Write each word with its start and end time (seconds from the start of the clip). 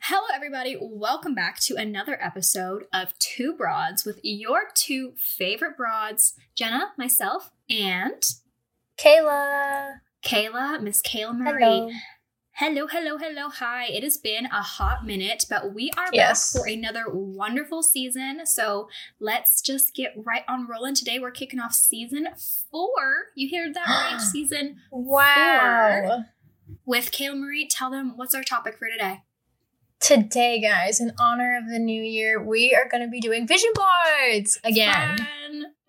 Hello, 0.00 0.26
everybody. 0.34 0.76
Welcome 0.80 1.34
back 1.34 1.58
to 1.60 1.76
another 1.76 2.18
episode 2.22 2.84
of 2.92 3.18
Two 3.18 3.54
Broads 3.54 4.04
with 4.04 4.20
your 4.22 4.64
two 4.74 5.14
favorite 5.16 5.76
broads, 5.76 6.34
Jenna, 6.54 6.92
myself, 6.96 7.50
and 7.70 8.22
Kayla. 8.98 9.94
Kayla, 10.24 10.80
Miss 10.82 11.00
Kayla 11.02 11.36
Marie. 11.38 11.64
Hello. 11.64 11.90
Hello, 12.52 12.86
hello, 12.88 13.18
hello, 13.18 13.48
hi. 13.48 13.86
It 13.86 14.02
has 14.02 14.16
been 14.18 14.46
a 14.46 14.62
hot 14.62 15.06
minute, 15.06 15.44
but 15.48 15.72
we 15.74 15.90
are 15.96 16.08
Yes. 16.12 16.52
back 16.52 16.60
for 16.62 16.68
another 16.68 17.04
wonderful 17.08 17.82
season. 17.84 18.44
So 18.46 18.88
let's 19.20 19.62
just 19.62 19.94
get 19.94 20.12
right 20.16 20.42
on 20.48 20.66
rolling. 20.66 20.94
Today 20.96 21.18
we're 21.20 21.30
kicking 21.30 21.60
off 21.60 21.72
season 21.72 22.28
four. 22.70 23.26
You 23.36 23.56
heard 23.56 23.74
that 23.74 23.86
right? 24.12 24.20
season 24.20 24.78
Wow. 24.90 26.24
with 26.84 27.12
Kayla 27.12 27.38
Marie. 27.38 27.68
Tell 27.68 27.90
them 27.90 28.14
what's 28.16 28.34
our 28.34 28.42
topic 28.44 28.76
for 28.76 28.88
today. 28.88 29.22
Today, 30.00 30.60
guys, 30.60 31.00
in 31.00 31.12
honor 31.18 31.58
of 31.58 31.68
the 31.68 31.78
new 31.78 32.02
year, 32.02 32.42
we 32.42 32.72
are 32.74 32.88
going 32.88 33.02
to 33.02 33.08
be 33.10 33.20
doing 33.20 33.46
vision 33.46 33.70
boards 33.74 34.58
again. 34.64 35.18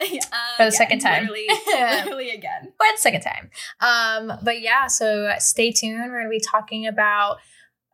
Yeah, 0.01 0.21
For 0.55 0.63
the 0.63 0.71
second 0.71 0.99
time. 0.99 1.23
Literally, 1.27 1.47
literally 1.67 2.29
again. 2.29 2.71
But 2.79 2.98
second 2.98 3.20
time. 3.20 3.49
Um, 3.81 4.31
but 4.41 4.61
yeah, 4.61 4.87
so 4.87 5.29
stay 5.39 5.73
tuned. 5.73 5.99
We're 5.99 6.21
going 6.21 6.23
to 6.23 6.29
be 6.29 6.39
talking 6.39 6.87
about, 6.87 7.39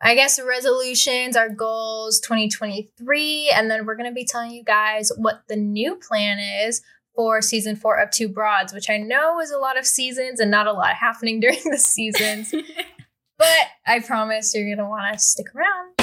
I 0.03 0.13
guess, 0.13 0.39
resolutions, 0.39 1.35
our 1.35 1.49
goals, 1.49 2.19
2023, 2.19 3.51
and 3.55 3.71
then 3.71 3.87
we're 3.87 3.95
going 3.95 4.07
to 4.07 4.13
be 4.13 4.23
telling 4.23 4.51
you 4.51 4.63
guys 4.63 5.11
what 5.17 5.41
the 5.49 5.55
new 5.55 5.95
plan 5.95 6.37
is 6.37 6.83
for 7.15 7.41
season 7.41 7.75
four 7.75 7.97
of 7.97 8.11
Two 8.11 8.29
Broads, 8.29 8.71
which 8.71 8.87
I 8.89 8.97
know 8.97 9.39
is 9.39 9.49
a 9.49 9.57
lot 9.57 9.75
of 9.75 9.87
seasons 9.87 10.39
and 10.39 10.51
not 10.51 10.67
a 10.67 10.73
lot 10.73 10.93
happening 10.93 11.39
during 11.39 11.57
the 11.65 11.79
seasons. 11.79 12.53
But 13.37 13.47
I 13.85 13.99
promise 13.99 14.53
you're 14.55 14.65
going 14.65 14.77
to 14.77 14.85
want 14.85 15.11
to 15.13 15.19
stick 15.19 15.47
around. 15.55 15.93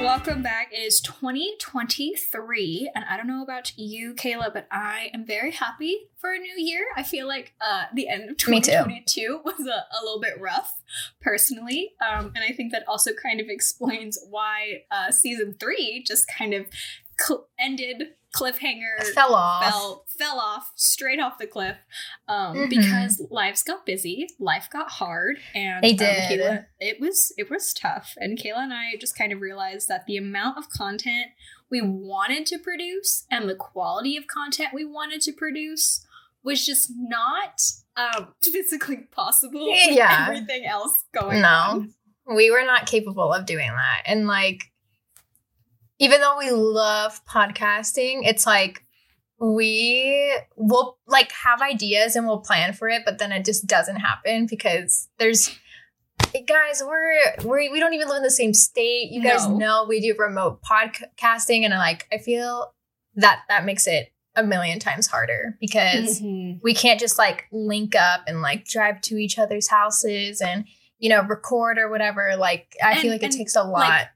Welcome 0.00 0.42
back. 0.42 0.72
It 0.72 0.78
is 0.78 1.00
2023, 1.02 2.90
and 2.94 3.04
I 3.04 3.16
don't 3.16 3.26
know 3.26 3.42
about 3.42 3.76
you, 3.76 4.14
Kayla, 4.14 4.52
but 4.54 4.66
I 4.70 5.10
am 5.12 5.26
very 5.26 5.50
happy 5.50 6.08
for 6.16 6.32
a 6.32 6.38
new 6.38 6.54
year. 6.56 6.86
I 6.96 7.02
feel 7.02 7.28
like 7.28 7.52
uh, 7.60 7.84
the 7.94 8.08
end 8.08 8.30
of 8.30 8.38
2022 8.38 9.42
was 9.44 9.66
a, 9.66 9.70
a 9.70 10.00
little 10.02 10.20
bit 10.20 10.40
rough, 10.40 10.82
personally, 11.20 11.92
um, 12.00 12.32
and 12.34 12.42
I 12.42 12.52
think 12.52 12.72
that 12.72 12.84
also 12.88 13.10
kind 13.12 13.38
of 13.40 13.48
explains 13.48 14.18
why 14.30 14.84
uh, 14.90 15.10
season 15.10 15.56
three 15.60 16.02
just 16.06 16.26
kind 16.26 16.54
of 16.54 16.66
cl- 17.18 17.48
ended 17.58 18.14
cliffhanger. 18.34 19.04
Fell 19.14 19.34
off. 19.34 19.64
Fell 19.64 20.04
fell 20.18 20.38
off 20.40 20.72
straight 20.74 21.20
off 21.20 21.38
the 21.38 21.46
cliff 21.46 21.76
um, 22.28 22.56
Mhm. 22.56 22.70
because 22.70 23.20
lives 23.30 23.62
got 23.62 23.86
busy, 23.86 24.28
life 24.38 24.68
got 24.72 24.90
hard, 24.90 25.38
and 25.54 25.82
They 25.82 25.90
um, 25.92 25.96
did. 25.96 26.40
Kayla- 26.40 26.66
it 26.80 27.00
was 27.00 27.32
it 27.38 27.48
was 27.50 27.72
tough, 27.72 28.14
and 28.18 28.38
Kayla 28.38 28.58
and 28.64 28.72
I 28.74 28.96
just 29.00 29.16
kind 29.16 29.32
of 29.32 29.40
realized 29.40 29.88
that 29.88 30.06
the 30.06 30.16
amount 30.16 30.58
of 30.58 30.68
content 30.70 31.28
we 31.70 31.80
wanted 31.82 32.46
to 32.46 32.58
produce 32.58 33.26
and 33.30 33.48
the 33.48 33.54
quality 33.54 34.16
of 34.16 34.26
content 34.26 34.70
we 34.74 34.84
wanted 34.84 35.20
to 35.22 35.32
produce 35.32 36.04
was 36.42 36.64
just 36.64 36.90
not 36.96 37.60
um, 37.96 38.34
physically 38.42 39.08
possible. 39.10 39.68
Yeah. 39.74 40.26
everything 40.28 40.64
else 40.64 41.04
going 41.12 41.42
No. 41.42 41.48
on. 41.48 41.94
we 42.34 42.50
were 42.50 42.64
not 42.64 42.86
capable 42.86 43.32
of 43.32 43.44
doing 43.46 43.68
that. 43.70 44.02
And 44.06 44.26
like, 44.26 44.60
even 45.98 46.20
though 46.20 46.36
we 46.38 46.50
love 46.50 47.24
podcasting, 47.26 48.20
it's 48.24 48.46
like 48.46 48.84
we 49.40 50.36
will 50.56 50.98
like 51.06 51.30
have 51.32 51.60
ideas 51.62 52.16
and 52.16 52.26
we'll 52.26 52.40
plan 52.40 52.72
for 52.72 52.88
it, 52.88 53.02
but 53.04 53.18
then 53.18 53.32
it 53.32 53.44
just 53.44 53.66
doesn't 53.66 53.96
happen 53.96 54.46
because 54.46 55.08
there's 55.18 55.56
guys, 56.46 56.82
we're 56.84 57.34
we're 57.44 57.70
we 57.70 57.80
don't 57.80 57.94
even 57.94 58.08
live 58.08 58.18
in 58.18 58.22
the 58.22 58.30
same 58.30 58.52
state. 58.54 59.10
You 59.10 59.22
guys 59.22 59.46
No. 59.46 59.56
know 59.56 59.86
we 59.88 60.00
do 60.00 60.14
remote 60.18 60.60
podcasting, 60.62 61.64
and 61.64 61.72
i 61.72 61.78
like 61.78 62.06
I 62.12 62.18
feel 62.18 62.72
that 63.14 63.42
that 63.48 63.64
makes 63.64 63.86
it 63.86 64.12
a 64.36 64.42
million 64.42 64.78
times 64.78 65.06
harder 65.08 65.56
because 65.60 66.20
Mhm. 66.20 66.60
we 66.62 66.74
can't 66.74 67.00
just 67.00 67.18
like 67.18 67.46
link 67.50 67.96
up 67.96 68.20
and 68.28 68.40
like 68.42 68.64
drive 68.64 69.00
to 69.02 69.16
each 69.16 69.38
other's 69.38 69.68
houses 69.68 70.40
and 70.40 70.64
you 70.98 71.08
know 71.08 71.22
record 71.22 71.76
or 71.78 71.88
whatever 71.90 72.36
like 72.36 72.76
i 72.84 72.92
And- 72.92 73.00
feel 73.00 73.10
like 73.12 73.22
it 73.24 73.32
takes 73.32 73.56
a 73.56 73.62
lot 73.64 73.88
like, 73.88 74.08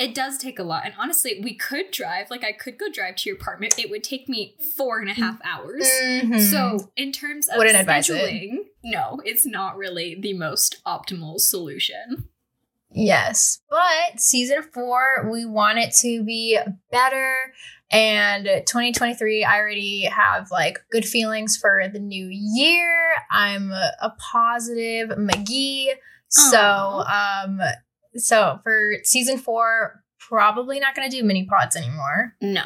It 0.00 0.14
does 0.14 0.38
take 0.38 0.58
a 0.58 0.62
lot. 0.62 0.82
And 0.86 0.94
honestly, 0.98 1.40
we 1.44 1.54
could 1.54 1.90
drive. 1.92 2.30
Like, 2.30 2.42
I 2.42 2.52
could 2.52 2.78
go 2.78 2.86
drive 2.90 3.16
to 3.16 3.28
your 3.28 3.36
apartment. 3.36 3.78
It 3.78 3.90
would 3.90 4.02
take 4.02 4.28
me 4.30 4.56
four 4.76 4.98
and 4.98 5.10
a 5.10 5.12
half 5.12 5.38
hours. 5.44 5.86
Mhm. 5.86 6.40
So, 6.40 6.90
in 6.96 7.12
terms 7.12 7.48
of 7.48 7.58
Wouldn't 7.58 7.76
scheduling, 7.86 8.64
no, 8.82 9.20
it's 9.26 9.44
not 9.44 9.76
really 9.76 10.18
the 10.18 10.32
most 10.32 10.82
optimal 10.86 11.38
solution. 11.38 12.28
yes 12.92 13.60
but 13.70 14.18
season 14.18 14.62
four 14.74 15.30
we 15.30 15.44
want 15.44 15.78
it 15.78 15.92
to 15.94 16.24
be 16.24 16.58
better 16.90 17.36
and 17.92 18.46
2023 18.66 19.44
i 19.44 19.58
already 19.60 20.02
have 20.06 20.50
like 20.50 20.76
good 20.90 21.04
feelings 21.04 21.56
for 21.56 21.84
the 21.92 22.00
new 22.00 22.26
year 22.28 22.90
i'm 23.30 23.70
a, 23.70 23.92
a 24.02 24.10
positive 24.32 25.10
mcgee 25.10 25.86
so 26.26 26.58
um 27.06 27.60
so 28.16 28.60
for 28.62 28.94
season 29.04 29.38
four 29.38 30.02
probably 30.18 30.78
not 30.80 30.94
gonna 30.94 31.08
do 31.10 31.22
mini 31.24 31.46
pods 31.46 31.76
anymore 31.76 32.34
No, 32.40 32.62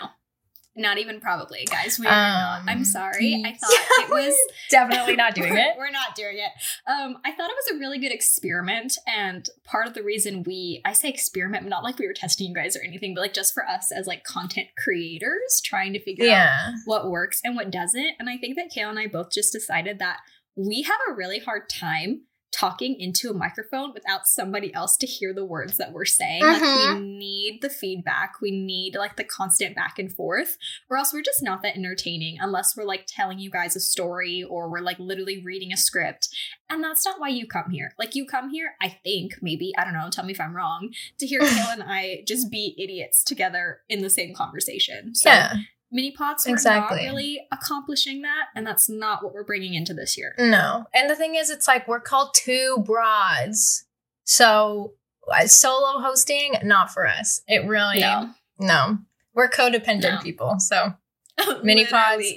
not 0.76 0.98
even 0.98 1.20
probably, 1.20 1.64
guys. 1.70 2.00
We 2.00 2.06
are 2.06 2.10
not. 2.10 2.62
I'm 2.66 2.78
Um, 2.78 2.84
sorry. 2.84 3.42
I 3.46 3.48
yeah, 3.50 3.54
thought 3.60 4.04
it 4.04 4.10
was 4.10 4.34
definitely 4.70 5.14
not 5.14 5.34
doing 5.36 5.56
it 5.56 5.74
We're 5.78 5.90
not 5.90 6.16
doing 6.16 6.36
it. 6.38 6.50
Um, 6.90 7.18
I 7.24 7.30
thought 7.30 7.48
it 7.50 7.56
was 7.56 7.76
a 7.76 7.78
really 7.78 7.98
good 8.00 8.10
experiment, 8.12 8.98
and 9.06 9.48
part 9.64 9.86
of 9.86 9.94
the 9.94 10.02
reason 10.02 10.42
we 10.42 10.82
I 10.84 10.92
say 10.92 11.08
experiment, 11.10 11.68
not 11.68 11.84
like 11.84 11.98
we 11.98 12.08
were 12.08 12.12
testing 12.12 12.48
you 12.48 12.54
guys 12.54 12.76
or 12.76 12.82
anything, 12.82 13.14
but 13.14 13.20
like 13.20 13.34
just 13.34 13.54
for 13.54 13.64
us 13.66 13.92
as 13.96 14.08
like 14.08 14.24
content 14.24 14.66
creators 14.82 15.60
trying 15.64 15.92
to 15.92 16.02
figure 16.02 16.26
out 16.28 16.72
what 16.86 17.08
works 17.08 17.40
and 17.44 17.54
what 17.54 17.70
doesn't. 17.70 18.10
And 18.18 18.28
I 18.28 18.36
think 18.36 18.56
that 18.56 18.70
Kale 18.74 18.90
and 18.90 18.98
I 18.98 19.06
both 19.06 19.30
just 19.30 19.52
decided 19.52 20.00
that 20.00 20.18
we 20.56 20.82
have 20.82 20.98
a 21.08 21.14
really 21.14 21.38
hard 21.38 21.68
time 21.68 22.22
talking 22.54 22.94
into 23.00 23.30
a 23.30 23.34
microphone 23.34 23.92
without 23.92 24.26
somebody 24.28 24.72
else 24.74 24.96
to 24.98 25.06
hear 25.06 25.34
the 25.34 25.44
words 25.44 25.76
that 25.76 25.92
we're 25.92 26.04
saying. 26.04 26.40
Like 26.42 26.62
Mhm. 26.62 27.00
we 27.00 27.06
need 27.18 27.58
the 27.62 27.68
feedback. 27.68 28.40
We 28.40 28.52
need 28.52 28.94
like 28.94 29.16
the 29.16 29.24
constant 29.24 29.74
back 29.74 29.98
and 29.98 30.12
forth. 30.12 30.56
Or 30.88 30.96
else 30.96 31.12
we're 31.12 31.22
just 31.22 31.42
not 31.42 31.62
that 31.62 31.76
entertaining 31.76 32.38
unless 32.40 32.76
we're 32.76 32.84
like 32.84 33.06
telling 33.08 33.40
you 33.40 33.50
guys 33.50 33.74
a 33.74 33.80
story 33.80 34.44
or 34.44 34.70
we're 34.70 34.80
like 34.80 34.98
literally 35.00 35.42
reading 35.44 35.72
a 35.72 35.76
script. 35.76 36.28
And 36.70 36.82
that's 36.82 37.04
not 37.04 37.18
why 37.20 37.28
you 37.28 37.46
come 37.46 37.70
here. 37.70 37.92
Like 37.98 38.14
you 38.14 38.24
come 38.24 38.50
here, 38.50 38.74
I 38.80 38.88
think, 39.02 39.34
maybe, 39.42 39.72
I 39.76 39.84
don't 39.84 39.92
know, 39.94 40.08
tell 40.10 40.24
me 40.24 40.32
if 40.32 40.40
I'm 40.40 40.54
wrong, 40.54 40.94
to 41.18 41.26
hear 41.26 41.40
Kale 41.40 41.70
and 41.72 41.82
I 41.84 42.22
just 42.26 42.50
be 42.50 42.76
idiots 42.78 43.24
together 43.24 43.80
in 43.88 44.00
the 44.02 44.10
same 44.10 44.32
conversation. 44.34 45.14
So 45.14 45.28
yeah 45.28 45.54
mini 45.94 46.10
pods 46.10 46.46
are 46.46 46.50
Exactly. 46.50 46.98
not 46.98 47.04
really 47.04 47.46
accomplishing 47.50 48.20
that 48.22 48.48
and 48.54 48.66
that's 48.66 48.90
not 48.90 49.22
what 49.24 49.32
we're 49.32 49.44
bringing 49.44 49.72
into 49.72 49.94
this 49.94 50.18
year 50.18 50.34
No. 50.38 50.84
And 50.92 51.08
the 51.08 51.16
thing 51.16 51.36
is, 51.36 51.48
it's 51.48 51.66
like 51.68 51.88
we're 51.88 52.00
called 52.00 52.34
two 52.34 52.82
broads. 52.84 53.84
So 54.24 54.92
uh, 55.32 55.46
solo 55.46 56.00
hosting, 56.00 56.54
not 56.64 56.90
for 56.90 57.06
us. 57.06 57.40
It 57.48 57.66
really, 57.66 58.00
no. 58.00 58.28
no 58.58 58.98
We're 59.34 59.48
codependent 59.48 60.16
No. 60.16 60.20
people. 60.22 60.56
So 60.58 60.92
Mini 61.62 61.86
pods. 61.86 62.26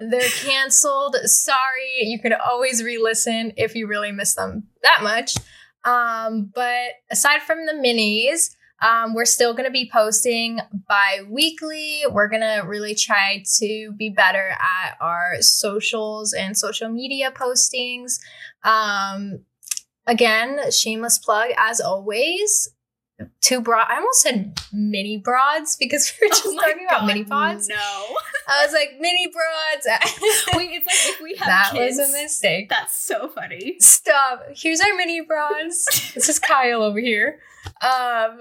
They're 0.00 0.20
canceled. 0.42 1.16
Sorry. 1.24 1.98
You 2.00 2.18
could 2.20 2.32
always 2.34 2.82
re 2.82 2.98
listen 2.98 3.52
if 3.56 3.74
you 3.74 3.86
really 3.86 4.12
miss 4.12 4.34
them 4.34 4.64
that 4.82 5.00
much. 5.02 5.36
Um, 5.84 6.50
but 6.54 6.90
aside 7.10 7.42
from 7.42 7.66
the 7.66 7.72
minis, 7.72 8.54
um, 8.80 9.14
we're 9.14 9.24
still 9.24 9.52
going 9.52 9.64
to 9.64 9.70
be 9.70 9.90
posting 9.92 10.60
bi 10.88 11.20
weekly. 11.28 12.02
We're 12.10 12.28
going 12.28 12.42
to 12.42 12.62
really 12.66 12.94
try 12.94 13.42
to 13.58 13.92
be 13.92 14.10
better 14.10 14.50
at 14.50 14.96
our 15.00 15.40
socials 15.40 16.32
and 16.32 16.56
social 16.56 16.88
media 16.88 17.32
postings. 17.32 18.20
Um, 18.62 19.40
again, 20.06 20.70
shameless 20.70 21.18
plug 21.18 21.50
as 21.56 21.80
always. 21.80 22.70
Two 23.40 23.60
broad. 23.60 23.86
I 23.88 23.96
almost 23.96 24.20
said 24.20 24.60
mini 24.72 25.18
broads 25.18 25.76
because 25.76 26.12
we 26.20 26.28
were 26.28 26.30
just 26.30 26.46
Oh 26.46 26.56
talking 26.56 26.86
about 26.86 27.04
mini 27.04 27.24
pods. 27.24 27.68
no 27.68 27.74
I 28.46 28.64
was 28.64 28.72
like 28.72 28.90
mini 29.00 29.26
broads. 29.26 29.86
wait 30.56 30.70
it's 30.72 30.86
like 30.86 31.14
if 31.16 31.20
we 31.20 31.34
have 31.34 31.46
that 31.46 31.70
kids 31.72 31.98
was 31.98 32.10
a 32.10 32.22
mistake. 32.22 32.68
that's 32.68 32.96
so 32.96 33.28
funny 33.28 33.76
Stop. 33.80 34.44
Here's 34.54 34.80
our 34.80 34.94
mini 34.94 35.20
broads. 35.20 35.84
this 36.14 36.28
is 36.28 36.38
Kyle 36.38 36.82
over 36.82 37.00
here. 37.00 37.40
Um, 37.82 38.40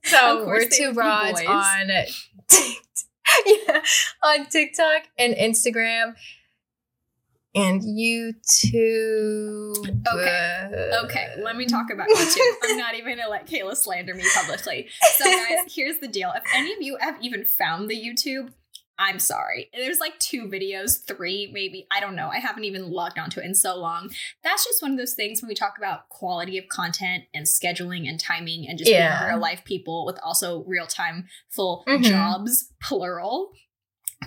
so 0.04 0.46
we're 0.46 0.66
two 0.68 0.92
broads 0.92 1.40
on 1.40 1.88
yeah, 3.46 3.82
on 4.22 4.46
TikTok 4.46 5.02
and 5.18 5.34
Instagram 5.34 6.14
and 7.54 7.82
YouTube. 7.82 8.46
Okay. 10.06 10.90
Uh, 10.92 11.04
okay, 11.04 11.34
let 11.42 11.56
me 11.56 11.66
talk 11.66 11.90
about 11.90 12.08
YouTube. 12.08 12.54
I'm 12.64 12.76
not 12.76 12.94
even 12.94 13.16
gonna 13.16 13.30
let 13.30 13.46
Kayla 13.46 13.76
slander 13.76 14.14
me 14.14 14.24
publicly. 14.34 14.88
So, 15.16 15.24
guys, 15.24 15.58
here's 15.74 15.98
the 15.98 16.08
deal. 16.08 16.32
If 16.34 16.42
any 16.54 16.72
of 16.72 16.80
you 16.80 16.96
have 17.00 17.16
even 17.20 17.44
found 17.44 17.88
the 17.88 17.96
YouTube, 17.96 18.52
I'm 19.00 19.18
sorry. 19.20 19.70
There's 19.72 20.00
like 20.00 20.18
two 20.18 20.46
videos, 20.48 21.06
three 21.06 21.50
maybe. 21.52 21.86
I 21.90 22.00
don't 22.00 22.16
know. 22.16 22.28
I 22.28 22.38
haven't 22.38 22.64
even 22.64 22.90
logged 22.90 23.18
onto 23.18 23.38
it 23.40 23.46
in 23.46 23.54
so 23.54 23.76
long. 23.76 24.10
That's 24.42 24.64
just 24.64 24.82
one 24.82 24.90
of 24.90 24.98
those 24.98 25.14
things 25.14 25.40
when 25.40 25.48
we 25.48 25.54
talk 25.54 25.74
about 25.78 26.08
quality 26.08 26.58
of 26.58 26.66
content 26.68 27.24
and 27.32 27.46
scheduling 27.46 28.08
and 28.08 28.18
timing 28.18 28.66
and 28.68 28.76
just 28.76 28.90
Yeah. 28.90 29.20
being 29.20 29.30
real 29.34 29.40
life 29.40 29.62
people 29.64 30.04
with 30.04 30.18
also 30.22 30.64
real 30.64 30.86
time 30.86 31.28
full 31.48 31.84
Mhm. 31.86 32.02
jobs, 32.04 32.72
plural. 32.82 33.52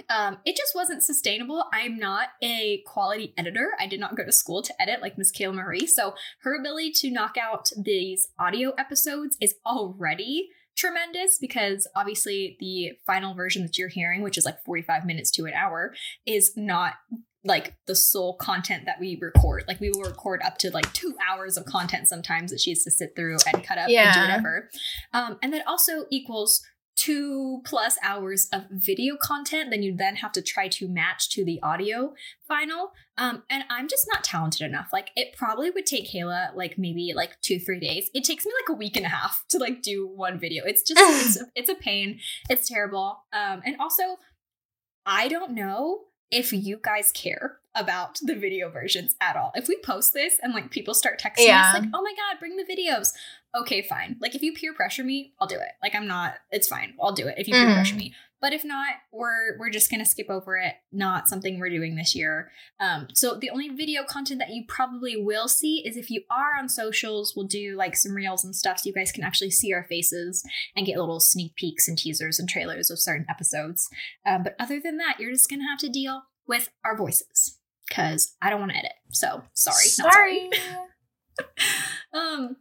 Um, 0.10 0.38
it 0.46 0.56
just 0.56 0.74
wasn't 0.74 1.04
sustainable. 1.04 1.66
I'm 1.74 1.98
not 1.98 2.30
a 2.42 2.82
quality 2.88 3.34
editor. 3.38 3.72
I 3.78 3.88
did 3.88 4.00
not 4.00 4.16
go 4.16 4.24
to 4.24 4.32
school 4.32 4.62
to 4.62 4.82
edit 4.82 5.02
like 5.02 5.18
Miss 5.18 5.34
Kayla 5.34 5.54
Marie. 5.54 5.86
So 5.86 6.16
her 6.44 6.56
ability 6.58 6.92
to 7.02 7.12
knock 7.12 7.36
out 7.38 7.70
these 7.78 8.30
audio 8.40 8.72
episodes 8.78 9.36
is 9.42 9.56
already 9.66 10.48
tremendous 10.82 11.38
because 11.40 11.88
obviously 11.96 12.58
the 12.60 12.94
final 13.06 13.34
version 13.34 13.62
that 13.64 13.78
you're 13.78 13.88
hearing, 13.88 14.22
which 14.22 14.38
is 14.38 14.46
like 14.46 14.64
45 14.66 15.06
minutes 15.06 15.30
to 15.32 15.46
an 15.46 15.54
hour, 15.54 15.94
is 16.26 16.54
not 16.58 16.96
like 17.44 17.76
the 17.88 17.96
sole 17.96 18.36
content 18.38 18.86
that 18.86 19.00
we 19.00 19.18
record. 19.20 19.64
Like 19.68 19.80
we 19.80 19.90
will 19.90 20.04
record 20.04 20.42
up 20.44 20.58
to 20.60 20.72
like 20.72 20.92
two 20.94 21.16
hours 21.30 21.58
of 21.58 21.66
content 21.66 22.08
sometimes 22.08 22.52
that 22.52 22.60
she 22.60 22.72
has 22.72 22.84
to 22.84 22.92
sit 22.92 23.16
through 23.16 23.38
and 23.52 23.64
cut 23.64 23.78
up 23.78 23.90
and 23.90 24.14
do 24.14 24.20
whatever. 24.22 24.70
Um, 25.14 25.38
and 25.42 25.54
that 25.54 25.66
also 25.68 26.06
equals 26.10 26.62
two 26.96 27.62
plus 27.66 27.98
hours 28.04 28.48
of 28.52 28.64
video 28.70 29.16
content 29.16 29.72
then 29.72 29.82
you 29.82 29.96
then 29.96 30.18
have 30.18 30.32
to 30.32 30.42
try 30.42 30.68
to 30.68 30.88
match 30.88 31.30
to 31.30 31.44
the 31.46 31.62
audio 31.64 32.14
final. 32.48 32.94
Um 33.18 33.44
and 33.50 33.64
i'm 33.70 33.88
just 33.88 34.08
not 34.12 34.24
talented 34.24 34.62
enough. 34.62 34.90
Like 34.92 35.12
it 35.16 35.36
probably 35.38 35.70
would 35.70 35.86
take 35.86 36.12
kayla 36.12 36.56
like 36.56 36.78
maybe 36.78 37.14
like 37.16 37.40
two 37.42 37.60
three 37.60 37.80
days. 37.80 38.10
It 38.14 38.24
takes 38.24 38.46
me 38.46 38.52
like 38.62 38.76
a 38.76 38.78
week 38.78 38.98
and 38.98 39.06
a 39.06 39.10
half 39.10 39.46
to 39.50 39.58
like 39.58 39.82
do 39.82 40.08
one 40.08 40.40
video. 40.40 40.64
It's 40.66 40.84
just 40.84 41.00
it's, 41.40 41.50
it's 41.56 41.70
a 41.70 41.76
pain. 41.76 42.20
It's 42.50 42.68
terrible. 42.68 43.24
Um 43.34 43.62
and 43.66 43.78
also 43.80 44.18
i 45.06 45.28
don't 45.28 45.52
know 45.52 46.02
if 46.30 46.54
you 46.54 46.80
guys 46.82 47.12
care 47.12 47.61
about 47.76 48.20
the 48.22 48.36
video 48.36 48.70
versions 48.70 49.16
at 49.22 49.36
all 49.38 49.52
if 49.56 49.68
we 49.68 49.78
post 49.84 50.14
this 50.14 50.36
and 50.42 50.54
like 50.54 50.70
people 50.72 50.94
start 50.94 51.20
texting 51.22 51.48
Yeah. 51.48 51.62
us 51.62 51.74
like 51.74 51.90
oh 51.94 52.02
my 52.02 52.14
god 52.18 52.40
bring 52.40 52.58
the 52.58 52.64
videos 52.66 53.14
okay, 53.54 53.82
fine. 53.82 54.16
Like 54.22 54.34
if 54.34 54.42
you 54.42 54.54
peer 54.54 54.74
pressure 54.74 55.04
me, 55.04 55.34
I'll 55.38 55.46
do 55.46 55.56
it. 55.58 55.72
Like 55.84 55.94
I'm 55.94 56.08
not, 56.08 56.36
it's 56.52 56.70
fine. 56.70 56.94
I'll 57.02 57.12
do 57.12 57.28
it 57.28 57.36
if 57.38 57.50
you 57.50 57.54
peer 57.54 57.68
Mhm. 57.68 57.74
pressure 57.74 57.96
me. 57.98 58.16
But 58.40 58.54
if 58.54 58.64
not, 58.64 58.94
we're 59.12 59.58
we're 59.60 59.70
just 59.70 59.92
gonna 59.92 60.06
skip 60.06 60.30
over 60.30 60.56
it. 60.56 60.76
Not 60.94 61.28
something 61.28 61.60
we're 61.60 61.70
doing 61.70 61.96
this 61.96 62.16
year. 62.16 62.50
Um, 62.80 63.10
so 63.14 63.36
the 63.36 63.50
only 63.50 63.68
video 63.68 64.06
content 64.06 64.40
that 64.40 64.52
you 64.52 64.64
probably 64.70 65.18
will 65.22 65.50
see 65.50 65.86
is 65.86 65.98
if 65.98 66.10
you 66.10 66.24
are 66.32 66.58
on 66.58 66.70
socials, 66.70 67.36
we'll 67.36 67.46
do 67.46 67.76
like 67.76 67.98
some 67.98 68.16
reels 68.16 68.46
and 68.46 68.56
stuff 68.56 68.80
so 68.80 68.88
you 68.88 68.94
guys 68.94 69.12
can 69.12 69.26
actually 69.26 69.52
see 69.52 69.74
our 69.74 69.84
faces 69.84 70.44
and 70.74 70.86
get 70.86 70.98
little 70.98 71.20
sneak 71.20 71.54
peeks 71.58 71.90
and 71.90 71.98
teasers 71.98 72.40
and 72.40 72.48
trailers 72.48 72.90
of 72.90 73.00
certain 73.00 73.26
episodes. 73.30 73.90
Um, 74.26 74.44
but 74.44 74.56
other 74.60 74.80
than 74.80 74.96
that, 74.96 75.20
you're 75.20 75.34
just 75.34 75.50
gonna 75.50 75.68
have 75.70 75.80
to 75.80 75.90
deal 75.90 76.24
with 76.48 76.70
our 76.86 76.96
voices 76.98 77.58
because 77.92 78.36
I 78.42 78.50
don't 78.50 78.60
want 78.62 78.72
to 78.72 78.78
edit. 78.78 78.94
So 79.12 79.44
sorry, 79.54 79.86
sorry. 79.86 80.50
Um, 82.14 82.58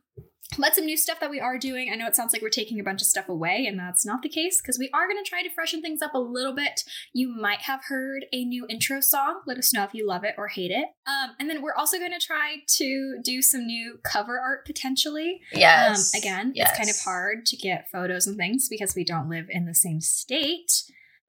but 0.58 0.74
some 0.74 0.84
new 0.86 0.96
stuff 0.96 1.20
that 1.20 1.30
we 1.30 1.38
are 1.40 1.58
doing. 1.58 1.90
I 1.92 1.96
know 1.96 2.06
it 2.06 2.16
sounds 2.16 2.32
like 2.32 2.42
we're 2.42 2.48
taking 2.50 2.80
a 2.80 2.84
bunch 2.84 3.00
of 3.02 3.06
stuff 3.08 3.28
away, 3.28 3.66
and 3.66 3.78
that's 3.78 4.04
not 4.04 4.22
the 4.22 4.28
case 4.28 4.60
because 4.60 4.78
we 4.78 4.90
are 4.92 5.06
going 5.08 5.22
to 5.22 5.28
try 5.28 5.42
to 5.42 5.50
freshen 5.50 5.80
things 5.82 6.02
up 6.02 6.14
a 6.14 6.18
little 6.18 6.54
bit. 6.54 6.82
You 7.12 7.28
might 7.28 7.62
have 7.62 7.80
heard 7.88 8.26
a 8.32 8.44
new 8.44 8.66
intro 8.68 9.00
song. 9.00 9.40
Let 9.46 9.58
us 9.58 9.72
know 9.72 9.84
if 9.84 9.94
you 9.94 10.06
love 10.06 10.24
it 10.24 10.34
or 10.38 10.48
hate 10.48 10.70
it. 10.70 10.86
Um, 11.06 11.30
and 11.38 11.48
then 11.48 11.62
we're 11.62 11.74
also 11.74 11.98
going 11.98 12.12
to 12.18 12.24
try 12.24 12.56
to 12.76 13.18
do 13.22 13.42
some 13.42 13.66
new 13.66 13.98
cover 14.02 14.40
art 14.40 14.64
potentially. 14.66 15.40
Yes. 15.52 16.14
Um, 16.14 16.18
again, 16.20 16.52
Yes. 16.54 16.70
it's 16.70 16.78
kind 16.78 16.90
of 16.90 16.98
hard 17.04 17.46
to 17.46 17.56
get 17.56 17.90
photos 17.90 18.26
and 18.26 18.36
things 18.36 18.68
because 18.68 18.94
we 18.96 19.04
don't 19.04 19.28
live 19.28 19.46
in 19.50 19.66
the 19.66 19.74
same 19.74 20.00
state. 20.00 20.72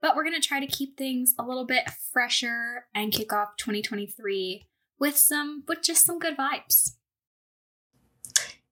But 0.02 0.16
we're 0.16 0.24
going 0.24 0.40
to 0.40 0.48
try 0.48 0.60
to 0.60 0.68
keep 0.68 0.98
things 0.98 1.34
a 1.38 1.44
little 1.44 1.66
bit 1.66 1.90
fresher 2.12 2.88
and 2.96 3.12
kick 3.12 3.32
off 3.32 3.56
2023 3.58 4.66
with 5.00 5.18
some, 5.18 5.64
with 5.68 5.84
just 5.84 6.06
some 6.06 6.20
good 6.20 6.38
vibes. 6.38 6.96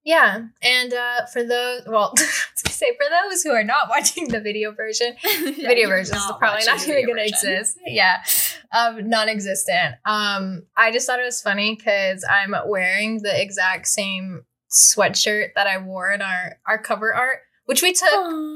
Yeah. 0.06 0.46
And 0.62 0.94
uh, 0.94 1.26
for 1.28 1.44
those, 1.44 1.84
well, 1.86 2.14
I 2.18 2.22
was 2.22 2.64
gonna 2.64 2.74
say 2.74 2.96
for 2.96 3.06
those 3.10 3.44
who 3.44 3.52
are 3.52 3.64
not 3.64 3.90
watching 3.90 4.28
the 4.30 4.40
video 4.40 4.72
version, 4.72 5.16
video 5.24 5.88
version 5.88 6.16
is 6.16 6.32
probably 6.40 6.66
not 6.66 6.82
even 6.88 7.06
going 7.06 7.18
to 7.18 7.28
exist. 7.28 7.78
Yeah, 7.86 8.24
um, 8.72 9.08
non-existent. 9.10 9.96
Um, 10.06 10.64
I 10.76 10.92
just 10.92 11.06
thought 11.06 11.20
it 11.20 11.26
was 11.26 11.42
funny 11.42 11.76
because 11.76 12.26
I'm 12.30 12.56
wearing 12.66 13.22
the 13.22 13.40
exact 13.40 13.88
same 13.88 14.46
sweatshirt 14.72 15.50
that 15.56 15.68
I 15.68 15.78
wore 15.78 16.12
in 16.12 16.22
our 16.22 16.58
our 16.66 16.82
cover 16.82 17.14
art, 17.14 17.40
which 17.70 17.84
we 17.84 17.94
took, 17.94 18.10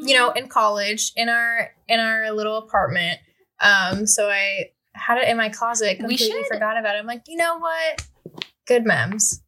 you 0.08 0.16
know, 0.16 0.32
in 0.32 0.48
college 0.48 1.12
in 1.16 1.30
our 1.30 1.70
in 1.88 2.00
our 2.00 2.32
little 2.32 2.58
apartment. 2.58 3.20
Um, 3.62 4.08
so 4.08 4.28
I 4.30 4.72
had 4.96 5.20
it 5.20 5.28
in 5.30 5.38
my 5.38 5.50
closet. 5.50 5.98
We 6.00 6.18
Completely 6.18 6.28
should- 6.44 6.48
forgot 6.48 6.78
about 6.78 6.96
it. 6.96 7.00
I'm 7.00 7.06
like, 7.06 7.24
you 7.28 7.38
know 7.38 7.60
what? 7.60 8.06
Good 8.66 8.86
memes. 8.86 9.42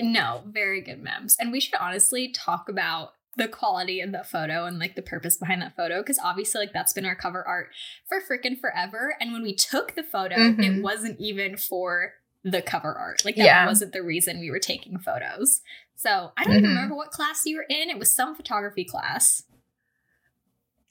No, 0.00 0.42
very 0.46 0.80
good 0.80 1.02
memes. 1.02 1.36
And 1.38 1.52
we 1.52 1.60
should 1.60 1.74
honestly 1.78 2.30
talk 2.32 2.68
about 2.70 3.12
the 3.36 3.48
quality 3.48 4.00
of 4.00 4.12
that 4.12 4.28
photo 4.30 4.64
and 4.64 4.78
like 4.78 4.94
the 4.96 5.02
purpose 5.02 5.36
behind 5.36 5.60
that 5.62 5.76
photo 5.76 6.00
because 6.02 6.18
obviously 6.22 6.60
like 6.60 6.72
that's 6.72 6.92
been 6.92 7.06
our 7.06 7.14
cover 7.14 7.46
art 7.46 7.68
for 8.08 8.18
freaking 8.20 8.58
forever 8.60 9.14
and 9.20 9.32
when 9.32 9.42
we 9.42 9.54
took 9.54 9.94
the 9.94 10.02
photo 10.02 10.34
it 10.36 10.58
Mhm. 10.58 10.82
wasn't 10.82 11.18
even 11.18 11.56
for 11.56 12.12
the 12.44 12.60
cover 12.62 12.92
art 12.94 13.24
like 13.24 13.36
that 13.36 13.44
Yeah. 13.44 13.66
wasn't 13.66 13.92
the 13.92 14.02
reason 14.02 14.40
we 14.40 14.50
were 14.50 14.58
taking 14.58 14.98
photos 14.98 15.60
so 15.94 16.32
i 16.36 16.44
don't 16.44 16.54
even 16.54 16.64
Mhm. 16.64 16.74
remember 16.74 16.94
what 16.96 17.10
class 17.10 17.42
you 17.46 17.56
were 17.56 17.66
in 17.68 17.88
it 17.90 17.98
was 17.98 18.14
some 18.14 18.34
photography 18.34 18.84
class 18.84 19.42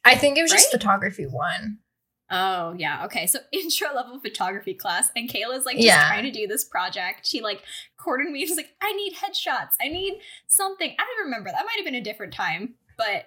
I 0.03 0.15
think 0.15 0.37
it 0.37 0.41
was 0.41 0.51
just 0.51 0.71
photography 0.71 1.25
one. 1.27 1.77
Oh 2.31 2.73
yeah, 2.75 3.05
okay. 3.05 3.27
So 3.27 3.37
intro 3.51 3.93
level 3.93 4.19
photography 4.19 4.73
class, 4.73 5.09
and 5.15 5.29
Kayla's 5.29 5.63
like 5.65 5.75
just 5.75 5.85
Yeah. 5.85 6.07
trying 6.07 6.23
to 6.23 6.31
do 6.31 6.47
this 6.47 6.63
project. 6.65 7.27
She 7.27 7.39
like 7.41 7.61
cornered 7.97 8.31
me. 8.31 8.43
She's 8.47 8.57
like, 8.57 8.73
"I 8.81 8.93
need 8.93 9.13
headshots. 9.13 9.73
I 9.79 9.89
need 9.89 10.19
something." 10.47 10.89
I 10.97 11.03
don't 11.03 11.25
remember. 11.25 11.51
That 11.51 11.65
might 11.65 11.75
have 11.75 11.85
been 11.85 11.93
a 11.93 12.01
different 12.01 12.33
time, 12.33 12.75
but 12.97 13.25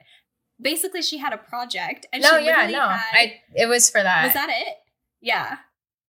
basically, 0.60 1.00
she 1.02 1.18
had 1.18 1.32
a 1.32 1.36
project, 1.38 2.06
and 2.12 2.22
no, 2.24 2.40
she 2.40 2.46
yeah, 2.46 2.66
no. 2.66 2.88
had. 2.88 3.00
I 3.12 3.40
it 3.54 3.66
was 3.66 3.88
for 3.88 4.02
that. 4.02 4.24
was 4.24 4.32
that 4.34 4.48
it? 4.50 4.74
Yeah. 5.20 5.58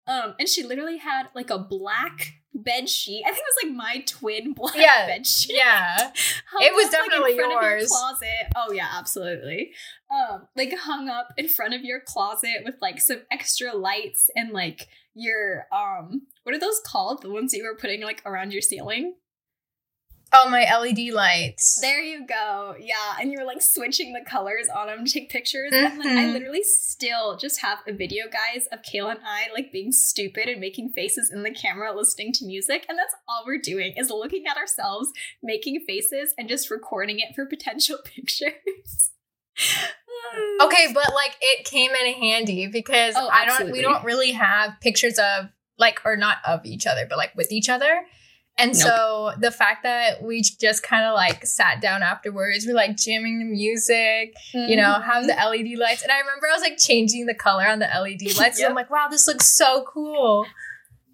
Um, 0.07 0.35
and 0.39 0.49
she 0.49 0.63
literally 0.63 0.97
had 0.97 1.27
like 1.33 1.49
a 1.49 1.57
black 1.59 2.33
bed 2.53 2.87
sheet. 2.89 3.23
I 3.25 3.29
think 3.31 3.39
it 3.39 3.45
was 3.55 3.63
like 3.63 3.75
my 3.75 4.03
twin 4.05 4.53
black 4.53 4.75
Yeah, 4.75 5.07
bed 5.07 5.25
sheet. 5.25 5.55
yeah. 5.55 6.11
It 6.61 6.73
was 6.75 6.87
up, 6.87 6.93
like, 6.93 7.03
in 7.05 7.09
definitely 7.09 7.35
front 7.35 7.53
of 7.53 7.61
your 7.61 7.77
yours. 7.77 7.87
closet. 7.89 8.47
Oh 8.55 8.71
yeah, 8.71 8.89
absolutely. 8.93 9.71
Um, 10.11 10.47
like 10.55 10.73
hung 10.77 11.09
up 11.09 11.29
in 11.37 11.47
front 11.47 11.73
of 11.73 11.83
your 11.83 11.99
closet 11.99 12.61
with 12.63 12.75
like 12.81 13.01
some 13.01 13.21
extra 13.31 13.73
lights 13.75 14.29
and 14.35 14.51
like 14.51 14.87
your 15.15 15.65
um, 15.71 16.23
what 16.43 16.53
are 16.55 16.59
those 16.59 16.79
called? 16.85 17.21
The 17.23 17.31
ones 17.31 17.51
that 17.51 17.57
you 17.57 17.63
were 17.63 17.75
putting 17.75 18.01
like 18.01 18.21
around 18.25 18.51
your 18.53 18.61
ceiling. 18.61 19.15
Oh, 20.35 20.49
my 20.49 20.63
LED 20.63 21.13
lights. 21.13 21.79
There 21.79 22.01
you 22.01 22.25
go. 22.25 22.75
Yeah, 22.79 23.17
and 23.21 23.31
you 23.31 23.37
were 23.39 23.45
like 23.45 23.61
switching 23.61 24.13
the 24.13 24.27
colors 24.27 24.67
on 24.67 24.87
them 24.87 25.05
to 25.05 25.11
take 25.11 25.29
pictures. 25.29 25.71
And 25.71 25.99
like 25.99 26.07
I 26.07 26.23
mm-hmm. 26.23 26.33
literally 26.33 26.63
still 26.63 27.37
just 27.37 27.61
have 27.61 27.79
a 27.87 27.93
video, 27.93 28.25
guys, 28.25 28.67
of 28.71 28.79
Kayla 28.81 29.11
and 29.11 29.19
I 29.23 29.47
like 29.53 29.71
being 29.71 29.91
stupid 29.91 30.49
and 30.49 30.59
making 30.59 30.89
faces 30.89 31.31
in 31.31 31.43
the 31.43 31.51
camera, 31.51 31.95
listening 31.95 32.33
to 32.33 32.45
music, 32.45 32.85
and 32.89 32.97
that's 32.97 33.13
all 33.27 33.43
we're 33.45 33.59
doing 33.59 33.93
is 33.95 34.09
looking 34.09 34.45
at 34.49 34.57
ourselves, 34.57 35.11
making 35.43 35.81
faces, 35.85 36.33
and 36.37 36.49
just 36.49 36.71
recording 36.71 37.19
it 37.19 37.35
for 37.35 37.45
potential 37.45 37.97
pictures. 38.05 39.11
Okay, 40.61 40.91
but 40.93 41.13
like 41.13 41.35
it 41.41 41.65
came 41.65 41.91
in 41.91 42.13
handy 42.13 42.65
because 42.65 43.13
Oh, 43.15 43.27
I 43.31 43.45
don't 43.45 43.71
we 43.71 43.81
don't 43.81 44.03
really 44.03 44.31
have 44.31 44.79
pictures 44.81 45.19
of 45.19 45.49
like 45.77 46.01
or 46.05 46.15
not 46.17 46.37
of 46.47 46.65
each 46.65 46.87
other, 46.87 47.05
but 47.07 47.17
like 47.17 47.35
with 47.35 47.51
each 47.51 47.69
other. 47.69 48.05
And 48.57 48.73
Nope. 48.73 48.81
so 48.81 49.31
the 49.39 49.49
fact 49.49 49.81
that 49.83 50.21
we 50.21 50.41
just 50.41 50.83
kind 50.83 51.05
of 51.05 51.15
like 51.15 51.45
sat 51.45 51.81
down 51.81 52.03
afterwards, 52.03 52.65
we're 52.67 52.75
like 52.75 52.95
jamming 52.95 53.39
the 53.39 53.45
music, 53.45 54.35
you 54.53 54.75
know, 54.75 54.93
mm-hmm. 54.93 55.09
have 55.09 55.25
the 55.25 55.33
LED 55.33 55.79
lights. 55.79 56.03
And 56.03 56.11
I 56.11 56.19
remember 56.19 56.47
I 56.47 56.53
was 56.53 56.61
like 56.61 56.77
changing 56.77 57.25
the 57.25 57.33
color 57.33 57.67
on 57.67 57.79
the 57.79 57.87
LED 57.87 58.35
lights. 58.37 58.59
And 58.59 58.69
I'm 58.69 58.75
like, 58.75 58.91
wow, 58.91 59.07
this 59.09 59.27
looks 59.27 59.47
so 59.47 59.85
cool. 59.91 60.45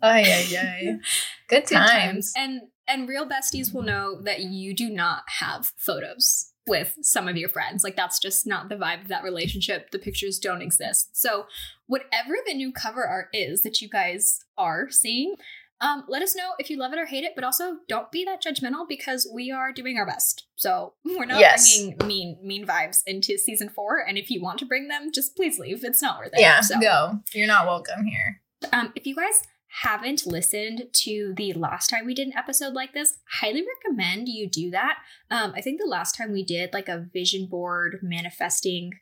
Ay, 0.02 0.24
ay, 0.26 0.58
ay. 0.58 0.82
Good 1.48 1.66
Good 1.66 1.76
times. 1.76 2.34
And 2.36 2.62
and 2.88 3.08
real 3.08 3.28
besties 3.28 3.74
will 3.74 3.84
know 3.84 4.20
that 4.24 4.42
you 4.42 4.74
do 4.74 4.90
not 4.90 5.24
have 5.40 5.72
photos 5.78 6.52
with 6.68 6.96
some 7.02 7.28
of 7.28 7.38
your 7.38 7.50
friends. 7.50 7.84
Like 7.84 7.96
that's 7.96 8.20
just 8.20 8.48
not 8.48 8.70
the 8.70 8.76
vibe 8.76 9.02
of 9.02 9.08
that 9.08 9.24
relationship. 9.24 9.92
The 9.92 10.00
pictures 10.00 10.40
don't 10.40 10.62
exist. 10.62 11.16
So 11.16 11.46
whatever 11.88 12.36
the 12.46 12.54
new 12.54 12.72
cover 12.72 13.06
art 13.06 13.30
is 13.34 13.62
that 13.64 13.82
you 13.82 13.90
guys 13.90 14.40
are 14.58 14.90
seeing, 14.90 15.36
um, 15.82 16.04
let 16.08 16.22
us 16.22 16.36
know 16.36 16.52
if 16.60 16.70
you 16.70 16.78
love 16.78 16.92
it 16.94 17.00
or 17.00 17.06
hate 17.06 17.24
it, 17.24 17.34
but 17.36 17.44
also 17.44 17.78
don't 17.88 18.12
be 18.12 18.26
that 18.26 18.44
judgmental 18.44 18.88
because 18.88 19.30
we 19.34 19.50
are 19.52 19.72
doing 19.72 19.98
our 19.98 20.06
best. 20.06 20.46
So 20.56 20.94
we're 21.06 21.26
not 21.26 21.40
Yes. 21.40 21.78
bringing 21.78 21.98
mean 22.08 22.38
mean 22.44 22.66
vibes 22.66 23.02
into 23.08 23.38
season 23.38 23.70
four. 23.70 24.00
And 24.06 24.18
if 24.18 24.30
you 24.30 24.42
want 24.42 24.60
to 24.60 24.66
bring 24.66 24.88
them, 24.90 25.12
just 25.14 25.36
please 25.36 25.58
leave. 25.60 25.84
It's 25.84 26.02
not 26.02 26.20
worth 26.20 26.34
it. 26.34 26.40
Yeah, 26.42 26.62
So 26.62 26.80
go. 26.80 27.20
You're 27.34 27.48
not 27.48 27.66
welcome 27.66 28.04
here. 28.06 28.42
um, 28.74 28.92
if 28.96 29.06
you 29.06 29.16
guys 29.16 29.42
haven't 29.84 30.26
listened 30.26 30.86
to 30.92 31.34
the 31.38 31.54
last 31.54 31.90
time 31.92 32.06
we 32.06 32.16
did 32.16 32.28
an 32.28 32.34
episode 32.36 32.74
like 32.74 32.92
this, 32.94 33.20
highly 33.40 33.64
recommend 33.86 34.28
you 34.28 34.50
do 34.50 34.72
that. 34.72 34.98
Um, 35.30 35.54
I 35.56 35.62
think 35.62 35.80
the 35.80 35.86
last 35.88 36.18
time 36.18 36.32
we 36.32 36.44
did 36.44 36.74
like 36.74 36.90
a 36.90 37.06
vision 37.14 37.46
board 37.46 38.00
manifesting 38.02 38.94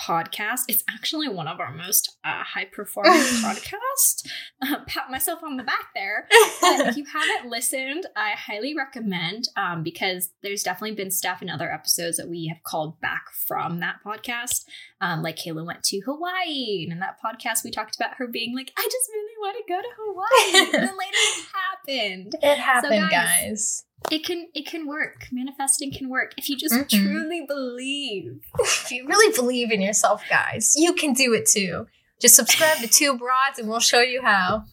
podcast. 0.00 0.60
It's 0.68 0.84
actually 0.90 1.28
one 1.28 1.48
of 1.48 1.60
our 1.60 1.72
most 1.72 2.16
uh, 2.24 2.42
high 2.42 2.66
performing 2.66 3.12
podcasts. 3.42 4.26
Uh, 4.62 4.76
pat 4.86 5.10
myself 5.10 5.42
on 5.42 5.56
the 5.56 5.64
back 5.64 5.88
there. 5.94 6.28
But 6.60 6.88
if 6.88 6.96
you 6.96 7.04
haven't 7.04 7.50
listened, 7.50 8.06
I 8.16 8.30
highly 8.30 8.74
recommend 8.76 9.48
um, 9.56 9.82
because 9.82 10.30
there's 10.42 10.62
definitely 10.62 10.96
been 10.96 11.10
stuff 11.10 11.42
in 11.42 11.48
other 11.50 11.70
episodes 11.70 12.16
that 12.16 12.28
we 12.28 12.46
have 12.48 12.62
called 12.64 13.00
back 13.00 13.22
from 13.46 13.78
that 13.80 13.96
podcast. 14.04 14.64
Um, 15.00 15.22
like 15.22 15.36
Kayla 15.36 15.64
went 15.64 15.84
to 15.84 16.00
Hawaii, 16.00 16.82
and 16.82 16.92
in 16.92 16.98
that 17.00 17.18
podcast 17.24 17.62
we 17.64 17.70
talked 17.70 17.96
about 17.96 18.16
her 18.16 18.26
being 18.26 18.54
like, 18.54 18.72
"I 18.76 18.88
just 18.90 19.10
really 19.12 19.34
want 19.38 19.56
to 19.56 19.72
go 19.72 19.80
to 19.80 19.88
Hawaii," 19.96 20.64
and 20.64 20.88
then 20.88 20.98
later 20.98 21.12
it 21.12 21.46
happened. 21.54 22.34
It 22.42 22.58
happened, 22.58 23.10
guys, 23.10 23.40
guys. 23.40 23.84
It 24.10 24.24
can 24.24 24.48
it 24.54 24.66
can 24.66 24.86
work. 24.86 25.26
Manifesting 25.32 25.92
can 25.92 26.08
work 26.08 26.32
if 26.36 26.48
you 26.48 26.56
just 26.56 26.74
Mhm. 26.74 26.88
truly 26.88 27.44
believe. 27.46 28.40
If 28.60 28.90
you 28.90 29.06
really 29.06 29.34
believe 29.34 29.70
in 29.70 29.80
yourself, 29.80 30.22
guys, 30.28 30.74
you 30.76 30.92
can 30.94 31.12
do 31.12 31.32
it 31.34 31.46
too. 31.46 31.86
Just 32.20 32.34
subscribe 32.36 32.78
to 32.78 32.88
Two 32.88 33.16
Broads 33.18 33.58
and 33.58 33.68
we'll 33.68 33.80
show 33.80 34.00
you 34.00 34.22
how. 34.22 34.64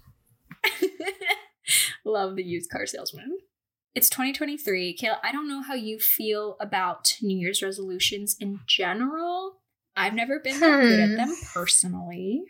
Love 2.06 2.36
the 2.36 2.44
used 2.44 2.70
car 2.70 2.86
salesman. 2.86 3.38
It's 3.96 4.10
2023. 4.10 4.98
Kayla, 5.00 5.18
I 5.24 5.32
don't 5.32 5.48
know 5.48 5.62
how 5.62 5.76
you 5.76 6.00
feel 6.00 6.58
about 6.60 7.14
New 7.22 7.38
Year's 7.38 7.62
resolutions 7.62 8.36
in 8.40 8.60
general. 8.68 9.62
I've 9.96 10.14
never 10.16 10.40
been 10.40 10.60
that 10.60 10.82
good 10.82 11.00
Hmm. 11.06 11.12
at 11.12 11.18
them 11.18 11.36
personally. 11.54 12.44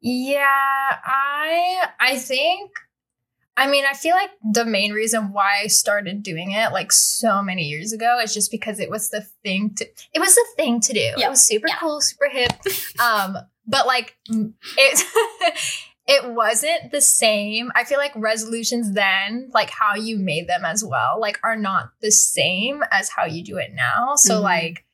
Yeah, 0.00 0.98
I 1.04 1.88
I 1.98 2.16
think 2.18 2.70
I 3.58 3.66
mean, 3.66 3.84
I 3.86 3.94
feel 3.94 4.14
like 4.14 4.30
the 4.52 4.66
main 4.66 4.92
reason 4.92 5.32
why 5.32 5.60
I 5.62 5.68
started 5.68 6.22
doing 6.22 6.50
it 6.52 6.72
like 6.72 6.92
so 6.92 7.42
many 7.42 7.62
years 7.64 7.92
ago 7.92 8.18
is 8.22 8.34
just 8.34 8.50
because 8.50 8.78
it 8.80 8.90
was 8.90 9.08
the 9.10 9.22
thing 9.42 9.74
to 9.76 9.86
it 10.12 10.18
was 10.18 10.34
the 10.34 10.46
thing 10.56 10.80
to 10.82 10.92
do. 10.92 11.00
Yeah, 11.16 11.26
It 11.26 11.30
was 11.30 11.46
super 11.46 11.68
yeah. 11.68 11.76
cool, 11.80 12.00
super 12.00 12.28
hip. 12.30 12.52
um, 13.00 13.38
but 13.66 13.86
like 13.86 14.16
it 14.28 15.04
it 16.06 16.32
wasn't 16.34 16.90
the 16.92 17.00
same. 17.00 17.72
I 17.74 17.84
feel 17.84 17.98
like 17.98 18.12
resolutions 18.14 18.92
then, 18.92 19.50
like 19.54 19.70
how 19.70 19.94
you 19.94 20.18
made 20.18 20.48
them 20.48 20.64
as 20.66 20.84
well, 20.84 21.18
like 21.18 21.40
are 21.42 21.56
not 21.56 21.90
the 22.02 22.10
same 22.12 22.82
as 22.92 23.08
how 23.08 23.24
you 23.24 23.42
do 23.42 23.56
it 23.56 23.70
now. 23.74 24.16
So 24.16 24.38
Mhm. 24.40 24.42
like 24.42 24.84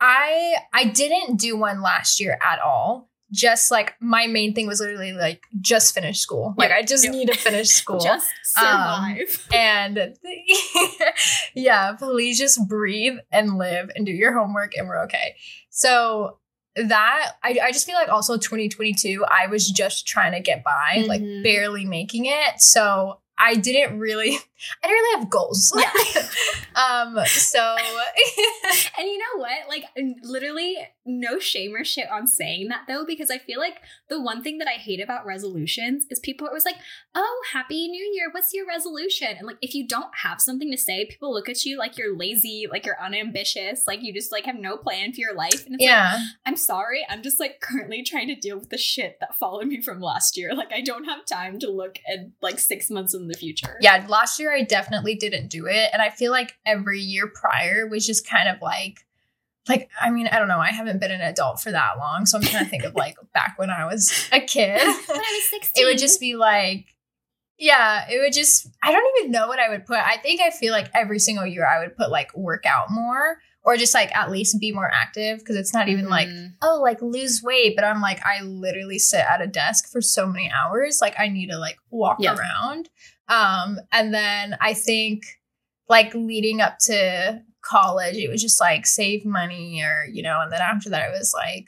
I 0.00 0.56
I 0.72 0.84
didn't 0.84 1.36
do 1.40 1.56
one 1.56 1.82
last 1.82 2.20
year 2.20 2.38
at 2.42 2.60
all. 2.60 3.10
Just 3.30 3.70
like 3.70 3.94
my 4.00 4.26
main 4.26 4.54
thing 4.54 4.66
was 4.66 4.80
literally 4.80 5.12
like 5.12 5.42
just 5.60 5.92
finish 5.94 6.18
school. 6.20 6.54
Like 6.56 6.70
Yep, 6.70 6.78
I 6.78 6.82
just 6.82 7.04
yep. 7.04 7.12
need 7.12 7.28
to 7.28 7.34
finish 7.38 7.68
school. 7.82 8.00
Just 8.00 8.26
survive. 8.44 9.46
and 9.52 10.16
yeah, 11.54 11.92
please 11.92 12.38
just 12.38 12.66
breathe 12.68 13.18
and 13.30 13.58
live 13.58 13.90
and 13.94 14.06
do 14.06 14.12
your 14.12 14.36
homework 14.38 14.76
and 14.76 14.88
we're 14.88 15.02
okay. 15.04 15.36
So 15.70 16.38
that 16.76 17.32
I, 17.42 17.58
I 17.64 17.72
just 17.72 17.86
feel 17.86 17.96
like 17.96 18.08
also 18.08 18.36
2022 18.36 19.24
I 19.28 19.46
was 19.48 19.68
just 19.68 20.06
trying 20.06 20.32
to 20.32 20.40
get 20.40 20.62
by, 20.64 21.04
like 21.06 21.20
Mhm. 21.20 21.42
barely 21.42 21.84
making 21.84 22.26
it. 22.26 22.60
So 22.60 23.20
I 23.38 23.54
didn't 23.54 23.98
really 23.98 24.38
I 24.82 24.86
didn't 24.86 25.02
really 25.02 25.20
have 25.20 25.30
goals. 25.30 25.72
Yeah. 25.76 25.92
um 26.76 27.18
so 27.26 27.76
and 28.98 29.06
you 29.06 29.18
know 29.18 29.40
what? 29.40 29.68
Like, 29.68 29.84
literally, 30.22 30.76
no 31.06 31.38
shame 31.38 31.74
or 31.74 31.84
shit 31.84 32.10
on 32.10 32.26
saying 32.26 32.68
that 32.68 32.82
though, 32.88 33.04
because 33.06 33.30
I 33.30 33.38
feel 33.38 33.58
like 33.58 33.80
the 34.08 34.20
one 34.20 34.42
thing 34.42 34.58
that 34.58 34.68
I 34.68 34.72
hate 34.72 35.00
about 35.00 35.24
resolutions 35.24 36.04
is 36.10 36.18
people 36.20 36.46
are 36.46 36.50
always 36.50 36.64
like, 36.64 36.76
oh, 37.14 37.42
happy 37.52 37.88
new 37.88 38.12
year. 38.14 38.28
What's 38.30 38.52
your 38.52 38.66
resolution? 38.66 39.28
And 39.38 39.46
like, 39.46 39.58
if 39.62 39.74
you 39.74 39.86
don't 39.86 40.14
have 40.22 40.40
something 40.40 40.70
to 40.70 40.78
say, 40.78 41.06
people 41.06 41.32
look 41.32 41.48
at 41.48 41.64
you 41.64 41.78
like 41.78 41.96
you're 41.96 42.16
lazy, 42.16 42.66
like 42.70 42.84
you're 42.84 43.00
unambitious, 43.00 43.86
like 43.86 44.02
you 44.02 44.12
just 44.12 44.32
like 44.32 44.44
have 44.44 44.56
no 44.56 44.76
plan 44.76 45.12
for 45.12 45.20
your 45.20 45.34
life. 45.34 45.64
And 45.64 45.74
it's 45.74 45.82
like, 45.82 45.88
yeah. 45.88 46.20
I'm 46.44 46.56
sorry. 46.56 47.06
I'm 47.08 47.22
just 47.22 47.40
like 47.40 47.60
currently 47.60 48.02
trying 48.02 48.28
to 48.28 48.34
deal 48.34 48.58
with 48.58 48.70
the 48.70 48.78
shit 48.78 49.18
that 49.20 49.38
followed 49.38 49.66
me 49.66 49.80
from 49.80 50.00
last 50.00 50.36
year. 50.36 50.54
Like, 50.54 50.72
I 50.72 50.80
don't 50.80 51.04
have 51.04 51.24
time 51.24 51.58
to 51.60 51.70
look 51.70 51.98
at 52.12 52.30
like 52.42 52.58
six 52.58 52.90
months 52.90 53.14
in 53.14 53.27
the 53.28 53.34
future. 53.36 53.76
Yeah, 53.80 54.04
last 54.08 54.38
year 54.38 54.54
I 54.54 54.62
definitely 54.62 55.14
didn't 55.14 55.48
do 55.48 55.66
it. 55.66 55.90
And 55.92 56.02
I 56.02 56.10
feel 56.10 56.30
like 56.32 56.54
every 56.66 57.00
year 57.00 57.26
prior 57.28 57.86
was 57.86 58.06
just 58.06 58.26
kind 58.28 58.48
of 58.48 58.60
like, 58.60 59.04
like, 59.68 59.90
I 60.00 60.10
mean, 60.10 60.26
I 60.28 60.38
don't 60.38 60.48
know. 60.48 60.58
I 60.60 60.70
haven't 60.72 60.98
been 61.00 61.10
an 61.10 61.20
adult 61.20 61.60
for 61.60 61.70
that 61.70 61.98
long. 61.98 62.24
So 62.26 62.38
I'm 62.38 62.44
trying 62.44 62.64
to 62.64 62.70
think 62.70 62.84
of 62.84 62.94
like 62.94 63.16
back 63.34 63.58
when 63.58 63.70
I 63.70 63.84
was 63.86 64.10
a 64.32 64.40
kid. 64.40 64.80
When 65.08 65.18
I 65.18 65.40
was 65.40 65.48
16. 65.50 65.82
it 65.82 65.86
would 65.86 65.98
just 65.98 66.20
be 66.20 66.36
like, 66.36 66.86
yeah, 67.58 68.06
it 68.08 68.18
would 68.20 68.32
just, 68.32 68.68
I 68.82 68.92
don't 68.92 69.18
even 69.20 69.32
know 69.32 69.48
what 69.48 69.58
I 69.58 69.68
would 69.68 69.84
put. 69.84 69.98
I 69.98 70.16
think 70.18 70.40
I 70.40 70.50
feel 70.50 70.72
like 70.72 70.90
every 70.94 71.18
single 71.18 71.44
year 71.46 71.66
I 71.66 71.80
would 71.80 71.96
put 71.96 72.10
like 72.10 72.34
work 72.36 72.64
out 72.66 72.90
more 72.90 73.38
or 73.64 73.76
just 73.76 73.92
like 73.94 74.14
at 74.16 74.30
least 74.30 74.60
be 74.60 74.70
more 74.72 74.88
active 74.90 75.40
because 75.40 75.56
it's 75.56 75.74
not 75.74 75.88
even 75.88 76.08
like, 76.08 76.28
Mhm. 76.28 76.52
oh, 76.62 76.78
like 76.80 77.02
lose 77.02 77.42
weight. 77.42 77.74
But 77.74 77.84
I'm 77.84 78.00
like, 78.00 78.24
I 78.24 78.42
literally 78.42 78.98
sit 79.00 79.20
at 79.20 79.42
a 79.42 79.46
desk 79.48 79.90
for 79.90 80.00
so 80.00 80.26
many 80.26 80.50
hours. 80.50 81.00
Like 81.02 81.16
I 81.18 81.28
need 81.28 81.48
to 81.50 81.58
like 81.58 81.76
walk 81.90 82.18
Yeah. 82.20 82.36
around. 82.36 82.88
Um, 83.28 83.78
and 83.92 84.12
then 84.14 84.56
I 84.60 84.74
think 84.74 85.22
like 85.88 86.14
leading 86.14 86.60
up 86.60 86.78
to 86.82 87.42
college, 87.62 88.16
it 88.16 88.30
was 88.30 88.40
just 88.42 88.60
like 88.60 88.86
save 88.86 89.24
money 89.24 89.82
or, 89.82 90.06
you 90.10 90.22
know, 90.22 90.40
and 90.40 90.52
then 90.52 90.60
after 90.60 90.88
that 90.90 91.08
it 91.08 91.12
was 91.12 91.32
like 91.36 91.66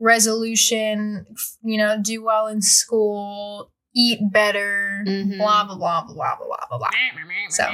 resolution, 0.00 1.26
you 1.62 1.78
know, 1.78 1.98
do 2.02 2.22
well 2.24 2.46
in 2.46 2.62
school, 2.62 3.70
eat 3.94 4.18
better, 4.32 5.04
Mhm. 5.06 5.36
blah, 5.38 5.64
blah, 5.64 5.76
blah, 5.76 6.02
blah, 6.06 6.14
blah, 6.14 6.36
blah, 6.36 6.56
blah, 6.70 6.78
blah. 6.78 6.90
So. 7.50 7.64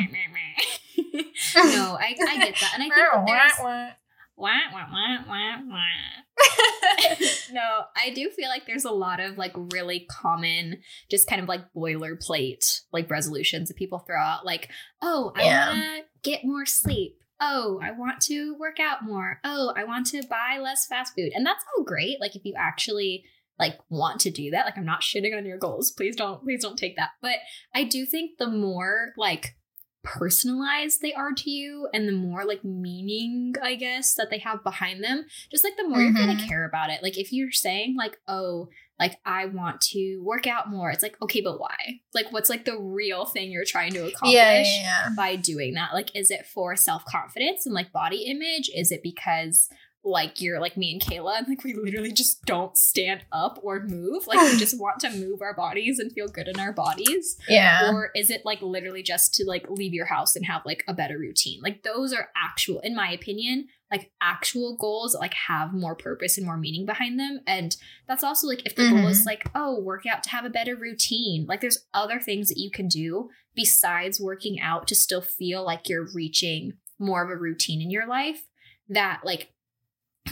no, 1.57 1.97
I, 2.01 2.17
I 2.29 2.37
get 2.39 2.55
that. 2.61 2.73
And 2.75 2.83
I 2.83 2.89
think 2.89 2.95
that 2.97 3.27
there's 3.27 3.97
wah, 4.39 4.59
wah, 4.73 4.87
wah, 4.91 5.19
wah, 5.29 5.59
wah. 5.69 7.17
no, 7.53 7.83
I 7.97 8.11
do 8.15 8.31
feel 8.31 8.49
like 8.49 8.67
there's 8.67 8.85
a 8.85 8.91
lot 8.91 9.21
of 9.21 9.37
like 9.37 9.53
really 9.73 10.07
common, 10.11 10.79
just 11.11 11.29
kind 11.29 11.43
of 11.43 11.49
like 11.49 11.73
boilerplate 11.77 12.81
like 12.93 13.11
resolutions 13.11 13.69
that 13.69 13.77
people 13.77 13.99
throw 13.99 14.21
out. 14.21 14.47
Like, 14.47 14.71
oh, 15.03 15.33
I 15.35 15.45
Yeah. 15.45 15.67
want 15.67 15.79
to 15.81 16.03
get 16.31 16.45
more 16.45 16.67
sleep. 16.67 17.17
Oh, 17.41 17.79
I 17.83 17.93
want 17.93 18.21
to 18.23 18.57
work 18.59 18.81
out 18.81 19.05
more. 19.05 19.41
Oh, 19.45 19.73
I 19.77 19.85
want 19.85 20.07
to 20.09 20.23
buy 20.29 20.59
less 20.61 20.87
fast 20.87 21.15
food. 21.15 21.33
And 21.35 21.47
that's 21.47 21.65
all 21.77 21.85
great. 21.85 22.21
Like, 22.21 22.35
if 22.35 22.45
you 22.45 22.55
actually 22.59 23.25
like 23.59 23.79
want 23.89 24.21
to 24.21 24.31
do 24.31 24.51
that, 24.53 24.67
like, 24.67 24.77
I'm 24.79 24.85
not 24.85 25.03
shitting 25.03 25.37
on 25.37 25.47
your 25.47 25.59
goals. 25.59 25.91
Please 25.91 26.15
don't, 26.17 26.43
please 26.43 26.63
don't 26.63 26.79
take 26.79 26.97
that. 26.97 27.11
But 27.21 27.37
I 27.75 27.85
do 27.85 28.07
think 28.07 28.39
the 28.39 28.49
more 28.49 29.13
like 29.17 29.57
personalized 30.05 31.01
they 31.01 31.13
are 31.13 31.33
to 31.33 31.51
you 31.51 31.89
and 31.93 32.09
the 32.09 32.13
more 32.13 32.45
like 32.45 32.65
meaning 32.65 33.55
i 33.63 33.75
guess 33.75 34.15
that 34.15 34.29
they 34.31 34.39
have 34.39 34.63
behind 34.65 35.03
them 35.03 35.25
just 35.51 35.65
like 35.65 35.77
the 35.77 35.87
more 35.89 36.01
you're 36.01 36.13
gonna 36.13 36.35
Mhm. 36.35 36.49
care 36.49 36.65
about 36.65 36.91
it 36.91 37.03
like 37.03 37.19
if 37.19 37.33
you're 37.33 37.51
saying 37.53 37.95
like 37.97 38.17
oh 38.27 38.69
like 38.99 39.19
i 39.25 39.45
want 39.47 39.81
to 39.81 40.19
work 40.25 40.47
out 40.47 40.71
more 40.71 40.91
it's 40.91 41.03
like 41.03 41.17
okay 41.23 41.41
but 41.41 41.61
why 41.61 41.77
like 42.15 42.33
what's 42.33 42.51
like 42.51 42.65
the 42.65 42.79
real 42.79 43.27
thing 43.27 43.51
you're 43.53 43.65
trying 43.65 43.93
to 43.93 44.07
accomplish 44.07 44.35
yeah, 44.35 44.61
yeah, 44.63 44.83
yeah. 44.83 45.09
by 45.17 45.37
doing 45.37 45.75
that 45.75 45.93
like 45.93 46.15
is 46.17 46.31
it 46.31 46.47
for 46.47 46.75
self-confidence 46.75 47.65
and 47.67 47.75
like 47.75 47.93
body 47.93 48.25
image 48.25 48.71
is 48.75 48.91
it 48.91 49.03
because 49.03 49.69
like 50.05 50.41
you're 50.41 50.61
like 50.61 50.77
me 50.77 50.93
and 50.93 51.01
Kayla, 51.03 51.39
and 51.39 51.49
like 51.49 51.65
we 51.65 51.75
literally 51.75 52.13
just 52.13 52.45
don't 52.45 52.77
stand 52.77 53.25
up 53.33 53.59
or 53.63 53.81
move. 53.85 54.23
Like 54.29 54.41
we 54.53 54.59
just 54.59 54.79
want 54.81 55.01
to 55.01 55.11
move 55.11 55.43
our 55.43 55.55
bodies 55.55 55.99
and 55.99 56.13
feel 56.13 56.29
good 56.29 56.49
in 56.49 56.59
our 56.61 56.73
bodies 56.73 57.37
Yeah. 57.49 57.91
or 57.93 58.11
is 58.15 58.31
it 58.31 58.43
like 58.45 58.61
literally 58.63 59.03
just 59.03 59.35
to 59.35 59.45
like 59.45 59.67
leave 59.71 59.93
your 59.95 60.07
house 60.07 60.37
and 60.37 60.45
have 60.47 60.63
like 60.67 60.85
a 60.89 60.95
better 60.95 61.19
routine 61.19 61.61
like 61.63 61.83
those 61.83 62.13
are 62.13 62.29
actual 62.37 62.81
in 62.81 62.95
my 62.95 63.11
opinion 63.11 63.67
like 63.91 64.11
actual 64.21 64.77
goals 64.77 65.13
that 65.13 65.19
like 65.21 65.35
have 65.35 65.73
more 65.73 65.95
purpose 65.95 66.37
and 66.37 66.47
more 66.47 66.57
meaning 66.59 66.85
behind 66.87 67.19
them 67.19 67.41
and 67.47 67.77
that's 68.07 68.23
also 68.25 68.47
like 68.47 68.65
if 68.67 68.75
the 68.77 68.89
goal 68.89 68.99
Mhm. 68.99 69.11
is 69.11 69.25
like 69.25 69.49
oh 69.55 69.81
work 69.81 70.05
out 70.07 70.23
to 70.25 70.31
have 70.31 70.45
a 70.45 70.51
better 70.51 70.77
routine 70.77 71.47
like 71.47 71.61
there's 71.61 71.87
other 71.95 72.21
things 72.21 72.49
that 72.49 72.59
you 72.59 72.71
can 72.71 72.87
do 72.89 73.31
besides 73.55 74.21
working 74.21 74.61
out 74.61 74.87
to 74.89 74.95
still 74.95 75.23
feel 75.23 75.65
like 75.65 75.89
you're 75.89 76.09
reaching 76.15 76.75
more 76.99 77.25
of 77.25 77.31
a 77.31 77.37
routine 77.37 77.81
in 77.81 77.91
your 77.91 78.07
life 78.07 78.43
that 78.89 79.21
like 79.25 79.53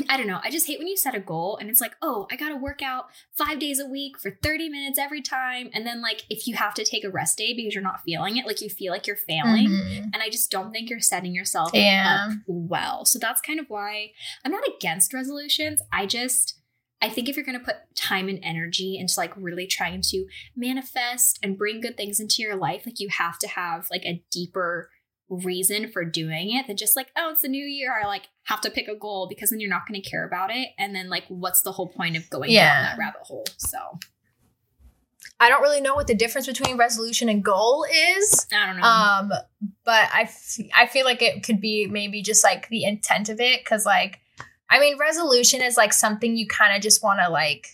I 0.08 0.16
don't 0.16 0.26
know. 0.26 0.40
I 0.42 0.50
just 0.50 0.66
hate 0.66 0.78
when 0.78 0.88
you 0.88 0.96
set 0.96 1.14
a 1.14 1.20
goal 1.20 1.56
and 1.56 1.68
it's 1.70 1.80
like, 1.80 1.94
oh, 2.02 2.26
I 2.30 2.36
got 2.36 2.48
to 2.50 2.56
work 2.56 2.82
out 2.82 3.06
five 3.36 3.58
days 3.58 3.80
a 3.80 3.86
week 3.86 4.18
for 4.18 4.38
30 4.42 4.68
minutes 4.68 4.98
every 4.98 5.22
time. 5.22 5.70
And 5.72 5.86
then, 5.86 6.02
like, 6.02 6.22
if 6.30 6.46
you 6.46 6.54
have 6.56 6.74
to 6.74 6.84
take 6.84 7.04
a 7.04 7.10
rest 7.10 7.38
day 7.38 7.54
because 7.54 7.74
you're 7.74 7.82
not 7.82 8.02
feeling 8.02 8.36
it, 8.36 8.46
like, 8.46 8.60
you 8.60 8.68
feel 8.68 8.92
like 8.92 9.06
you're 9.06 9.16
failing. 9.16 9.68
Mhm. 9.68 10.02
And 10.12 10.22
I 10.22 10.28
just 10.30 10.50
don't 10.50 10.72
think 10.72 10.90
you're 10.90 11.00
setting 11.00 11.34
yourself 11.34 11.70
Yeah. 11.74 12.28
up 12.30 12.38
well. 12.46 13.04
So 13.04 13.18
that's 13.18 13.40
kind 13.40 13.60
of 13.60 13.66
why 13.68 14.12
I'm 14.44 14.52
not 14.52 14.64
against 14.76 15.12
resolutions. 15.14 15.80
I 15.92 16.06
just, 16.06 16.60
I 17.02 17.08
think 17.10 17.28
if 17.28 17.36
you're 17.36 17.44
going 17.44 17.58
to 17.58 17.64
put 17.64 17.76
time 17.94 18.28
and 18.28 18.38
energy 18.42 18.96
into 18.98 19.14
like 19.18 19.32
really 19.36 19.66
trying 19.66 20.00
to 20.10 20.26
manifest 20.56 21.38
and 21.42 21.58
bring 21.58 21.80
good 21.80 21.96
things 21.96 22.20
into 22.20 22.42
your 22.42 22.56
life, 22.56 22.82
like, 22.86 23.00
you 23.00 23.08
have 23.10 23.38
to 23.40 23.48
have 23.48 23.88
like 23.90 24.04
a 24.04 24.22
deeper 24.30 24.90
reason 25.28 25.90
for 25.90 26.04
doing 26.04 26.54
it 26.56 26.66
than 26.66 26.76
just 26.76 26.95
like, 26.97 27.09
oh, 27.16 27.30
it's 27.30 27.42
the 27.42 27.49
new 27.49 27.64
year. 27.64 27.92
I 28.02 28.06
like 28.06 28.28
have 28.45 28.61
to 28.62 28.71
pick 28.71 28.88
a 28.88 28.95
goal 28.95 29.26
because 29.28 29.50
then 29.50 29.61
you're 29.61 29.71
not 29.71 29.83
going 29.88 30.00
to 30.00 30.09
care 30.09 30.25
about 30.26 30.50
it. 30.52 30.68
And 30.78 30.95
then, 30.95 31.09
like, 31.09 31.25
what's 31.28 31.62
the 31.62 31.73
whole 31.73 31.88
point 31.88 32.16
of 32.16 32.28
going 32.30 32.50
Yeah. 32.50 32.73
down 32.75 32.83
that 32.85 32.99
rabbit 32.99 33.23
hole? 33.23 33.45
So 33.56 33.78
I 35.38 35.49
don't 35.49 35.62
really 35.62 35.80
know 35.80 35.95
what 35.95 36.06
the 36.06 36.14
difference 36.14 36.47
between 36.47 36.78
resolution 36.78 37.28
and 37.28 37.45
goal 37.45 37.85
is. 38.18 38.47
I 38.52 38.66
don't 38.66 38.76
know. 38.80 38.87
Um, 38.87 39.33
but 39.85 40.09
I, 40.12 40.23
f- 40.23 40.59
I 40.75 40.87
feel 40.87 41.04
like 41.04 41.21
it 41.21 41.42
could 41.42 41.61
be 41.61 41.87
maybe 41.87 42.23
just 42.23 42.42
like 42.42 42.68
the 42.68 42.85
intent 42.85 43.28
of 43.28 43.40
it, 43.40 43.61
because 43.61 43.85
like 43.85 44.21
I 44.71 44.80
mean, 44.80 44.99
resolution 44.99 45.61
is 45.62 45.76
like 45.76 45.92
something 45.92 46.37
you 46.37 46.47
kind 46.49 46.75
of 46.75 46.83
just 46.83 47.02
want 47.02 47.21
to 47.25 47.30
like. 47.30 47.68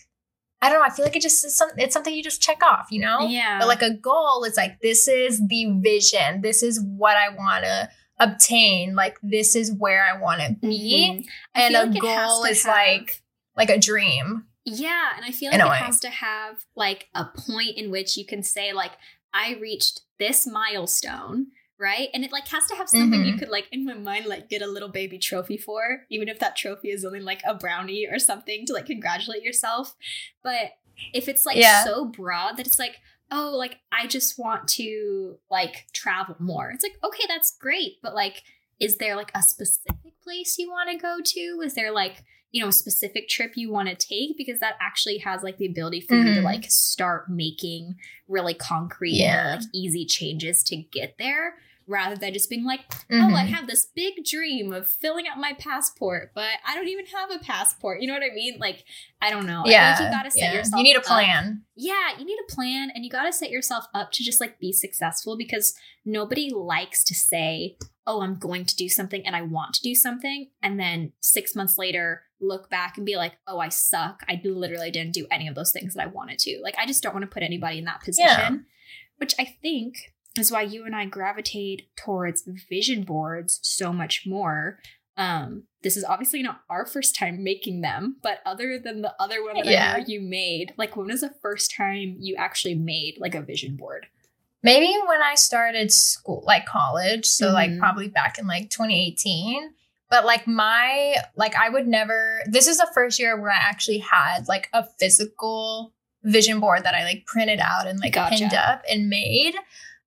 I 0.65 0.69
don't 0.69 0.79
know. 0.79 0.85
I 0.85 0.89
feel 0.89 1.03
like 1.05 1.15
it 1.15 1.21
just 1.21 1.43
is 1.45 1.57
some. 1.57 1.69
It's 1.77 1.93
something 1.93 2.13
you 2.13 2.23
just 2.23 2.41
check 2.41 2.63
off, 2.63 2.87
you 2.89 3.01
know. 3.01 3.27
Yeah. 3.27 3.59
But 3.59 3.67
like 3.67 3.81
a 3.81 3.93
goal 3.93 4.43
is 4.45 4.55
like 4.57 4.79
this 4.81 5.07
is 5.07 5.41
the 5.47 5.65
vision. 5.79 6.41
This 6.41 6.63
is 6.63 6.81
what 6.81 7.17
I 7.17 7.29
want 7.29 7.65
to 7.65 7.89
obtain. 8.19 8.95
Like 8.95 9.17
this 9.21 9.55
is 9.55 9.71
where 9.73 10.03
I 10.03 10.19
want 10.19 10.41
to 10.41 10.53
be. 10.67 11.23
Mhm. 11.23 11.25
And 11.55 11.75
a 11.75 11.85
like 11.85 12.01
goal 12.01 12.43
is 12.45 12.63
have- 12.63 12.73
like 12.75 13.21
like 13.55 13.69
a 13.69 13.77
dream. 13.77 14.45
Yeah, 14.65 15.09
and 15.17 15.25
I 15.25 15.31
feel 15.31 15.51
like 15.51 15.59
it 15.59 15.65
way. 15.65 15.75
has 15.77 15.99
to 15.99 16.09
have 16.09 16.65
like 16.75 17.07
a 17.13 17.25
point 17.25 17.77
in 17.77 17.91
which 17.91 18.15
you 18.15 18.25
can 18.25 18.43
say 18.43 18.71
like 18.71 18.93
I 19.33 19.57
reached 19.59 20.01
this 20.19 20.47
milestone, 20.47 21.47
right? 21.79 22.09
And 22.13 22.23
it 22.23 22.31
like 22.31 22.47
has 22.49 22.65
to 22.67 22.75
have 22.75 22.87
something 22.89 23.25
you 23.25 23.33
Mhm. 23.33 23.39
could 23.39 23.49
like 23.49 23.67
in 23.71 23.85
my 23.85 23.93
mind 23.93 24.25
like 24.25 24.49
get 24.49 24.61
a 24.61 24.67
little 24.67 24.89
baby 24.89 25.17
trophy 25.17 25.57
for, 25.57 26.05
even 26.09 26.27
if 26.29 26.39
that 26.39 26.55
trophy 26.55 26.89
is 26.91 27.03
only 27.03 27.19
like 27.19 27.41
a 27.45 27.53
brownie 27.55 28.07
or 28.07 28.19
something 28.19 28.65
to 28.67 28.73
like 28.73 28.85
congratulate 28.85 29.43
yourself. 29.43 29.95
But 30.43 30.73
if 31.13 31.27
it's 31.27 31.45
like 31.45 31.57
Yeah. 31.57 31.83
so 31.83 32.05
broad 32.05 32.57
that 32.57 32.67
it's 32.67 32.79
like 32.79 32.97
oh 33.31 33.51
like 33.57 33.79
I 33.91 34.05
just 34.07 34.37
want 34.37 34.67
to 34.69 35.39
like 35.49 35.87
travel 35.93 36.35
more. 36.39 36.69
It's 36.71 36.83
like 36.83 36.97
okay, 37.03 37.23
that's 37.27 37.57
great, 37.57 37.93
but 38.01 38.13
like 38.13 38.43
is 38.79 38.97
there 38.97 39.15
like 39.15 39.31
a 39.35 39.41
specific 39.41 40.19
place 40.23 40.57
you 40.57 40.69
want 40.69 40.89
to 40.91 40.97
go 40.97 41.17
to? 41.23 41.39
Is 41.63 41.73
there 41.73 41.91
like 41.91 42.23
you 42.53 42.61
know 42.61 42.69
a 42.69 42.71
specific 42.71 43.27
trip 43.27 43.51
you 43.55 43.69
want 43.69 43.89
to 43.89 43.95
take 43.95 44.37
because 44.37 44.59
that 44.59 44.75
actually 44.79 45.17
has 45.17 45.43
like 45.43 45.57
the 45.57 45.65
ability 45.65 45.99
for 45.99 46.15
you 46.15 46.35
to 46.35 46.39
Mhm. 46.39 46.43
like 46.43 46.65
start 46.69 47.29
making 47.29 47.95
really 48.29 48.53
concrete 48.53 49.15
Yeah. 49.15 49.53
and 49.55 49.61
like 49.61 49.69
easy 49.73 50.05
changes 50.05 50.63
to 50.65 50.77
get 50.77 51.17
there 51.17 51.55
rather 51.85 52.15
than 52.15 52.31
just 52.31 52.49
being 52.49 52.63
like 52.63 52.79
oh 53.11 53.35
i 53.35 53.43
Mhm. 53.43 53.47
have 53.49 53.67
this 53.67 53.87
big 53.93 54.23
dream 54.23 54.71
of 54.71 54.87
filling 54.87 55.27
out 55.27 55.37
my 55.37 55.51
passport 55.51 56.31
but 56.33 56.51
i 56.65 56.73
don't 56.75 56.87
even 56.87 57.05
have 57.07 57.29
a 57.29 57.39
passport 57.39 57.99
you 57.99 58.07
know 58.07 58.13
what 58.13 58.23
i 58.23 58.33
mean 58.33 58.57
like 58.57 58.85
i 59.21 59.29
don't 59.29 59.45
know 59.45 59.63
yeah. 59.65 59.97
I 59.99 60.05
you 60.05 60.09
gotta 60.11 60.31
set 60.31 60.39
yeah. 60.39 60.53
yourself 60.53 60.77
You 60.77 60.83
need 60.83 60.95
a 60.95 60.99
up- 60.99 61.05
plan. 61.05 61.63
yeah, 61.75 62.17
you 62.17 62.23
need 62.23 62.37
a 62.47 62.53
plan 62.55 62.89
and 62.95 63.03
you 63.03 63.09
got 63.09 63.23
to 63.25 63.33
set 63.33 63.49
yourself 63.49 63.85
up 63.93 64.11
to 64.13 64.23
just 64.23 64.39
like 64.39 64.59
be 64.59 64.71
successful 64.71 65.35
because 65.35 65.73
nobody 66.05 66.49
likes 66.53 67.03
to 67.05 67.15
say, 67.15 67.77
"Oh, 68.05 68.21
I'm 68.21 68.35
going 68.37 68.65
to 68.65 68.75
do 68.75 68.87
something 68.89 69.25
and 69.25 69.35
I 69.35 69.41
want 69.41 69.73
to 69.75 69.81
do 69.81 69.95
something." 69.95 70.49
And 70.61 70.79
then 70.79 71.13
6 71.21 71.55
months 71.55 71.77
later 71.77 72.23
look 72.43 72.69
back 72.69 72.97
and 72.97 73.05
be 73.05 73.15
like, 73.15 73.33
"Oh, 73.47 73.59
I 73.59 73.69
suck. 73.69 74.21
I 74.27 74.41
literally 74.43 74.91
didn't 74.91 75.13
do 75.13 75.27
any 75.31 75.47
of 75.47 75.55
those 75.55 75.71
things 75.71 75.93
that 75.93 76.03
I 76.03 76.07
wanted 76.07 76.39
to." 76.39 76.59
Like 76.61 76.75
I 76.77 76.85
just 76.85 77.01
don't 77.03 77.13
want 77.13 77.23
to 77.23 77.33
put 77.33 77.43
anybody 77.43 77.77
in 77.79 77.85
that 77.85 78.01
position. 78.01 78.27
Yeah. 78.27 78.57
Which 79.17 79.33
I 79.39 79.45
think 79.61 79.95
is 80.37 80.51
why 80.51 80.63
you 80.63 80.85
and 80.85 80.95
I 80.95 81.05
gravitate 81.05 81.87
towards 81.95 82.47
vision 82.69 83.03
boards 83.03 83.59
so 83.63 83.93
much 83.93 84.23
more 84.25 84.79
um 85.15 85.61
this 85.83 85.95
is 85.95 86.03
obviously 86.03 86.41
not 86.41 86.61
our 86.71 86.87
first 86.87 87.15
time 87.15 87.43
making 87.43 87.81
them 87.81 88.15
but 88.23 88.39
other 88.47 88.79
than 88.83 89.03
the 89.03 89.13
other 89.19 89.43
one 89.43 89.53
that 89.57 89.67
Yeah. 89.67 89.93
i 89.93 89.99
know 89.99 90.05
you 90.07 90.19
made 90.21 90.73
like 90.75 90.95
when 90.97 91.05
was 91.05 91.21
the 91.21 91.35
first 91.39 91.71
time 91.77 92.15
you 92.19 92.35
actually 92.35 92.73
made 92.73 93.17
like 93.19 93.35
a 93.35 93.41
vision 93.43 93.75
board 93.75 94.07
Maybe 94.63 94.91
when 95.07 95.21
I 95.21 95.35
started 95.35 95.91
school, 95.91 96.41
like 96.47 96.65
college, 96.65 97.25
so 97.25 97.51
like 97.51 97.69
Mhm. 97.69 97.79
probably 97.79 98.07
back 98.07 98.39
in 98.39 98.47
like 98.47 98.69
2018. 98.69 99.73
But 100.09 100.25
like 100.25 100.45
my 100.47 101.15
like 101.35 101.55
I 101.55 101.69
would 101.69 101.87
never 101.87 102.41
this 102.45 102.67
is 102.67 102.77
the 102.77 102.89
first 102.93 103.19
year 103.19 103.39
where 103.39 103.51
I 103.51 103.57
actually 103.57 103.99
had 103.99 104.47
like 104.47 104.69
a 104.73 104.85
physical 104.99 105.93
vision 106.23 106.59
board 106.59 106.83
that 106.83 106.95
I 106.95 107.03
like 107.03 107.25
printed 107.25 107.59
out 107.59 107.87
and 107.87 107.99
like 107.99 108.13
Gotcha. 108.13 108.35
pinned 108.37 108.53
up 108.53 108.83
and 108.89 109.09
made. 109.09 109.55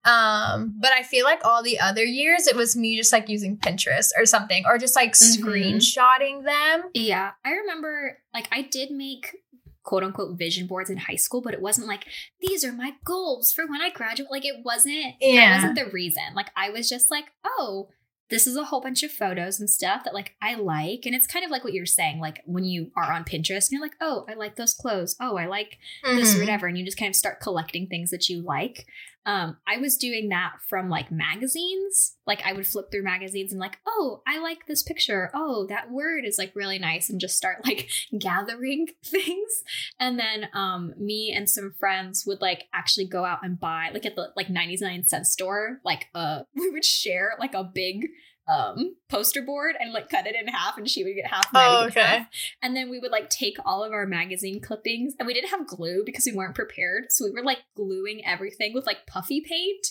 Um, 0.05 0.75
but 0.79 0.93
I 0.93 1.03
feel 1.03 1.25
like 1.25 1.41
all 1.45 1.65
the 1.65 1.81
other 1.81 2.05
years 2.05 2.47
it 2.47 2.55
was 2.55 2.76
me 2.76 2.97
just 2.97 3.12
like 3.12 3.29
using 3.29 3.57
Pinterest 3.57 4.11
or 4.17 4.25
something, 4.25 4.62
or 4.65 4.79
just 4.79 4.95
like 4.95 5.12
Mhm. 5.15 5.41
screenshotting 5.43 6.45
them. 6.45 6.85
yeah 6.95 7.33
i 7.45 7.50
remember 7.53 8.19
like 8.33 8.49
i 8.53 8.62
did 8.62 8.91
make 8.93 9.35
quote 9.83 10.03
unquote 10.05 10.37
vision 10.38 10.67
boards 10.69 10.91
in 10.91 10.97
high 10.97 11.17
school 11.17 11.41
but 11.41 11.55
it 11.55 11.61
wasn't 11.61 11.87
like 11.87 12.05
these 12.41 12.65
are 12.65 12.73
my 12.73 12.93
goals 13.05 13.53
for 13.53 13.67
when 13.67 13.81
i 13.81 13.91
graduate 13.91 14.31
like 14.31 14.45
it 14.45 14.65
wasn't 14.65 14.95
that 14.95 15.15
Yeah. 15.21 15.55
wasn't 15.57 15.76
the 15.76 15.87
reason 15.91 16.23
like 16.35 16.50
i 16.57 16.71
was 16.71 16.89
just 16.89 17.11
like 17.11 17.26
oh 17.45 17.89
this 18.28 18.47
is 18.47 18.56
a 18.56 18.65
whole 18.65 18.80
bunch 18.80 19.02
of 19.02 19.10
photos 19.12 19.60
and 19.60 19.71
stuff 19.71 20.02
that 20.04 20.15
like 20.15 20.34
I 20.43 20.54
like. 20.54 21.06
And 21.06 21.15
it's 21.15 21.26
kind 21.26 21.45
of 21.45 21.50
like 21.50 21.62
what 21.65 21.73
you're 21.73 21.86
saying, 21.86 22.19
like 22.21 22.43
when 22.45 22.65
you 22.65 22.91
are 22.97 23.12
on 23.12 23.25
Pinterest 23.25 23.67
and 23.69 23.73
you're 23.73 23.80
like, 23.80 23.97
oh, 24.00 24.25
I 24.28 24.34
like 24.34 24.56
those 24.56 24.75
clothes. 24.75 25.15
Oh, 25.21 25.36
I 25.36 25.47
like 25.47 25.78
this 26.02 26.34
or 26.34 26.39
Mhm. 26.39 26.41
whatever. 26.41 26.67
And 26.67 26.76
you 26.76 26.84
just 26.84 26.99
kind 26.99 27.08
of 27.10 27.17
start 27.17 27.41
collecting 27.41 27.86
things 27.86 28.10
that 28.10 28.28
you 28.28 28.43
like. 28.43 28.86
Um, 29.26 29.56
I 29.67 29.78
was 29.78 29.97
doing 29.97 30.28
that 30.28 30.52
from 30.69 30.89
like 30.89 31.10
magazines. 31.10 32.17
Like 32.28 32.43
I 32.47 32.52
would 32.52 32.67
flip 32.67 32.86
through 32.91 33.02
magazines 33.02 33.50
and 33.50 33.60
like, 33.60 33.78
oh, 33.86 34.23
I 34.26 34.39
like 34.39 34.67
this 34.67 34.84
picture. 34.84 35.30
Oh, 35.34 35.67
that 35.69 35.91
word 35.91 36.25
is 36.25 36.39
like 36.39 36.52
really 36.54 36.78
nice, 36.78 37.10
and 37.10 37.21
just 37.21 37.36
start 37.36 37.58
like 37.67 37.91
gathering 38.19 38.86
things. 39.04 39.65
And 39.99 40.19
then 40.19 40.49
um 40.54 40.95
me 40.97 41.34
and 41.36 41.50
some 41.50 41.75
friends 41.78 42.25
would 42.26 42.41
like 42.41 42.65
actually 42.73 43.08
go 43.08 43.25
out 43.25 43.41
and 43.43 43.58
buy 43.58 43.91
like 43.93 44.06
at 44.06 44.15
the 44.15 44.28
like 44.36 44.49
99 44.49 45.04
cent 45.04 45.26
store, 45.26 45.80
like 45.84 46.06
uh 46.15 46.43
we 46.54 46.71
would 46.71 46.84
share 46.84 47.34
like 47.41 47.54
a 47.54 47.65
big 47.65 48.06
um 48.49 48.95
poster 49.09 49.43
board 49.43 49.75
and 49.80 49.93
like 49.93 50.09
cut 50.09 50.26
it 50.26 50.37
in 50.37 50.47
half 50.49 50.78
and 50.78 50.89
she 50.89 51.02
would 51.02 51.15
get 51.15 51.26
half 51.26 51.49
and 51.52 51.59
I 51.59 51.67
Oh, 51.67 51.85
would 51.85 51.95
get 51.95 52.00
okay. 52.04 52.17
half. 52.19 52.26
And 52.63 52.76
then 52.76 52.89
we 52.91 52.99
would 52.99 53.11
like 53.11 53.28
take 53.28 53.56
all 53.65 53.82
of 53.82 53.93
our 53.93 54.06
magazine 54.06 54.61
clippings 54.61 55.15
and 55.19 55.26
we 55.26 55.35
didn't 55.35 55.50
have 55.50 55.67
glue 55.67 56.02
because 56.06 56.26
we 56.26 56.32
weren't 56.32 56.54
prepared. 56.54 57.06
So 57.11 57.25
we 57.25 57.32
were 57.32 57.43
like 57.45 57.59
gluing 57.75 58.25
everything 58.25 58.73
with 58.75 58.87
like 58.87 59.06
puffy 59.06 59.41
paint. 59.41 59.87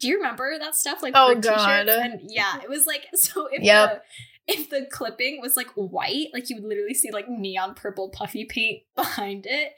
Do 0.00 0.08
you 0.08 0.16
remember 0.16 0.56
that 0.58 0.74
stuff? 0.76 1.02
Like 1.02 1.14
Oh. 1.16 1.34
God. 1.34 1.88
And 1.88 2.20
yeah, 2.28 2.60
it 2.62 2.68
was 2.68 2.86
like 2.86 3.06
so 3.14 3.48
if 3.50 3.62
Yep. 3.62 4.04
the 4.46 4.52
if 4.54 4.68
the 4.70 4.86
clipping 4.90 5.40
was 5.40 5.56
like 5.56 5.70
white, 5.74 6.28
like 6.34 6.50
you 6.50 6.56
would 6.56 6.64
literally 6.68 6.94
see 6.94 7.10
like 7.10 7.28
neon 7.28 7.74
purple 7.74 8.10
puffy 8.10 8.44
paint 8.44 8.82
behind 8.94 9.46
it. 9.48 9.72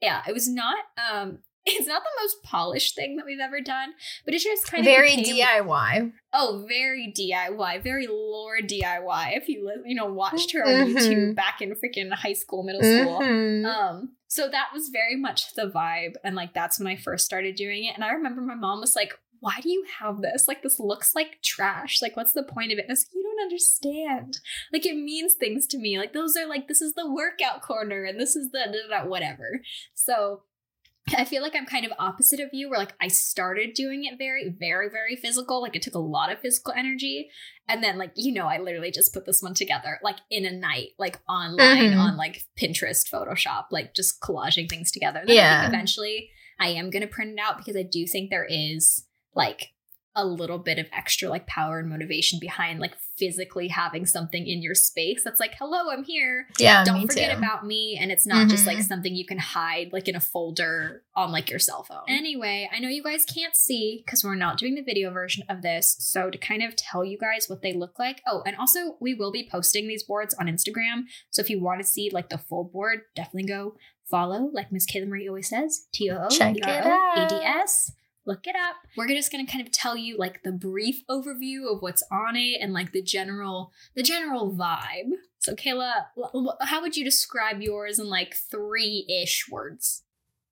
Yeah, 0.00 0.22
it 0.28 0.32
was 0.34 0.48
not 0.48 0.76
um 1.10 1.38
it's 1.66 1.86
not 1.86 2.02
the 2.02 2.22
most 2.22 2.42
polished 2.42 2.94
thing 2.94 3.16
that 3.16 3.26
we've 3.26 3.40
ever 3.40 3.60
done, 3.60 3.90
but 4.24 4.34
it's 4.34 4.44
just 4.44 4.66
kind 4.66 4.80
of 4.80 4.84
Very 4.86 5.16
became- 5.16 5.36
DIY. 5.36 6.12
Oh, 6.32 6.64
very 6.68 7.12
DIY, 7.16 7.82
very 7.82 8.06
lore 8.06 8.58
DIY. 8.60 9.36
If 9.36 9.48
you 9.48 9.70
you 9.84 9.94
know 9.94 10.06
watched 10.06 10.52
her 10.52 10.64
on 10.66 10.72
Mhm. 10.88 10.94
YouTube 10.96 11.34
back 11.34 11.60
in 11.60 11.74
freaking 11.74 12.12
high 12.12 12.32
school, 12.34 12.62
middle 12.62 12.80
school. 12.82 13.20
Mhm. 13.20 13.66
Um, 13.66 14.16
so 14.28 14.48
that 14.48 14.70
was 14.72 14.88
very 14.88 15.16
much 15.16 15.54
the 15.54 15.68
vibe, 15.68 16.14
and 16.24 16.34
like 16.36 16.54
that's 16.54 16.78
when 16.78 16.86
I 16.88 16.96
first 16.96 17.24
started 17.26 17.56
doing 17.56 17.84
it. 17.84 17.94
And 17.94 18.04
I 18.04 18.10
remember 18.12 18.40
my 18.42 18.54
mom 18.54 18.80
was 18.80 18.94
like, 18.96 19.12
"Why 19.40 19.58
do 19.60 19.68
you 19.70 19.84
have 19.98 20.20
this? 20.20 20.46
Like 20.48 20.62
this 20.62 20.78
looks 20.78 21.14
like 21.14 21.42
trash. 21.42 22.00
Like 22.00 22.16
what's 22.16 22.32
the 22.32 22.42
point 22.42 22.72
of 22.72 22.78
it?" 22.78 22.82
And 22.82 22.90
I 22.90 22.92
was 22.92 23.06
like, 23.06 23.14
"You 23.14 23.22
don't 23.22 23.42
understand. 23.42 24.38
Like 24.72 24.86
it 24.86 24.94
means 24.96 25.34
things 25.34 25.66
to 25.68 25.78
me. 25.78 25.98
Like 25.98 26.12
those 26.12 26.36
are 26.36 26.46
like 26.46 26.68
this 26.68 26.80
is 26.80 26.94
the 26.94 27.10
workout 27.10 27.60
corner, 27.62 28.04
and 28.04 28.20
this 28.20 28.36
is 28.36 28.50
the 28.50 28.60
da, 28.66 28.72
da, 28.96 29.02
da, 29.02 29.08
whatever." 29.08 29.60
So 29.94 30.42
I 31.16 31.24
feel 31.24 31.42
like 31.42 31.56
I'm 31.56 31.66
kind 31.66 31.84
of 31.84 31.92
opposite 31.98 32.40
of 32.40 32.50
you, 32.52 32.70
where 32.70 32.78
like 32.78 32.94
I 33.00 33.08
started 33.08 33.74
doing 33.74 34.04
it 34.04 34.18
very, 34.18 34.48
very, 34.48 34.88
very 34.88 35.16
physical. 35.16 35.60
Like 35.60 35.74
it 35.74 35.82
took 35.82 35.94
a 35.94 35.98
lot 35.98 36.30
of 36.30 36.40
physical 36.40 36.72
energy. 36.76 37.30
And 37.68 37.82
then, 37.82 37.98
like, 37.98 38.12
you 38.16 38.32
know, 38.32 38.46
I 38.46 38.58
literally 38.58 38.90
just 38.90 39.12
put 39.14 39.26
this 39.26 39.42
one 39.42 39.54
together 39.54 39.98
like 40.02 40.18
in 40.30 40.44
a 40.44 40.50
night, 40.52 40.90
like 40.98 41.18
online 41.28 41.92
Mhm. 41.92 41.98
on 41.98 42.16
like 42.16 42.42
Pinterest, 42.60 43.08
Photoshop, 43.08 43.66
like 43.70 43.94
just 43.94 44.20
collaging 44.20 44.68
things 44.68 44.90
together. 44.90 45.20
Then 45.26 45.30
I 45.36 45.40
Yeah. 45.40 45.60
think 45.62 45.74
eventually 45.74 46.30
I 46.58 46.68
am 46.68 46.90
going 46.90 47.02
to 47.02 47.08
print 47.08 47.32
it 47.32 47.38
out 47.40 47.58
because 47.58 47.76
I 47.76 47.82
do 47.82 48.06
think 48.06 48.30
there 48.30 48.46
is 48.48 49.06
like 49.34 49.70
a 50.20 50.24
little 50.24 50.58
bit 50.58 50.78
of 50.78 50.86
extra 50.92 51.28
like 51.28 51.46
power 51.46 51.78
and 51.78 51.88
motivation 51.88 52.38
behind 52.38 52.80
like 52.80 52.94
physically 53.16 53.68
having 53.68 54.06
something 54.06 54.46
in 54.46 54.62
your 54.62 54.74
space 54.74 55.22
that's 55.22 55.40
like, 55.40 55.54
hello, 55.58 55.90
I'm 55.90 56.04
here. 56.04 56.46
Yeah, 56.58 56.84
don't 56.84 57.06
forget 57.06 57.32
too. 57.32 57.38
about 57.38 57.66
me. 57.66 57.98
And 58.00 58.10
it's 58.10 58.26
not 58.26 58.48
just 58.48 58.66
like 58.66 58.78
Mhm. 58.78 58.88
something 58.88 59.14
you 59.14 59.26
can 59.26 59.38
hide 59.38 59.92
like 59.92 60.08
in 60.08 60.16
a 60.16 60.20
folder 60.20 61.02
on 61.14 61.30
like 61.32 61.50
your 61.50 61.58
cell 61.58 61.82
phone. 61.82 62.04
Anyway 62.08 62.68
i 62.72 62.78
know 62.78 62.88
you 62.88 63.02
guys 63.02 63.24
can't 63.26 63.54
see 63.56 64.02
because 64.04 64.24
we're 64.24 64.34
not 64.36 64.56
doing 64.58 64.74
the 64.74 64.80
video 64.82 65.10
version 65.10 65.44
of 65.48 65.60
this. 65.62 65.96
So 65.98 66.30
to 66.30 66.38
kind 66.38 66.62
of 66.62 66.76
tell 66.76 67.04
you 67.04 67.18
guys 67.18 67.48
what 67.48 67.60
they 67.62 67.72
look 67.74 67.98
like 67.98 68.22
oh 68.26 68.42
and 68.46 68.56
also 68.56 68.96
we 69.00 69.12
will 69.14 69.32
be 69.32 69.46
posting 69.50 69.86
these 69.88 70.02
boards 70.02 70.34
on 70.34 70.46
instagram. 70.46 71.04
So 71.30 71.40
if 71.42 71.50
you 71.50 71.60
want 71.60 71.80
to 71.80 71.86
see 71.86 72.08
like 72.10 72.28
the 72.30 72.38
full 72.38 72.64
board 72.64 73.02
definitely 73.14 73.48
go 73.48 73.76
follow 74.10 74.50
like 74.52 74.72
miss 74.72 74.86
kayla 74.90 75.06
marie 75.06 75.28
always 75.28 75.48
says 75.48 75.86
t-o-o-a-d-s 75.92 77.92
look 78.30 78.46
it 78.46 78.54
up. 78.54 78.76
We're 78.96 79.08
just 79.08 79.32
going 79.32 79.44
to 79.44 79.50
kind 79.50 79.66
of 79.66 79.72
tell 79.72 79.96
you 79.96 80.16
like 80.16 80.44
the 80.44 80.52
brief 80.52 81.02
overview 81.10 81.70
of 81.70 81.82
what's 81.82 82.04
on 82.12 82.36
it 82.36 82.60
and 82.60 82.72
like 82.72 82.92
the 82.92 83.02
general 83.02 83.72
the 83.96 84.04
general 84.04 84.54
vibe. 84.54 85.10
So 85.38 85.54
kayla 85.54 85.92
how 86.60 86.80
would 86.80 86.96
you 86.96 87.04
describe 87.04 87.60
yours 87.60 87.98
in 87.98 88.08
like 88.08 88.36
three-ish 88.36 89.48
words? 89.50 90.04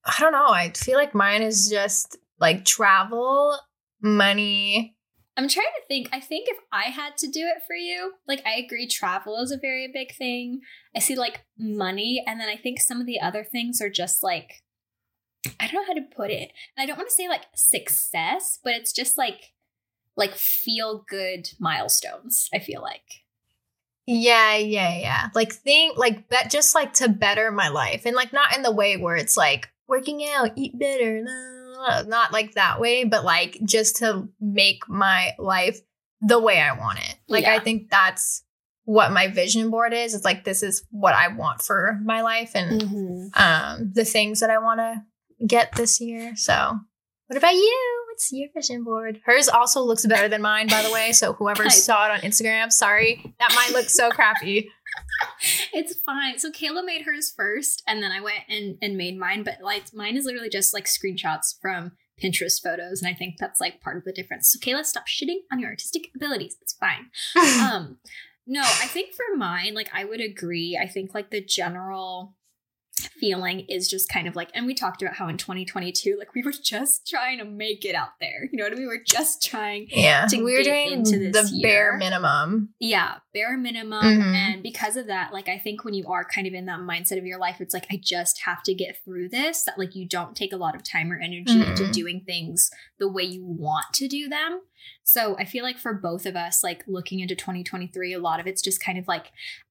I 0.04 0.16
don't 0.18 0.32
know. 0.32 0.48
I 0.48 0.70
feel 0.70 0.98
like 0.98 1.14
mine 1.14 1.42
is 1.42 1.68
just 1.68 2.16
like 2.40 2.64
travel, 2.64 3.56
money. 4.02 4.96
i'm 5.36 5.48
trying 5.48 5.66
to 5.76 5.86
think. 5.86 6.08
I 6.12 6.20
think 6.20 6.48
if 6.48 6.58
i 6.72 6.84
had 6.84 7.16
to 7.18 7.28
do 7.28 7.40
it 7.40 7.62
for 7.64 7.76
you 7.76 8.14
like 8.26 8.42
i 8.44 8.54
agree 8.56 8.88
travel 8.88 9.36
is 9.38 9.52
a 9.52 9.58
very 9.58 9.88
big 9.92 10.16
thing. 10.16 10.60
I 10.96 10.98
see 10.98 11.14
like 11.14 11.44
money 11.56 12.24
and 12.26 12.40
then 12.40 12.48
i 12.48 12.56
think 12.56 12.80
some 12.80 13.00
of 13.00 13.06
the 13.06 13.20
other 13.20 13.44
things 13.44 13.80
are 13.80 13.90
just 14.02 14.22
like 14.22 14.50
i 15.60 15.66
don't 15.66 15.74
know 15.74 15.84
how 15.86 15.92
to 15.94 16.02
put 16.16 16.30
it 16.30 16.50
and 16.76 16.82
i 16.82 16.86
don't 16.86 16.96
want 16.96 17.08
to 17.08 17.14
say 17.14 17.28
like 17.28 17.44
success 17.54 18.58
but 18.62 18.74
it's 18.74 18.92
just 18.92 19.16
like 19.18 19.52
like 20.16 20.34
feel 20.34 21.04
good 21.08 21.50
milestones 21.58 22.48
i 22.52 22.58
feel 22.58 22.82
like 22.82 23.24
Yeah, 24.06 24.56
yeah, 24.56 24.96
yeah. 24.98 25.28
Like 25.34 25.52
think 25.52 25.98
like 25.98 26.30
that 26.30 26.50
just 26.50 26.74
like 26.74 26.94
to 26.94 27.08
better 27.10 27.50
my 27.52 27.68
life. 27.68 28.06
And 28.06 28.16
like 28.16 28.32
not 28.32 28.56
in 28.56 28.62
the 28.62 28.72
way 28.72 28.96
where 28.96 29.16
it's 29.16 29.36
like 29.36 29.68
working 29.86 30.24
out, 30.34 30.52
eat 30.56 30.78
better, 30.78 31.22
no, 31.22 32.02
not 32.06 32.32
like 32.32 32.54
that 32.54 32.80
way, 32.80 33.04
but 33.04 33.22
like 33.22 33.58
just 33.64 33.96
to 33.96 34.28
make 34.40 34.88
my 34.88 35.32
life 35.38 35.78
the 36.22 36.40
way 36.40 36.58
I 36.58 36.72
want 36.72 37.00
it. 37.00 37.16
Like 37.28 37.44
I 37.44 37.58
think 37.58 37.90
that's 37.90 38.42
what 38.84 39.12
my 39.12 39.28
vision 39.28 39.68
board 39.70 39.92
is. 39.92 40.14
It's 40.14 40.24
like 40.24 40.42
this 40.42 40.62
is 40.62 40.86
what 40.90 41.14
I 41.14 41.28
want 41.28 41.60
for 41.60 42.00
my 42.02 42.22
life 42.22 42.52
and 42.54 42.80
Mm-hmm. 42.80 43.42
um 43.42 43.92
the 43.92 44.06
things 44.06 44.40
that 44.40 44.48
I 44.50 44.56
want 44.58 44.80
to 44.80 45.02
get 45.46 45.72
this 45.76 46.00
year. 46.00 46.34
So, 46.36 46.78
what 47.26 47.36
about 47.36 47.54
you? 47.54 48.04
What's 48.10 48.32
your 48.32 48.48
vision 48.54 48.84
board? 48.84 49.20
Hers 49.24 49.48
also 49.48 49.82
looks 49.82 50.04
better 50.06 50.28
than 50.28 50.42
mine, 50.42 50.66
by 50.66 50.82
the 50.82 50.90
way. 50.90 51.12
So 51.12 51.34
whoever 51.34 51.64
Nice. 51.64 51.84
saw 51.84 52.06
it 52.06 52.10
on 52.10 52.20
Instagram, 52.20 52.72
sorry, 52.72 53.34
that 53.38 53.54
mine 53.54 53.72
looks 53.72 53.94
so 53.94 54.10
crappy. 54.10 54.70
It's 55.72 55.94
fine. 55.94 56.38
So 56.38 56.50
Kayla 56.50 56.84
made 56.84 57.02
hers 57.02 57.30
first, 57.30 57.82
and 57.86 58.02
then 58.02 58.10
I 58.10 58.20
went 58.20 58.44
and, 58.48 58.76
and 58.82 58.96
made 58.96 59.18
mine. 59.18 59.44
But 59.44 59.58
like 59.62 59.94
mine 59.94 60.16
is 60.16 60.24
literally 60.24 60.48
just 60.48 60.74
like 60.74 60.86
screenshots 60.86 61.54
from 61.60 61.92
Pinterest 62.20 62.60
photos, 62.60 63.00
and 63.02 63.08
I 63.08 63.14
think 63.14 63.36
that's 63.38 63.60
like 63.60 63.80
part 63.80 63.96
of 63.96 64.04
the 64.04 64.12
difference. 64.12 64.50
So 64.50 64.58
Kayla, 64.58 64.84
stop 64.84 65.06
shitting 65.06 65.40
on 65.52 65.60
your 65.60 65.70
artistic 65.70 66.10
abilities. 66.16 66.56
It's 66.60 66.74
fine. 66.74 67.10
um, 67.60 67.98
no, 68.46 68.62
I 68.62 68.86
think 68.86 69.14
for 69.14 69.36
mine, 69.36 69.74
like 69.74 69.90
I 69.94 70.04
would 70.04 70.20
agree. 70.20 70.78
I 70.80 70.88
think 70.88 71.14
like 71.14 71.30
the 71.30 71.44
general 71.44 72.34
feeling 73.06 73.60
is 73.68 73.88
just 73.88 74.08
kind 74.08 74.26
of 74.26 74.34
like, 74.36 74.50
and 74.54 74.66
we 74.66 74.74
talked 74.74 75.02
about 75.02 75.14
how 75.14 75.28
in 75.28 75.36
2022, 75.36 76.16
like 76.18 76.34
we 76.34 76.42
were 76.42 76.52
just 76.62 77.06
trying 77.06 77.38
to 77.38 77.44
make 77.44 77.84
it 77.84 77.94
out 77.94 78.18
there. 78.20 78.48
You 78.50 78.58
know 78.58 78.64
what 78.64 78.72
I 78.72 78.76
mean? 78.76 78.88
We 78.88 78.96
were 78.96 79.04
just 79.06 79.44
trying 79.44 79.86
yeah, 79.90 80.26
To 80.26 80.36
we 80.42 80.52
were 80.52 80.62
get 80.62 80.64
doing 80.64 80.92
into 80.92 81.18
the 81.18 81.30
this 81.30 81.50
bare 81.62 81.92
year. 81.92 81.96
minimum. 81.98 82.70
yeah 82.80 83.16
bare 83.34 83.56
minimum 83.56 84.02
Mhm. 84.02 84.34
and 84.34 84.62
because 84.62 84.96
of 84.96 85.06
that 85.06 85.32
like 85.32 85.48
i 85.48 85.58
think 85.58 85.84
when 85.84 85.94
you 85.94 86.04
are 86.08 86.24
kind 86.24 86.46
of 86.46 86.54
in 86.54 86.66
that 86.66 86.80
mindset 86.80 87.18
of 87.18 87.24
your 87.26 87.38
life 87.38 87.60
it's 87.60 87.72
like 87.74 87.86
i 87.90 87.96
just 88.02 88.40
have 88.46 88.62
to 88.64 88.74
get 88.74 88.96
through 89.04 89.28
this 89.28 89.62
that 89.64 89.78
like 89.78 89.94
you 89.94 90.06
don't 90.08 90.34
take 90.36 90.52
a 90.52 90.56
lot 90.56 90.74
of 90.74 90.82
time 90.82 91.12
or 91.12 91.18
energy 91.20 91.60
into 91.60 91.84
Mhm. 91.84 91.92
doing 91.92 92.20
things 92.26 92.70
the 92.98 93.08
way 93.08 93.22
you 93.22 93.44
want 93.44 93.86
to 93.94 94.08
do 94.08 94.28
them 94.28 94.62
so 95.04 95.36
i 95.38 95.44
feel 95.44 95.62
like 95.62 95.78
for 95.78 95.92
both 95.94 96.26
of 96.26 96.34
us 96.34 96.64
like 96.64 96.82
looking 96.88 97.20
into 97.20 97.36
2023 97.36 98.12
a 98.12 98.18
lot 98.18 98.40
of 98.40 98.46
it's 98.46 98.62
just 98.62 98.82
kind 98.82 98.98
of 98.98 99.06
like 99.06 99.26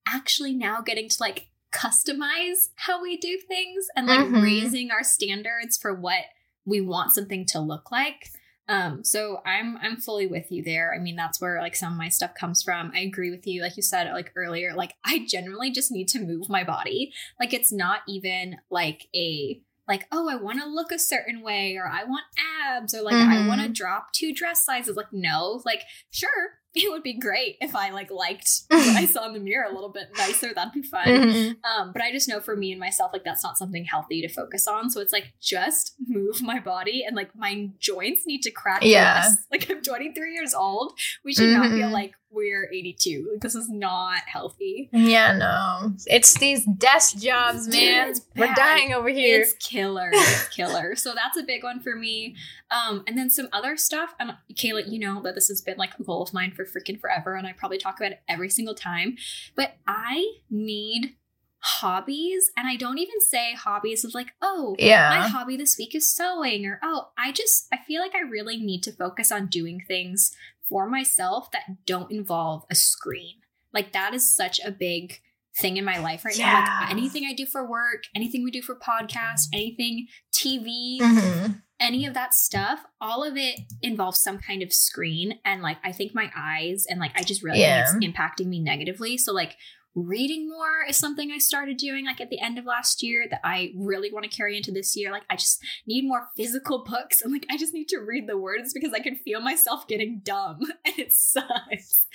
actually 0.06 0.54
now 0.54 0.80
getting 0.80 1.08
to 1.08 1.16
like 1.20 1.48
customize 1.72 2.68
how 2.76 3.02
we 3.02 3.16
do 3.16 3.38
things 3.46 3.86
and 3.96 4.06
like 4.06 4.20
Mhm. 4.20 4.42
raising 4.42 4.90
our 4.90 5.02
standards 5.04 5.76
for 5.76 5.94
what 5.94 6.24
we 6.64 6.80
want 6.80 7.12
something 7.12 7.44
to 7.46 7.60
look 7.60 7.90
like 7.90 8.30
um, 8.70 9.02
so 9.02 9.40
I'm 9.46 9.78
I'm 9.78 9.96
fully 9.96 10.26
with 10.26 10.52
you 10.52 10.62
there. 10.62 10.94
I 10.94 10.98
mean, 10.98 11.16
that's 11.16 11.40
where 11.40 11.58
like 11.58 11.74
some 11.74 11.90
of 11.94 11.98
my 11.98 12.10
stuff 12.10 12.34
comes 12.34 12.62
from. 12.62 12.92
I 12.94 12.98
agree 13.00 13.30
with 13.30 13.46
you, 13.46 13.62
like 13.62 13.78
you 13.78 13.82
said, 13.82 14.12
like 14.12 14.30
earlier. 14.36 14.74
Like 14.74 14.92
I 15.06 15.24
generally 15.26 15.70
just 15.70 15.90
need 15.90 16.06
to 16.08 16.18
move 16.20 16.50
my 16.50 16.64
body. 16.64 17.14
Like 17.40 17.54
it's 17.54 17.72
not 17.72 18.00
even 18.06 18.58
like 18.68 19.08
a 19.16 19.62
like 19.88 20.06
oh 20.12 20.28
I 20.28 20.34
want 20.36 20.60
to 20.60 20.68
look 20.68 20.92
a 20.92 20.98
certain 20.98 21.40
way 21.40 21.76
or 21.76 21.88
I 21.88 22.04
want 22.04 22.24
abs 22.66 22.94
or 22.94 23.00
like 23.00 23.14
I 23.16 23.36
Mhm. 23.38 23.46
want 23.48 23.62
to 23.62 23.70
drop 23.70 24.12
two 24.12 24.34
dress 24.34 24.66
sizes. 24.66 24.96
Like 24.96 25.14
no, 25.14 25.62
like 25.64 25.84
sure 26.10 26.57
it 26.74 26.90
would 26.90 27.02
be 27.02 27.14
great 27.14 27.56
if 27.60 27.74
I 27.74 27.90
like 27.90 28.10
liked 28.10 28.48
what 28.68 28.86
I 28.96 29.04
saw 29.06 29.26
in 29.26 29.32
the 29.32 29.40
mirror 29.40 29.66
a 29.70 29.74
little 29.74 29.88
bit 29.88 30.08
nicer. 30.16 30.52
That'd 30.54 30.72
be 30.72 30.82
fun. 30.82 31.06
Mhm. 31.06 31.56
Um, 31.64 31.92
but 31.92 32.02
I 32.02 32.12
just 32.12 32.28
know 32.28 32.40
for 32.40 32.56
me 32.56 32.70
and 32.72 32.80
myself, 32.80 33.10
like 33.12 33.24
that's 33.24 33.42
not 33.42 33.58
something 33.58 33.84
healthy 33.84 34.20
to 34.22 34.28
focus 34.28 34.66
on. 34.68 34.90
So 34.90 35.00
it's 35.00 35.12
like 35.12 35.32
just 35.40 35.94
move 36.06 36.42
my 36.42 36.60
body 36.60 37.04
and 37.06 37.16
like 37.16 37.34
my 37.36 37.70
joints 37.78 38.26
need 38.26 38.42
to 38.42 38.50
crack 38.50 38.82
Yeah. 38.84 39.22
less. 39.24 39.36
Like 39.50 39.70
I'm 39.70 39.82
23 39.82 40.34
years 40.34 40.54
old. 40.54 40.92
We 41.24 41.32
should 41.34 41.48
not 41.50 41.70
feel 41.70 41.90
like 41.90 42.14
we're 42.30 42.68
82. 42.72 43.30
Like 43.32 43.40
this 43.40 43.54
is 43.54 43.68
not 43.68 44.22
healthy. 44.26 44.88
Yeah, 44.92 45.36
no, 45.36 45.94
it's 46.06 46.34
these 46.38 46.64
desk 46.64 47.18
jobs, 47.18 47.68
man. 47.68 48.10
it's 48.10 48.20
We're 48.36 48.54
dying 48.54 48.92
over 48.92 49.08
here. 49.08 49.40
It's 49.40 49.54
killer. 49.54 50.10
It's 50.28 50.48
killer. 50.48 50.94
so 50.96 51.14
that's 51.14 51.36
a 51.36 51.42
big 51.42 51.64
one 51.64 51.80
for 51.80 51.96
me. 51.96 52.36
Um, 52.70 53.02
and 53.06 53.16
then 53.16 53.30
some 53.30 53.48
other 53.52 53.76
stuff. 53.76 54.14
Um, 54.20 54.32
Kayla, 54.52 54.90
you 54.90 54.98
know 54.98 55.22
that 55.22 55.34
this 55.34 55.48
has 55.48 55.60
been 55.60 55.78
like 55.78 55.98
a 55.98 56.02
goal 56.02 56.22
of 56.22 56.34
mine 56.34 56.52
for 56.52 56.64
freaking 56.64 57.00
forever, 57.00 57.34
and 57.34 57.46
I 57.46 57.52
probably 57.52 57.78
talk 57.78 57.98
about 57.98 58.12
it 58.12 58.20
every 58.28 58.50
single 58.50 58.74
time. 58.74 59.16
But 59.54 59.76
I 59.86 60.34
need 60.50 61.14
hobbies, 61.60 62.50
and 62.56 62.68
I 62.68 62.76
don't 62.76 62.98
even 62.98 63.20
say 63.20 63.54
hobbies 63.54 64.04
of 64.04 64.14
like, 64.14 64.32
oh, 64.40 64.76
yeah 64.78 65.08
my 65.10 65.28
hobby 65.28 65.56
this 65.56 65.76
week 65.78 65.94
is 65.94 66.08
sewing, 66.08 66.66
or 66.66 66.78
oh, 66.82 67.08
I 67.16 67.32
just 67.32 67.68
I 67.72 67.78
feel 67.86 68.00
like 68.02 68.14
I 68.14 68.20
really 68.20 68.58
need 68.58 68.82
to 68.84 68.92
focus 68.92 69.32
on 69.32 69.46
doing 69.46 69.82
things 69.86 70.34
for 70.68 70.88
myself 70.88 71.50
that 71.52 71.84
don't 71.86 72.10
involve 72.10 72.64
a 72.70 72.74
screen. 72.74 73.36
Like 73.72 73.92
that 73.92 74.14
is 74.14 74.34
such 74.34 74.60
a 74.64 74.70
big 74.70 75.20
thing 75.56 75.76
in 75.76 75.84
my 75.84 75.98
life 75.98 76.24
right 76.24 76.38
now. 76.38 76.64
Like 76.80 76.90
anything 76.90 77.24
I 77.28 77.32
do 77.34 77.44
for 77.46 77.68
work, 77.68 78.04
anything 78.14 78.44
we 78.44 78.50
do 78.50 78.62
for 78.62 78.76
podcast, 78.76 79.46
anything 79.52 80.06
TV, 80.32 80.98
Mhm. 81.00 81.62
any 81.80 82.06
of 82.06 82.14
that 82.14 82.32
stuff, 82.34 82.80
all 83.00 83.24
of 83.24 83.36
it 83.36 83.60
involves 83.82 84.20
some 84.22 84.38
kind 84.38 84.62
of 84.62 84.72
screen. 84.72 85.40
And 85.44 85.62
like 85.62 85.78
I 85.82 85.90
think 85.92 86.14
my 86.14 86.30
eyes 86.36 86.86
and 86.88 87.00
like 87.00 87.12
I 87.18 87.22
just 87.24 87.42
really 87.42 87.60
Yeah. 87.60 87.82
it's 87.82 87.92
impacting 88.04 88.46
me 88.46 88.60
negatively. 88.60 89.18
So 89.18 89.32
like 89.32 89.56
reading 89.94 90.48
more 90.48 90.84
is 90.88 90.96
something 90.96 91.30
I 91.32 91.38
started 91.38 91.76
doing 91.76 92.06
like 92.06 92.20
at 92.20 92.30
the 92.30 92.40
end 92.40 92.58
of 92.58 92.64
last 92.64 93.02
year 93.02 93.26
that 93.30 93.40
I 93.44 93.72
really 93.76 94.12
want 94.12 94.24
to 94.30 94.36
carry 94.36 94.56
into 94.56 94.70
this 94.70 94.96
year. 94.96 95.10
Like 95.10 95.24
I 95.28 95.36
just 95.36 95.60
need 95.86 96.06
more 96.06 96.28
physical 96.36 96.84
books 96.84 97.20
and 97.22 97.32
like 97.32 97.46
I 97.50 97.56
just 97.56 97.74
need 97.74 97.88
to 97.88 97.98
read 97.98 98.28
the 98.28 98.38
words 98.38 98.72
because 98.72 98.92
I 98.92 99.00
can 99.00 99.16
feel 99.16 99.40
myself 99.40 99.88
getting 99.88 100.20
dumb 100.24 100.58
and 100.84 100.98
it 100.98 101.12
sucks. 101.12 102.06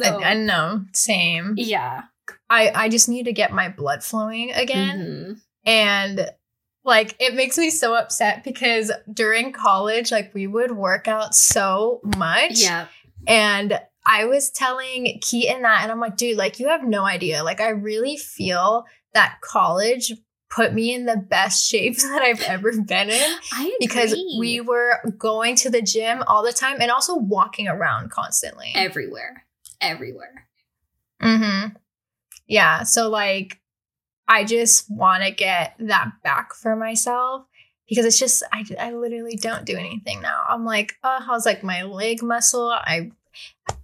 So 0.00 0.18
I, 0.18 0.30
I 0.30 0.34
know, 0.34 0.84
same. 0.92 1.54
yeah. 1.56 2.02
I 2.50 2.70
I 2.74 2.88
just 2.88 3.08
need 3.08 3.24
to 3.24 3.32
get 3.32 3.52
my 3.52 3.68
blood 3.68 4.02
flowing 4.02 4.52
again. 4.52 4.98
Mhm. 4.98 5.40
And 5.64 6.30
like 6.84 7.14
it 7.20 7.34
makes 7.34 7.56
me 7.58 7.70
so 7.70 7.94
upset 7.94 8.42
because 8.44 8.90
during 9.12 9.52
college, 9.52 10.10
like 10.10 10.34
we 10.34 10.46
would 10.46 10.72
work 10.72 11.06
out 11.08 11.34
so 11.34 12.00
much. 12.16 12.60
Yeah. 12.60 12.86
And 13.26 13.80
I 14.08 14.24
was 14.24 14.50
telling 14.50 15.18
Keaton 15.20 15.62
that, 15.62 15.82
and 15.82 15.92
I'm 15.92 16.00
like, 16.00 16.16
dude, 16.16 16.38
like 16.38 16.58
you 16.58 16.68
have 16.68 16.82
no 16.82 17.04
idea. 17.04 17.44
Like 17.44 17.60
I 17.60 17.68
really 17.68 18.16
feel 18.16 18.86
that 19.12 19.36
college 19.42 20.12
put 20.50 20.72
me 20.72 20.94
in 20.94 21.04
the 21.04 21.16
best 21.16 21.66
shape 21.70 21.98
that 21.98 22.22
I've 22.22 22.40
ever 22.40 22.72
been 22.72 23.10
in 23.10 23.36
I 23.52 23.64
agree. 23.64 23.76
because 23.78 24.14
we 24.38 24.60
were 24.60 24.98
going 25.18 25.56
to 25.56 25.70
the 25.70 25.82
gym 25.82 26.22
all 26.26 26.42
the 26.42 26.52
time 26.52 26.78
and 26.80 26.90
also 26.90 27.14
walking 27.16 27.68
around 27.68 28.10
constantly. 28.10 28.72
everywhere. 28.74 29.44
Everywhere. 29.80 30.48
Mm-hmm. 31.22 31.76
Yeah. 32.46 32.84
So 32.84 33.10
like 33.10 33.60
I 34.26 34.44
just 34.44 34.90
want 34.90 35.22
to 35.22 35.30
get 35.30 35.74
that 35.80 36.12
back 36.22 36.54
for 36.54 36.76
myself 36.76 37.44
because 37.88 38.04
it's 38.04 38.18
just 38.18 38.42
I, 38.52 38.64
I 38.78 38.92
literally 38.92 39.36
don't 39.36 39.64
do 39.64 39.76
anything 39.76 40.20
now. 40.22 40.42
I'm 40.48 40.64
like, 40.64 40.94
oh, 41.04 41.18
how's 41.26 41.46
like 41.46 41.62
my 41.62 41.82
leg 41.82 42.22
muscle. 42.22 42.70
I 42.70 43.10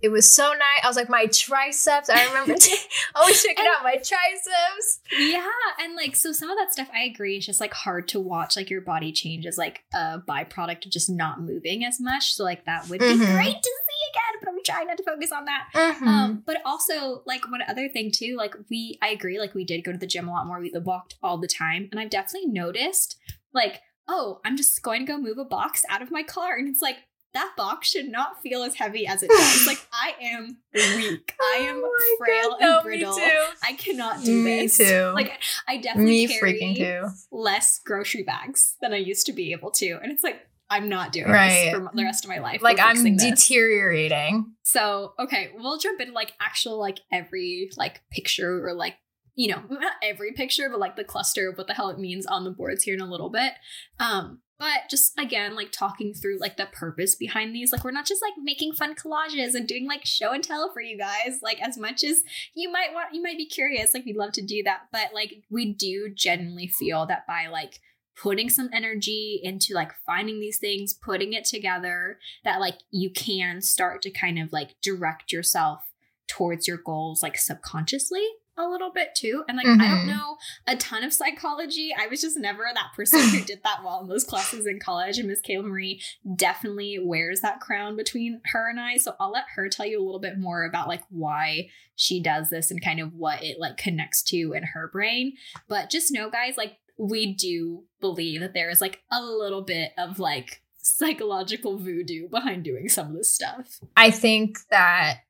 it 0.03 0.09
was 0.11 0.33
so 0.33 0.51
nice. 0.53 0.85
I 0.85 0.89
was 0.89 0.97
like 0.97 1.09
my 1.09 1.27
triceps. 1.27 2.11
I 2.11 2.27
remember 2.27 2.55
t- 2.59 2.77
always 3.15 3.43
checking 3.43 3.65
out 3.67 3.83
my 3.83 3.95
triceps. 3.97 5.01
Yeah, 5.19 5.47
and 5.81 5.95
like 5.97 6.15
so 6.17 6.33
some 6.33 6.51
of 6.51 6.59
that 6.59 6.73
stuff 6.73 6.89
I 6.95 7.05
agree 7.05 7.37
it's 7.37 7.47
just 7.47 7.61
like 7.61 7.73
hard 7.73 8.09
to 8.09 8.21
watch 8.21 8.57
like 8.57 8.71
your 8.71 8.81
body 8.81 9.13
change 9.13 9.47
as 9.47 9.57
like 9.59 9.85
a 9.95 10.19
byproduct 10.29 10.87
of 10.87 10.93
just 10.93 11.09
not 11.11 11.41
moving 11.41 11.85
as 11.85 12.01
much. 12.01 12.35
So 12.35 12.45
like 12.45 12.65
that 12.67 12.89
would 12.89 13.01
be 13.01 13.07
Mhm. 13.07 13.35
great 13.35 13.63
to 13.63 13.71
see 13.71 14.11
again, 14.11 14.41
but 14.41 14.49
I'm 14.51 14.63
trying 14.65 14.87
not 14.89 14.97
to 14.99 15.03
focus 15.05 15.33
on 15.33 15.45
that. 15.47 15.69
Mhm. 15.75 16.07
Um, 16.07 16.43
but 16.47 16.59
also 16.65 17.23
like 17.27 17.51
one 17.51 17.63
other 17.67 17.89
thing 17.89 18.11
too, 18.11 18.37
like 18.37 18.55
we 18.71 18.99
I 19.03 19.09
agree, 19.09 19.39
like 19.39 19.55
we 19.55 19.65
did 19.65 19.85
go 19.85 19.93
to 19.93 19.99
the 19.99 20.07
gym 20.07 20.29
a 20.29 20.33
lot 20.33 20.47
more. 20.47 20.61
We 20.61 20.73
walked 20.75 21.15
all 21.23 21.39
the 21.39 21.49
time, 21.49 21.89
and 21.91 22.01
I've 22.01 22.11
definitely 22.11 22.49
noticed 22.51 23.17
like, 23.53 23.81
oh, 24.09 24.41
I'm 24.45 24.57
just 24.57 24.83
going 24.83 25.01
to 25.07 25.11
go 25.13 25.19
move 25.19 25.39
a 25.39 25.45
box 25.45 25.83
out 25.89 26.03
of 26.03 26.11
my 26.11 26.23
car, 26.23 26.57
and 26.57 26.69
it's 26.69 26.83
like 26.83 26.97
that 27.35 27.53
box 27.57 27.89
should 27.89 28.09
not 28.09 28.41
feel 28.43 28.63
as 28.63 28.77
heavy 28.77 29.07
as 29.07 29.23
it 29.23 29.29
does. 29.29 29.67
like 29.67 29.87
I 29.93 30.15
am 30.23 30.57
weak. 30.73 31.35
I 31.41 31.57
am 31.69 31.83
Oh 31.85 32.17
frail 32.19 32.51
God, 32.51 32.61
and 32.61 32.71
no, 32.71 32.83
brittle. 32.83 33.17
Me 33.17 33.23
too. 33.31 33.45
I 33.63 33.73
cannot 33.75 34.25
do 34.25 34.43
Me 34.43 34.61
this. 34.63 34.79
too. 34.79 35.13
Like 35.15 35.33
I 35.69 35.77
definitely 35.79 36.27
Me 36.27 36.29
carry 36.29 37.03
less 37.31 37.81
grocery 37.85 38.23
bags 38.23 38.77
than 38.81 38.93
I 38.93 38.97
used 38.99 39.27
to 39.27 39.33
be 39.33 39.53
able 39.53 39.71
to, 39.73 39.99
and 40.03 40.11
it's 40.11 40.23
like 40.25 40.47
I'm 40.71 40.89
not 40.89 41.13
doing 41.13 41.29
Right. 41.29 41.67
this 41.67 41.75
for 41.75 41.91
the 41.95 42.03
rest 42.05 42.25
of 42.25 42.31
my 42.31 42.39
life. 42.39 42.63
Like 42.63 42.81
I'm 42.81 42.97
fixing 42.97 43.17
this. 43.19 43.47
deteriorating. 43.47 44.53
So 44.63 45.13
okay, 45.19 45.51
we'll 45.57 45.79
jump 45.79 46.01
into 46.01 46.13
like 46.13 46.33
actual 46.41 46.79
like 46.79 47.01
every 47.13 47.71
like 47.77 48.01
picture 48.11 48.67
or 48.67 48.73
like 48.75 48.95
you 49.35 49.49
know 49.53 49.63
not 49.69 49.93
every 50.03 50.33
picture, 50.33 50.69
but 50.71 50.79
like 50.81 50.97
the 50.97 51.05
cluster 51.05 51.49
of 51.51 51.59
what 51.59 51.67
the 51.67 51.75
hell 51.75 51.91
it 51.91 51.99
means 51.99 52.25
on 52.27 52.45
the 52.45 52.51
boards 52.51 52.85
here 52.85 52.95
in 52.95 53.01
a 53.01 53.11
little 53.11 53.31
bit. 53.31 53.53
Um, 53.99 54.41
but 54.59 54.89
just 54.91 55.19
again 55.19 55.55
like 55.55 55.73
talking 55.73 56.15
through 56.15 56.39
like 56.39 56.57
the 56.57 56.67
purpose 56.73 57.15
behind 57.15 57.55
these. 57.55 57.73
Like 57.73 57.85
we're 57.85 57.91
not 57.91 58.07
just 58.07 58.23
like 58.23 58.35
making 58.43 58.73
fun 58.73 58.95
collages 58.95 59.55
and 59.55 59.67
doing 59.67 59.87
like 59.87 60.05
show 60.05 60.33
and 60.33 60.43
tell 60.43 60.73
for 60.73 60.81
you 60.81 60.97
guys. 60.97 61.41
Like 61.43 61.61
as 61.61 61.77
much 61.77 62.05
as 62.05 62.23
you 62.55 62.71
might 62.71 62.93
want, 62.93 63.15
you 63.15 63.23
might 63.23 63.39
be 63.39 63.47
curious. 63.47 63.95
Like 63.95 64.05
we'd 64.05 64.17
love 64.17 64.33
to 64.33 64.43
do 64.43 64.63
that, 64.65 64.83
but 64.93 65.13
like 65.13 65.43
we 65.51 65.73
do 65.73 66.11
genuinely 66.15 66.69
feel 66.69 67.07
that 67.07 67.27
by 67.27 67.47
like 67.47 67.81
putting 68.17 68.49
some 68.49 68.71
energy 68.73 69.41
into 69.43 69.75
like 69.75 69.93
finding 70.07 70.39
these 70.39 70.59
things, 70.59 70.95
putting 70.95 71.33
it 71.33 71.45
together, 71.45 72.19
that 72.45 72.61
like 72.61 72.79
you 72.91 73.11
can 73.11 73.61
start 73.61 74.03
to 74.03 74.11
kind 74.11 74.39
of 74.39 74.53
like 74.53 74.77
direct 74.83 75.33
yourself 75.33 75.83
towards 76.27 76.67
your 76.67 76.79
goals 76.79 77.23
like 77.23 77.37
subconsciously 77.37 78.27
a 78.57 78.69
little 78.69 78.91
bit 78.93 79.15
too. 79.15 79.45
And 79.49 79.57
like, 79.57 79.67
I 79.67 79.89
don't 79.89 80.07
Mhm. 80.07 80.17
know 80.17 80.37
a 80.67 80.77
ton 80.77 81.03
of 81.03 81.13
psychology. 81.13 81.95
I 81.97 82.07
was 82.07 82.21
just 82.21 82.37
never 82.37 82.65
that 82.73 82.93
person 82.95 83.21
who 83.21 83.41
did 83.45 83.63
that 83.65 83.83
well 83.85 84.01
in 84.01 84.09
those 84.09 84.25
classes 84.25 84.67
in 84.67 84.79
college. 84.79 85.19
And 85.19 85.29
Miss 85.29 85.41
Kayla 85.41 85.65
Marie 85.65 86.01
definitely 86.37 86.99
wears 87.01 87.41
that 87.41 87.61
crown 87.61 87.97
between 87.97 88.41
her 88.47 88.69
and 88.71 88.79
I. 88.79 88.97
So 88.97 89.17
I'll 89.19 89.33
let 89.33 89.45
her 89.57 89.69
tell 89.69 89.87
you 89.87 90.01
a 90.01 90.05
little 90.05 90.21
bit 90.21 90.39
more 90.39 90.65
about 90.65 90.89
like 90.89 91.03
why 91.11 91.69
she 91.97 92.21
does 92.23 92.51
this 92.51 92.71
and 92.71 92.83
kind 92.83 93.01
of 93.01 93.15
what 93.15 93.43
it 93.43 93.59
like 93.59 93.77
connects 93.77 94.23
to 94.25 94.53
in 94.53 94.63
her 94.63 94.89
brain. 94.89 95.35
But 95.69 95.91
just 95.91 96.13
know, 96.13 96.31
guys, 96.31 96.57
like, 96.57 96.79
we 96.97 97.35
do 97.35 97.85
believe 98.01 98.41
that 98.41 98.55
there 98.55 98.71
is 98.71 98.81
like 98.81 99.03
a 99.11 99.21
little 99.21 99.63
bit 99.63 99.91
of 99.99 100.21
like 100.21 100.63
psychological 100.81 101.77
voodoo 101.79 102.29
behind 102.29 102.63
doing 102.63 102.89
some 102.89 103.09
of 103.09 103.15
this 103.15 103.35
stuff. 103.35 103.81
I 103.97 104.11
think 104.11 104.59
that 104.71 105.21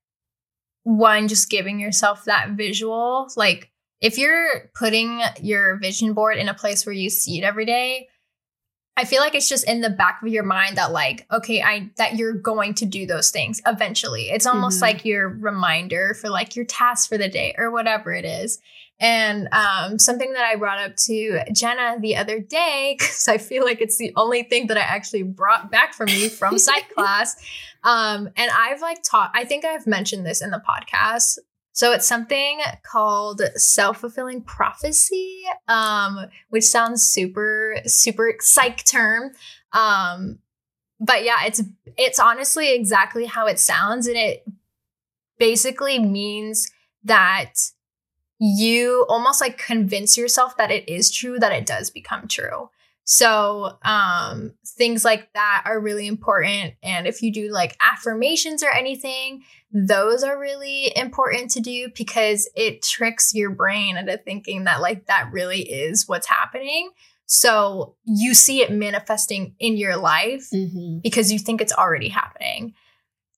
one, 0.84 1.28
just 1.28 1.50
giving 1.50 1.80
yourself 1.80 2.24
that 2.24 2.50
visual, 2.50 3.28
like 3.36 3.70
if 4.00 4.18
you're 4.18 4.70
putting 4.74 5.20
your 5.40 5.78
vision 5.78 6.12
board 6.12 6.36
in 6.36 6.48
a 6.48 6.54
place 6.54 6.86
where 6.86 6.94
you 6.94 7.10
see 7.10 7.38
it 7.38 7.44
every 7.44 7.64
day, 7.64 8.08
I 8.96 9.04
feel 9.04 9.20
like 9.20 9.34
it's 9.34 9.48
just 9.48 9.66
in 9.66 9.80
the 9.80 9.90
back 9.90 10.20
of 10.22 10.28
your 10.28 10.44
mind 10.44 10.76
that 10.76 10.92
like, 10.92 11.26
okay, 11.32 11.60
I 11.62 11.90
that 11.96 12.14
you're 12.16 12.34
going 12.34 12.74
to 12.74 12.86
do 12.86 13.06
those 13.06 13.30
things 13.30 13.60
eventually. 13.66 14.30
It's 14.30 14.46
almost 14.46 14.78
Mhm. 14.78 14.82
like 14.82 15.04
your 15.04 15.28
reminder 15.28 16.14
for 16.14 16.28
like 16.28 16.54
your 16.54 16.64
task 16.64 17.08
for 17.08 17.18
the 17.18 17.28
day 17.28 17.54
or 17.58 17.72
whatever 17.72 18.12
it 18.12 18.24
is. 18.24 18.60
And 19.00 19.48
um, 19.52 19.98
something 19.98 20.32
that 20.34 20.44
I 20.44 20.56
brought 20.56 20.78
up 20.78 20.96
to 20.96 21.40
Jenna 21.52 21.96
the 22.00 22.16
other 22.16 22.38
day, 22.38 22.96
because 22.98 23.28
I 23.28 23.38
feel 23.38 23.64
like 23.64 23.80
it's 23.80 23.98
the 23.98 24.12
only 24.16 24.44
thing 24.44 24.68
that 24.68 24.76
I 24.76 24.80
actually 24.82 25.24
brought 25.24 25.70
back 25.70 25.94
from 25.94 26.06
me 26.06 26.28
from 26.28 26.58
psych 26.58 26.90
class. 26.94 27.36
Um, 27.82 28.30
and 28.36 28.50
I've 28.50 28.80
like 28.80 29.02
taught, 29.02 29.30
I 29.34 29.44
think 29.44 29.64
I've 29.64 29.86
mentioned 29.86 30.24
this 30.24 30.40
in 30.40 30.50
the 30.50 30.62
podcast. 30.66 31.38
So 31.72 31.92
it's 31.92 32.06
something 32.06 32.60
called 32.84 33.42
self-fulfilling 33.56 34.42
prophecy, 34.42 35.42
um, 35.66 36.26
which 36.48 36.64
sounds 36.64 37.02
super, 37.02 37.78
super 37.86 38.36
psych 38.38 38.84
term. 38.84 39.32
Um, 39.72 40.38
but 41.00 41.24
yeah, 41.24 41.44
it's 41.44 41.62
it's 41.96 42.20
honestly 42.20 42.72
exactly 42.74 43.26
how 43.26 43.46
it 43.46 43.58
sounds, 43.58 44.06
and 44.06 44.16
it 44.16 44.44
basically 45.38 45.98
means 45.98 46.70
that 47.02 47.54
you 48.38 49.06
almost 49.08 49.40
like 49.40 49.58
convince 49.58 50.16
yourself 50.16 50.56
that 50.56 50.70
it 50.70 50.88
is 50.88 51.10
true 51.10 51.38
that 51.38 51.52
it 51.52 51.66
does 51.66 51.90
become 51.90 52.28
true. 52.28 52.70
So 53.04 53.78
um 53.82 54.54
things 54.66 55.04
like 55.04 55.32
that 55.34 55.62
are 55.66 55.78
really 55.78 56.06
important 56.06 56.74
and 56.82 57.06
if 57.06 57.22
you 57.22 57.32
do 57.32 57.52
like 57.52 57.76
affirmations 57.80 58.62
or 58.62 58.70
anything, 58.70 59.44
those 59.72 60.22
are 60.22 60.38
really 60.40 60.90
important 60.96 61.50
to 61.52 61.60
do 61.60 61.90
because 61.94 62.48
it 62.56 62.82
tricks 62.82 63.34
your 63.34 63.50
brain 63.50 63.96
into 63.98 64.16
thinking 64.16 64.64
that 64.64 64.80
like 64.80 65.06
that 65.06 65.28
really 65.32 65.60
is 65.62 66.08
what's 66.08 66.26
happening. 66.26 66.90
So 67.26 67.96
you 68.04 68.34
see 68.34 68.62
it 68.62 68.70
manifesting 68.72 69.54
in 69.58 69.76
your 69.76 69.96
life 69.96 70.48
Mm-hmm. 70.52 70.98
because 71.02 71.30
you 71.32 71.38
think 71.38 71.60
it's 71.60 71.72
already 71.72 72.08
happening. 72.08 72.74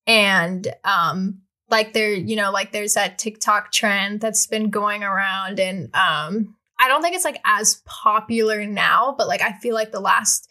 And 0.07 0.67
um 0.85 1.41
like 1.71 1.93
there, 1.93 2.13
you 2.13 2.37
know, 2.37 2.51
like 2.51 2.73
there's 2.73 2.95
that 2.95 3.19
TikTok 3.19 3.73
trend 3.73 4.21
that's 4.21 4.47
been 4.47 4.71
going 4.71 5.03
around 5.03 5.59
and 5.61 5.95
um 5.95 6.55
I 6.79 6.89
don't 6.89 7.03
think 7.03 7.15
it's 7.15 7.25
like 7.25 7.41
as 7.45 7.83
popular 7.87 8.67
now, 8.67 9.15
but 9.17 9.29
like 9.29 9.43
I 9.43 9.53
feel 9.59 9.75
like 9.75 9.93
the 9.93 10.01
last 10.01 10.49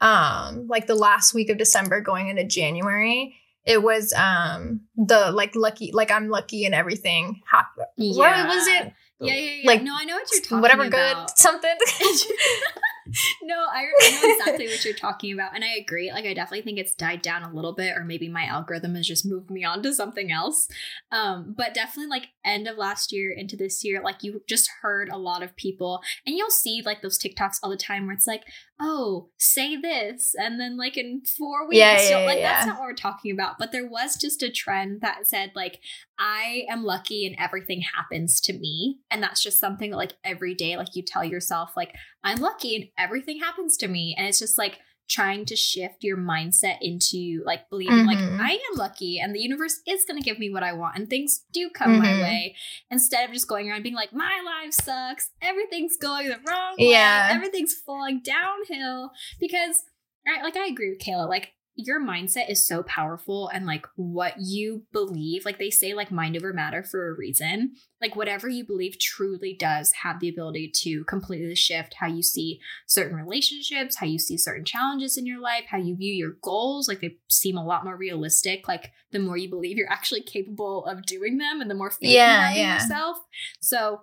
um 0.00 0.66
like 0.68 0.86
the 0.86 0.94
last 0.94 1.34
week 1.34 1.50
of 1.50 1.58
December 1.58 2.00
going 2.00 2.28
into 2.28 2.44
January, 2.44 3.36
it 3.64 3.82
was 3.82 4.12
um 4.14 4.82
the 4.96 5.30
like 5.32 5.54
lucky 5.54 5.92
like 5.92 6.10
I'm 6.10 6.28
lucky 6.28 6.64
and 6.64 6.74
everything 6.74 7.42
happened. 7.50 7.86
What 7.96 8.48
was 8.48 8.66
it? 8.66 8.92
Yeah, 9.18 9.34
yeah, 9.34 9.50
yeah. 9.62 9.66
Like, 9.66 9.82
no, 9.82 9.96
I 9.96 10.04
know 10.04 10.14
what 10.14 10.28
you're 10.30 10.42
talking 10.42 10.60
Whatever 10.60 10.84
about. 10.84 11.28
good 11.28 11.38
something. 11.38 11.70
no, 13.42 13.54
I, 13.54 13.84
know 13.84 14.32
exactly 14.32 14.66
what 14.66 14.84
you're 14.84 14.94
talking 14.94 15.32
about. 15.32 15.54
And 15.54 15.64
I 15.64 15.74
agree. 15.80 16.10
Like, 16.10 16.24
I 16.24 16.34
definitely 16.34 16.62
think 16.62 16.78
it's 16.78 16.94
died 16.94 17.22
down 17.22 17.42
a 17.42 17.52
little 17.52 17.72
bit, 17.72 17.96
or 17.96 18.04
maybe 18.04 18.28
my 18.28 18.44
algorithm 18.44 18.94
has 18.94 19.06
just 19.06 19.26
moved 19.26 19.50
me 19.50 19.64
on 19.64 19.82
to 19.82 19.92
something 19.92 20.30
else. 20.30 20.68
Um, 21.12 21.54
but 21.56 21.74
definitely, 21.74 22.10
like, 22.10 22.28
end 22.44 22.66
of 22.68 22.76
last 22.76 23.12
year 23.12 23.32
into 23.32 23.56
this 23.56 23.84
year, 23.84 24.02
like, 24.02 24.22
you 24.22 24.42
just 24.48 24.68
heard 24.82 25.08
a 25.08 25.18
lot 25.18 25.42
of 25.42 25.56
people, 25.56 26.00
and 26.26 26.36
you'll 26.36 26.50
see, 26.50 26.82
like, 26.84 27.02
those 27.02 27.18
TikToks 27.18 27.58
all 27.62 27.70
the 27.70 27.76
time 27.76 28.06
where 28.06 28.14
it's 28.14 28.26
like, 28.26 28.44
oh, 28.78 29.30
say 29.38 29.76
this. 29.76 30.34
And 30.38 30.60
then, 30.60 30.76
like, 30.76 30.96
in 30.96 31.22
four 31.38 31.66
weeks, 31.66 31.78
Yeah, 31.78 32.00
yeah, 32.00 32.08
you'll- 32.10 32.26
like, 32.26 32.38
yeah. 32.38 32.52
that's 32.54 32.66
not 32.66 32.78
what 32.78 32.84
we're 32.84 32.94
talking 32.94 33.30
about. 33.32 33.56
But 33.58 33.72
there 33.72 33.86
was 33.86 34.16
just 34.16 34.42
a 34.42 34.50
trend 34.50 35.00
that 35.00 35.26
said, 35.26 35.52
like, 35.54 35.80
I 36.18 36.64
am 36.68 36.84
lucky 36.84 37.26
and 37.26 37.34
everything 37.38 37.80
happens 37.80 38.40
to 38.42 38.52
me. 38.52 38.98
And 39.10 39.22
that's 39.22 39.42
just 39.42 39.58
something 39.58 39.90
that, 39.90 39.96
like, 39.96 40.12
every 40.24 40.54
day, 40.54 40.76
like, 40.76 40.94
you 40.94 41.02
tell 41.02 41.24
yourself, 41.24 41.72
like, 41.76 41.94
I'm 42.22 42.38
lucky 42.38 42.76
and 42.76 42.84
everything 42.98 43.38
happens 43.40 43.76
to 43.78 43.88
me. 43.88 44.14
And 44.18 44.26
it's 44.26 44.38
just 44.38 44.58
like 44.58 44.78
trying 45.08 45.44
to 45.46 45.54
shift 45.56 46.02
your 46.02 46.16
mindset 46.16 46.78
into 46.80 47.42
like 47.44 47.68
believing, 47.70 48.06
like, 48.06 48.18
Mhm. 48.18 48.40
I 48.40 48.52
am 48.52 48.76
lucky 48.76 49.20
and 49.20 49.34
the 49.34 49.40
universe 49.40 49.80
is 49.86 50.04
going 50.04 50.20
to 50.20 50.24
give 50.24 50.38
me 50.38 50.50
what 50.50 50.62
I 50.62 50.72
want 50.72 50.96
and 50.96 51.08
things 51.08 51.44
do 51.52 51.70
come 51.70 51.98
my 51.98 52.06
Mhm. 52.06 52.20
way. 52.22 52.56
Instead 52.90 53.28
of 53.28 53.32
just 53.34 53.46
going 53.48 53.70
around 53.70 53.82
being 53.82 53.94
like, 53.94 54.12
my 54.12 54.40
life 54.44 54.72
sucks. 54.72 55.30
Everything's 55.40 55.96
going 55.96 56.28
the 56.28 56.40
wrong 56.48 56.74
way. 56.78 56.90
Yeah. 56.90 57.28
Everything's 57.32 57.74
falling 57.74 58.20
downhill. 58.20 59.12
Because, 59.38 59.84
right, 60.26 60.42
like, 60.42 60.56
I 60.56 60.66
agree 60.66 60.90
with 60.90 60.98
Kayla. 61.00 61.28
Like, 61.28 61.52
your 61.76 62.00
mindset 62.00 62.50
is 62.50 62.66
so 62.66 62.82
powerful 62.82 63.48
and 63.48 63.66
like 63.66 63.86
what 63.96 64.34
you 64.38 64.84
believe 64.92 65.44
like 65.44 65.58
they 65.58 65.70
say 65.70 65.92
like 65.92 66.10
mind 66.10 66.36
over 66.36 66.52
matter 66.52 66.82
for 66.82 67.08
a 67.08 67.14
reason. 67.16 67.72
Like 68.00 68.16
whatever 68.16 68.48
you 68.48 68.64
believe 68.64 68.98
truly 68.98 69.54
does 69.58 69.92
have 70.02 70.20
the 70.20 70.28
ability 70.28 70.72
to 70.82 71.04
completely 71.04 71.54
shift 71.54 71.94
how 72.00 72.06
you 72.06 72.22
see 72.22 72.60
certain 72.86 73.16
relationships 73.16 73.96
how 73.96 74.06
you 74.06 74.18
see 74.18 74.36
certain 74.38 74.64
challenges 74.64 75.16
in 75.16 75.26
your 75.26 75.40
life 75.40 75.64
how 75.70 75.78
you 75.78 75.94
view 75.96 76.12
your 76.14 76.36
goals. 76.42 76.88
Like 76.88 77.00
they 77.00 77.18
seem 77.28 77.56
a 77.56 77.64
lot 77.64 77.84
more 77.84 77.96
realistic 77.96 78.66
like 78.66 78.92
the 79.12 79.18
more 79.18 79.36
you 79.36 79.48
believe 79.50 79.76
you're 79.76 79.92
actually 79.92 80.22
capable 80.22 80.84
of 80.86 81.04
doing 81.04 81.38
them 81.38 81.60
and 81.60 81.70
the 81.70 81.74
more 81.74 81.90
faith 81.90 82.10
Yeah, 82.10 82.38
you 82.40 82.46
have 82.46 82.56
in 82.56 82.62
yeah. 82.62 82.74
yourself. 82.74 83.18
So 83.60 84.00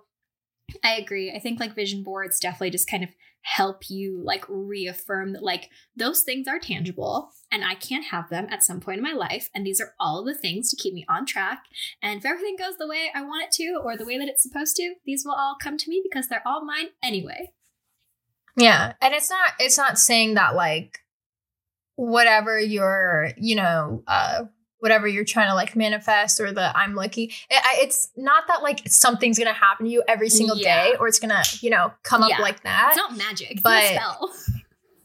i 0.82 0.94
agree. 0.96 1.32
I 1.34 1.38
think 1.40 1.60
like 1.60 1.74
vision 1.74 2.02
boards 2.02 2.40
definitely 2.40 2.70
just 2.70 2.88
kind 2.90 3.04
of 3.04 3.10
help 3.44 3.90
you 3.90 4.20
like 4.24 4.44
reaffirm 4.48 5.34
that 5.34 5.42
like 5.42 5.68
those 5.94 6.22
things 6.22 6.48
are 6.48 6.58
tangible 6.58 7.30
and 7.52 7.62
I 7.62 7.74
can't 7.74 8.06
have 8.06 8.30
them 8.30 8.46
at 8.50 8.64
some 8.64 8.80
point 8.80 8.98
in 8.98 9.04
my 9.04 9.12
life. 9.12 9.50
And 9.54 9.66
these 9.66 9.82
are 9.82 9.94
all 10.00 10.24
the 10.24 10.34
things 10.34 10.70
to 10.70 10.76
keep 10.76 10.94
me 10.94 11.04
on 11.10 11.26
track. 11.26 11.64
And 12.02 12.18
if 12.18 12.24
everything 12.24 12.56
goes 12.58 12.78
the 12.78 12.88
way 12.88 13.10
I 13.14 13.22
want 13.22 13.44
it 13.44 13.52
to 13.52 13.80
or 13.84 13.96
the 13.96 14.06
way 14.06 14.18
that 14.18 14.28
it's 14.28 14.42
supposed 14.42 14.76
to, 14.76 14.94
these 15.04 15.24
will 15.26 15.34
all 15.34 15.56
come 15.62 15.76
to 15.76 15.90
me 15.90 16.02
because 16.02 16.28
they're 16.28 16.42
all 16.46 16.64
mine 16.64 16.88
anyway. 17.02 17.52
Yeah. 18.56 18.94
And 19.02 19.12
it's 19.12 19.28
not 19.28 19.52
it's 19.58 19.78
not 19.78 19.98
saying 19.98 20.34
that 20.34 20.54
like 20.54 21.00
whatever 21.96 22.58
you're, 22.58 23.30
you 23.36 23.56
know, 23.56 24.02
uh 24.06 24.44
whatever 24.84 25.08
you're 25.08 25.24
trying 25.24 25.48
to 25.48 25.54
like 25.54 25.74
manifest 25.74 26.38
or 26.40 26.52
the 26.52 26.76
I'm 26.76 26.94
lucky. 26.94 27.32
It, 27.50 27.62
it's 27.82 28.10
not 28.16 28.44
that 28.48 28.62
like 28.62 28.82
something's 28.86 29.38
to 29.52 29.58
happen 29.58 29.86
to 29.86 29.90
you 29.90 30.02
every 30.06 30.28
single 30.28 30.58
Yeah. 30.58 30.84
day 30.84 30.96
or 31.00 31.08
it's 31.08 31.18
to, 31.34 31.58
you 31.64 31.70
know, 31.70 31.90
come 32.02 32.22
Yeah. 32.28 32.34
up 32.36 32.40
like 32.42 32.62
that. 32.64 32.88
It's 32.90 32.98
not 32.98 33.16
magic, 33.16 33.52
it's 33.52 33.62
but- 33.62 33.94
not 33.94 34.16
spell. 34.16 34.34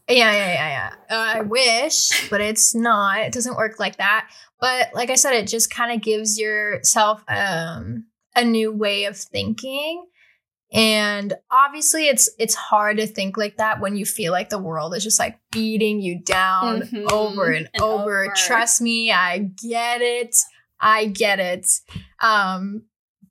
Yeah, 0.08 0.32
yeah, 0.32 0.52
yeah, 0.54 0.68
yeah. 1.08 1.16
Uh, 1.16 1.38
I 1.38 1.40
wish, 1.42 2.28
but 2.30 2.40
it's 2.40 2.74
not. 2.74 3.20
It 3.20 3.32
doesn't 3.32 3.56
work 3.56 3.78
like 3.78 3.96
that. 3.98 4.28
But 4.60 4.88
like 4.92 5.08
I 5.08 5.14
said, 5.14 5.34
it 5.34 5.46
just 5.46 5.70
kind 5.72 5.92
of 5.92 6.02
gives 6.02 6.36
yourself 6.36 7.22
um, 7.28 8.06
a 8.34 8.44
new 8.44 8.72
way 8.72 9.04
of 9.04 9.16
thinking. 9.16 10.04
And 10.72 11.34
obviously, 11.50 12.06
it's 12.06 12.30
it's 12.38 12.54
hard 12.54 12.98
to 12.98 13.06
think 13.06 13.36
like 13.36 13.56
that 13.56 13.80
when 13.80 13.96
you 13.96 14.04
feel 14.06 14.32
like 14.32 14.50
the 14.50 14.58
world 14.58 14.94
is 14.94 15.02
just 15.02 15.18
like 15.18 15.38
beating 15.50 16.00
you 16.00 16.20
down 16.20 16.82
Mhm. 16.82 17.10
over 17.10 17.50
and, 17.50 17.68
And 17.74 17.82
over. 17.82 18.24
over. 18.24 18.34
Trust 18.36 18.80
me, 18.80 19.10
I 19.10 19.38
get 19.38 20.00
it. 20.00 20.36
I 20.78 21.06
get 21.06 21.40
it. 21.40 21.66
Um, 22.20 22.84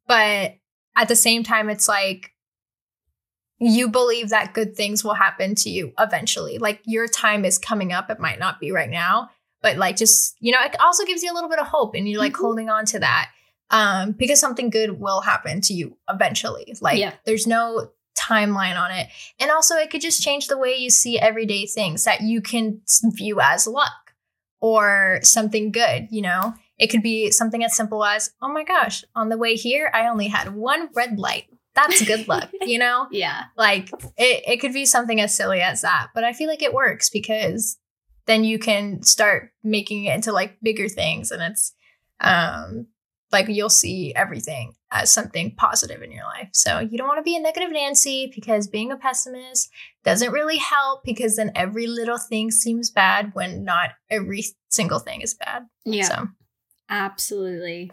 but 0.08 0.56
at 0.97 1.08
the 1.08 1.15
same 1.15 1.43
time, 1.43 1.69
it's 1.69 1.88
like 1.88 2.32
you 3.60 3.89
believe 3.89 4.30
that 4.30 4.54
good 4.54 4.75
things 4.75 5.04
will 5.04 5.13
happen 5.13 5.56
to 5.56 5.69
you 5.69 5.93
eventually. 5.99 6.58
Like 6.58 6.82
your 6.86 7.08
time 7.08 7.43
is 7.45 7.58
coming 7.58 7.91
up. 7.91 8.10
It 8.10 8.19
might 8.19 8.39
not 8.39 8.60
be 8.60 8.71
right 8.71 8.89
now, 8.89 9.30
but 9.62 9.75
like 9.78 9.97
just, 9.97 10.36
you 10.39 10.52
know, 10.52 10.62
it 10.63 10.75
also 10.80 11.06
gives 11.06 11.23
you 11.23 11.32
a 11.32 11.36
little 11.36 11.49
bit 11.49 11.60
of 11.60 11.67
hope 11.67 11.93
and 11.95 12.08
you're 12.08 12.19
like 12.21 12.34
Mhm. 12.34 12.39
holding 12.39 12.69
on 12.69 12.86
to 12.88 12.99
that. 12.99 13.32
Um, 13.71 14.13
because 14.13 14.39
something 14.39 14.69
good 14.69 14.99
will 14.99 15.21
happen 15.21 15.62
to 15.62 15.73
you 15.73 15.97
eventually. 16.10 16.75
Like 16.82 16.97
Yeah. 16.97 17.13
there's 17.25 17.45
no 17.45 17.91
timeline 18.19 18.79
on 18.79 18.91
it. 18.91 19.08
And 19.39 19.51
also 19.51 19.75
it 19.75 19.89
could 19.91 20.01
just 20.01 20.21
change 20.23 20.47
the 20.47 20.58
way 20.58 20.75
you 20.75 20.89
see 20.89 21.19
everyday 21.19 21.65
things 21.65 22.03
that 22.03 22.21
you 22.21 22.41
can 22.41 22.82
view 23.13 23.39
as 23.39 23.67
luck 23.67 24.13
or 24.60 25.19
something 25.23 25.71
good, 25.71 26.08
you 26.12 26.21
know? 26.21 26.53
It 26.77 26.88
could 26.88 27.03
be 27.03 27.29
something 27.32 27.63
as 27.63 27.75
simple 27.75 28.03
as, 28.03 28.32
oh 28.41 28.51
my 28.51 28.63
gosh, 28.63 29.03
on 29.15 29.29
the 29.29 29.38
way 29.38 29.55
here, 29.55 29.91
I 29.93 30.08
only 30.08 30.27
had 30.27 30.55
one 30.55 30.89
red 30.95 31.19
light. 31.19 31.45
That's 31.75 32.01
good 32.05 32.27
luck, 32.27 32.49
you 32.62 32.79
know? 32.79 33.08
Yeah. 33.12 33.43
Like 33.58 33.89
it, 34.17 34.43
it 34.47 34.58
could 34.62 34.73
be 34.73 34.86
something 34.86 35.21
as 35.21 35.34
silly 35.36 35.62
as 35.62 35.82
that, 35.82 36.08
but 36.15 36.23
I 36.23 36.34
feel 36.34 36.47
like 36.47 36.62
it 36.63 36.73
works 36.73 37.10
because 37.10 37.77
then 38.25 38.43
you 38.43 38.60
can 38.60 39.01
start 39.03 39.51
making 39.63 40.05
it 40.05 40.15
into 40.15 40.32
like 40.32 40.58
bigger 40.62 40.88
things 40.88 41.32
and 41.32 41.41
it's 41.41 41.73
um 42.21 42.88
like 43.31 43.47
you'll 43.47 43.69
see 43.69 44.13
everything 44.15 44.73
as 44.91 45.11
something 45.11 45.53
positive 45.55 46.01
in 46.01 46.11
your 46.11 46.23
life. 46.23 46.49
So 46.51 46.79
you 46.79 46.97
don't 46.97 47.07
want 47.07 47.19
to 47.19 47.23
be 47.23 47.35
a 47.35 47.39
negative 47.39 47.71
Nancy 47.71 48.31
because 48.33 48.67
being 48.67 48.91
a 48.91 48.97
pessimist 48.97 49.69
doesn't 50.03 50.31
really 50.31 50.57
help 50.57 51.03
because 51.03 51.35
then 51.35 51.51
every 51.55 51.87
little 51.87 52.17
thing 52.17 52.49
seems 52.49 52.89
bad 52.89 53.31
when 53.33 53.63
not 53.63 53.91
every 54.09 54.43
single 54.69 54.99
thing 54.99 55.21
is 55.21 55.35
bad. 55.35 55.63
Yeah. 55.85 56.03
So 56.05 56.27
Absolutely 56.89 57.91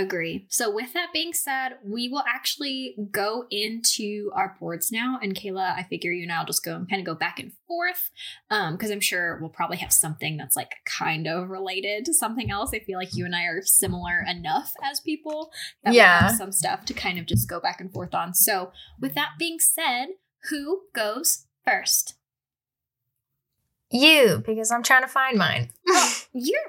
agree. 0.00 0.46
So, 0.48 0.70
with 0.70 0.92
that 0.92 1.12
being 1.12 1.32
said, 1.32 1.78
we 1.84 2.08
will 2.08 2.24
actually 2.28 2.94
go 3.10 3.46
into 3.50 4.30
our 4.34 4.56
boards 4.60 4.92
now. 4.92 5.18
And 5.22 5.34
Kayla, 5.34 5.74
I 5.76 5.84
figure 5.84 6.12
you 6.12 6.22
and 6.22 6.32
I'll 6.32 6.44
just 6.44 6.64
go 6.64 6.76
and 6.76 6.88
kind 6.88 7.00
of 7.00 7.06
go 7.06 7.14
back 7.14 7.38
and 7.38 7.52
forth 7.66 8.10
um, 8.50 8.74
because 8.74 8.90
I'm 8.90 9.00
sure 9.00 9.38
we'll 9.40 9.50
probably 9.50 9.78
have 9.78 9.92
something 9.92 10.36
that's 10.36 10.56
like 10.56 10.72
kind 10.84 11.26
of 11.26 11.50
related 11.50 12.04
to 12.06 12.14
something 12.14 12.50
else. 12.50 12.70
I 12.74 12.80
feel 12.80 12.98
like 12.98 13.14
you 13.14 13.24
and 13.24 13.34
I 13.34 13.44
are 13.44 13.62
similar 13.62 14.24
enough 14.28 14.72
as 14.82 15.00
people 15.00 15.52
that 15.84 15.92
we 15.92 15.98
have 15.98 16.32
some 16.32 16.52
stuff 16.52 16.84
to 16.86 16.94
kind 16.94 17.18
of 17.18 17.26
just 17.26 17.48
go 17.48 17.60
back 17.60 17.80
and 17.80 17.92
forth 17.92 18.14
on. 18.14 18.34
So, 18.34 18.72
with 19.00 19.14
that 19.14 19.32
being 19.38 19.58
said, 19.58 20.08
who 20.50 20.82
goes 20.94 21.46
first? 21.64 22.16
you, 23.94 24.42
because 24.44 24.70
I'm 24.70 24.82
trying 24.82 25.02
to 25.02 25.08
find 25.08 25.38
mine. 25.38 25.70
Oh, 25.88 26.14
you're 26.32 26.60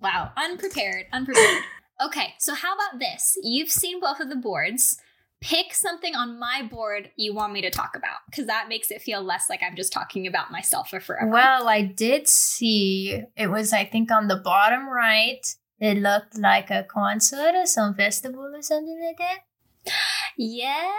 wow, 0.00 0.32
unprepared, 0.36 1.06
unprepared. 1.12 1.62
Okay, 2.00 2.34
so 2.38 2.54
how 2.54 2.74
about 2.74 2.98
this? 2.98 3.36
You've 3.42 3.70
seen 3.70 4.00
both 4.00 4.20
of 4.20 4.30
the 4.30 4.36
boards. 4.36 4.98
Pick 5.42 5.72
something 5.74 6.14
on 6.14 6.38
my 6.38 6.62
board 6.62 7.10
you 7.16 7.34
want 7.34 7.54
me 7.54 7.62
to 7.62 7.70
talk 7.70 7.96
about 7.96 8.18
because 8.26 8.46
that 8.46 8.68
makes 8.68 8.90
it 8.90 9.00
feel 9.00 9.22
less 9.22 9.48
like 9.48 9.62
I'm 9.62 9.74
just 9.74 9.92
talking 9.92 10.26
about 10.26 10.50
myself 10.50 10.90
for 10.90 11.00
forever. 11.00 11.30
Well, 11.30 11.66
I 11.66 11.80
did 11.80 12.28
see 12.28 13.22
it 13.36 13.46
was, 13.46 13.72
I 13.72 13.84
think, 13.86 14.10
on 14.10 14.28
the 14.28 14.36
bottom 14.36 14.86
right. 14.88 15.40
It 15.78 15.96
looked 15.96 16.36
like 16.36 16.70
a 16.70 16.82
concert 16.84 17.54
or 17.54 17.64
some 17.64 17.94
festival 17.94 18.52
or 18.54 18.60
something 18.60 19.02
like 19.02 19.16
that. 19.16 19.38
yeah, 20.36 20.92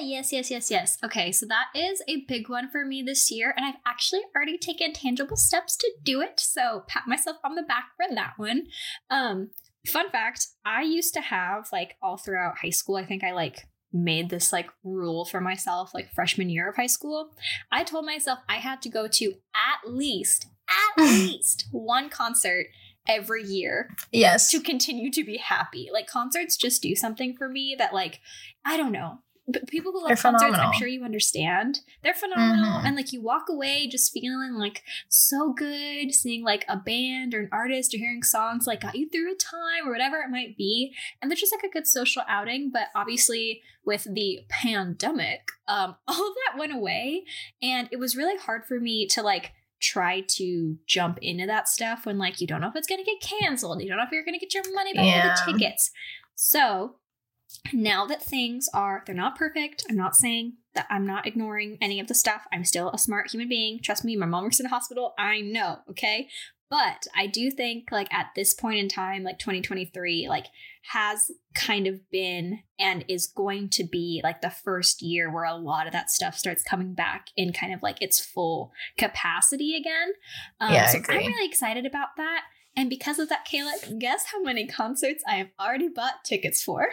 yes, 0.00 0.34
yes, 0.34 0.50
yes, 0.50 0.70
yes. 0.70 0.98
Okay, 1.02 1.32
so 1.32 1.46
that 1.46 1.68
is 1.74 2.02
a 2.06 2.26
big 2.26 2.50
one 2.50 2.68
for 2.68 2.84
me 2.84 3.02
this 3.02 3.30
year, 3.30 3.54
and 3.56 3.64
I've 3.64 3.80
actually 3.86 4.20
already 4.36 4.58
taken 4.58 4.92
tangible 4.92 5.38
steps 5.38 5.76
to 5.78 5.90
do 6.02 6.20
it. 6.20 6.40
So 6.40 6.84
pat 6.88 7.04
myself 7.06 7.38
on 7.42 7.54
the 7.54 7.62
back 7.62 7.86
for 7.96 8.14
that 8.14 8.34
one. 8.36 8.66
Um, 9.08 9.48
fun 9.86 10.10
fact: 10.10 10.46
I 10.64 10.82
used 10.82 11.14
to 11.14 11.20
have 11.20 11.68
like 11.72 11.96
all 12.02 12.16
throughout 12.16 12.58
high 12.58 12.70
school. 12.70 12.96
I 12.96 13.04
think 13.04 13.22
I 13.24 13.32
like 13.32 13.66
made 13.92 14.28
this 14.28 14.52
like 14.52 14.68
rule 14.84 15.24
for 15.24 15.40
myself 15.40 15.92
like 15.94 16.12
freshman 16.12 16.50
year 16.50 16.68
of 16.68 16.76
high 16.76 16.86
school. 16.86 17.30
I 17.72 17.84
told 17.84 18.04
myself 18.04 18.38
I 18.48 18.56
had 18.56 18.82
to 18.82 18.88
go 18.90 19.08
to 19.08 19.34
at 19.54 19.90
least 19.90 20.46
at 20.68 21.02
least 21.02 21.66
one 21.72 22.10
concert 22.10 22.66
every 23.08 23.42
year 23.42 23.88
Yes. 24.12 24.50
to 24.50 24.60
continue 24.60 25.10
to 25.12 25.24
be 25.24 25.38
happy. 25.38 25.88
Like 25.90 26.06
concerts 26.06 26.58
just 26.58 26.82
do 26.82 26.94
something 26.94 27.34
for 27.36 27.48
me 27.48 27.74
that 27.78 27.94
like 27.94 28.20
I 28.66 28.76
don't 28.76 28.92
know. 28.92 29.20
But 29.50 29.66
people 29.66 29.92
who 29.92 30.00
love 30.00 30.08
They're 30.08 30.16
concerts, 30.16 30.58
I'm 30.58 30.72
sure 30.74 30.86
you 30.88 31.04
understand. 31.04 31.80
They're 32.02 32.12
phenomenal. 32.14 32.80
Mhm. 32.80 32.84
And 32.86 32.96
like 32.96 33.12
you 33.12 33.22
walk 33.22 33.48
away 33.48 33.86
just 33.86 34.12
feeling 34.12 34.52
like 34.54 34.82
so 35.08 35.52
good, 35.54 36.12
seeing 36.12 36.44
like 36.44 36.64
a 36.68 36.76
band 36.76 37.34
or 37.34 37.40
an 37.40 37.48
artist 37.50 37.94
or 37.94 37.98
hearing 37.98 38.22
songs 38.22 38.66
like 38.66 38.82
got 38.82 38.94
you 38.94 39.08
through 39.08 39.32
a 39.32 39.36
time 39.36 39.86
or 39.88 39.90
whatever 39.92 40.18
it 40.18 40.28
might 40.30 40.56
be. 40.58 40.94
And 41.22 41.30
they're 41.30 41.36
just 41.36 41.54
like 41.54 41.64
a 41.64 41.72
good 41.72 41.86
social 41.86 42.22
outing. 42.28 42.70
But 42.70 42.88
obviously 42.94 43.62
with 43.84 44.04
the 44.12 44.40
pandemic, 44.50 45.48
um, 45.66 45.96
all 46.08 46.28
of 46.28 46.34
that 46.46 46.58
went 46.58 46.74
away. 46.74 47.24
And 47.62 47.88
it 47.90 47.98
was 47.98 48.16
really 48.16 48.36
hard 48.36 48.66
for 48.66 48.78
me 48.78 49.06
to 49.08 49.22
like 49.22 49.52
try 49.80 50.20
to 50.22 50.76
jump 50.86 51.18
into 51.22 51.46
that 51.46 51.68
stuff 51.68 52.04
when 52.04 52.18
like 52.18 52.40
you 52.40 52.46
don't 52.46 52.60
know 52.60 52.68
if 52.68 52.76
it's 52.76 52.86
gonna 52.88 53.04
get 53.04 53.20
canceled. 53.20 53.80
You 53.80 53.88
don't 53.88 53.96
know 53.96 54.04
if 54.04 54.10
you're 54.12 54.24
gonna 54.24 54.38
get 54.38 54.52
your 54.52 54.64
money 54.74 54.92
back 54.92 55.04
Yeah. 55.06 55.34
for 55.36 55.52
the 55.52 55.58
tickets. 55.58 55.90
So 56.34 56.96
now 57.72 58.06
that 58.06 58.22
things 58.22 58.68
are 58.74 59.02
they're 59.06 59.14
not 59.14 59.36
perfect, 59.36 59.84
I'm 59.88 59.96
not 59.96 60.16
saying 60.16 60.54
that 60.74 60.86
I'm 60.90 61.06
not 61.06 61.26
ignoring 61.26 61.78
any 61.80 62.00
of 62.00 62.06
the 62.06 62.14
stuff. 62.14 62.46
I'm 62.52 62.64
still 62.64 62.90
a 62.90 62.98
smart 62.98 63.30
human 63.30 63.48
being. 63.48 63.80
Trust 63.82 64.04
me, 64.04 64.16
my 64.16 64.26
mom 64.26 64.44
works 64.44 64.60
in 64.60 64.66
a 64.66 64.70
hospital. 64.70 65.14
I 65.18 65.40
know, 65.40 65.78
okay? 65.90 66.28
But 66.70 67.06
I 67.16 67.26
do 67.26 67.50
think 67.50 67.88
like 67.90 68.12
at 68.12 68.28
this 68.36 68.52
point 68.52 68.78
in 68.78 68.88
time, 68.88 69.22
like 69.22 69.38
2023, 69.38 70.28
like 70.28 70.46
has 70.92 71.30
kind 71.54 71.86
of 71.86 72.10
been 72.10 72.60
and 72.78 73.04
is 73.08 73.26
going 73.26 73.70
to 73.70 73.84
be 73.84 74.20
like 74.22 74.42
the 74.42 74.50
first 74.50 75.00
year 75.00 75.32
where 75.32 75.44
a 75.44 75.56
lot 75.56 75.86
of 75.86 75.92
that 75.92 76.10
stuff 76.10 76.36
starts 76.36 76.62
coming 76.62 76.94
back 76.94 77.28
in 77.36 77.52
kind 77.52 77.72
of 77.72 77.82
like 77.82 78.02
its 78.02 78.20
full 78.24 78.72
capacity 78.98 79.74
again. 79.76 80.12
Um, 80.60 80.72
Yeah, 80.72 80.86
so. 80.86 80.98
I'm 81.08 81.26
really 81.26 81.48
excited 81.48 81.86
about 81.86 82.08
that. 82.18 82.42
And 82.76 82.90
because 82.90 83.18
of 83.18 83.28
that, 83.30 83.46
Kayla, 83.50 83.98
guess 83.98 84.26
how 84.26 84.42
many 84.42 84.66
concerts 84.66 85.24
I 85.26 85.36
have 85.36 85.48
already 85.58 85.88
bought 85.88 86.24
tickets 86.24 86.62
for? 86.62 86.86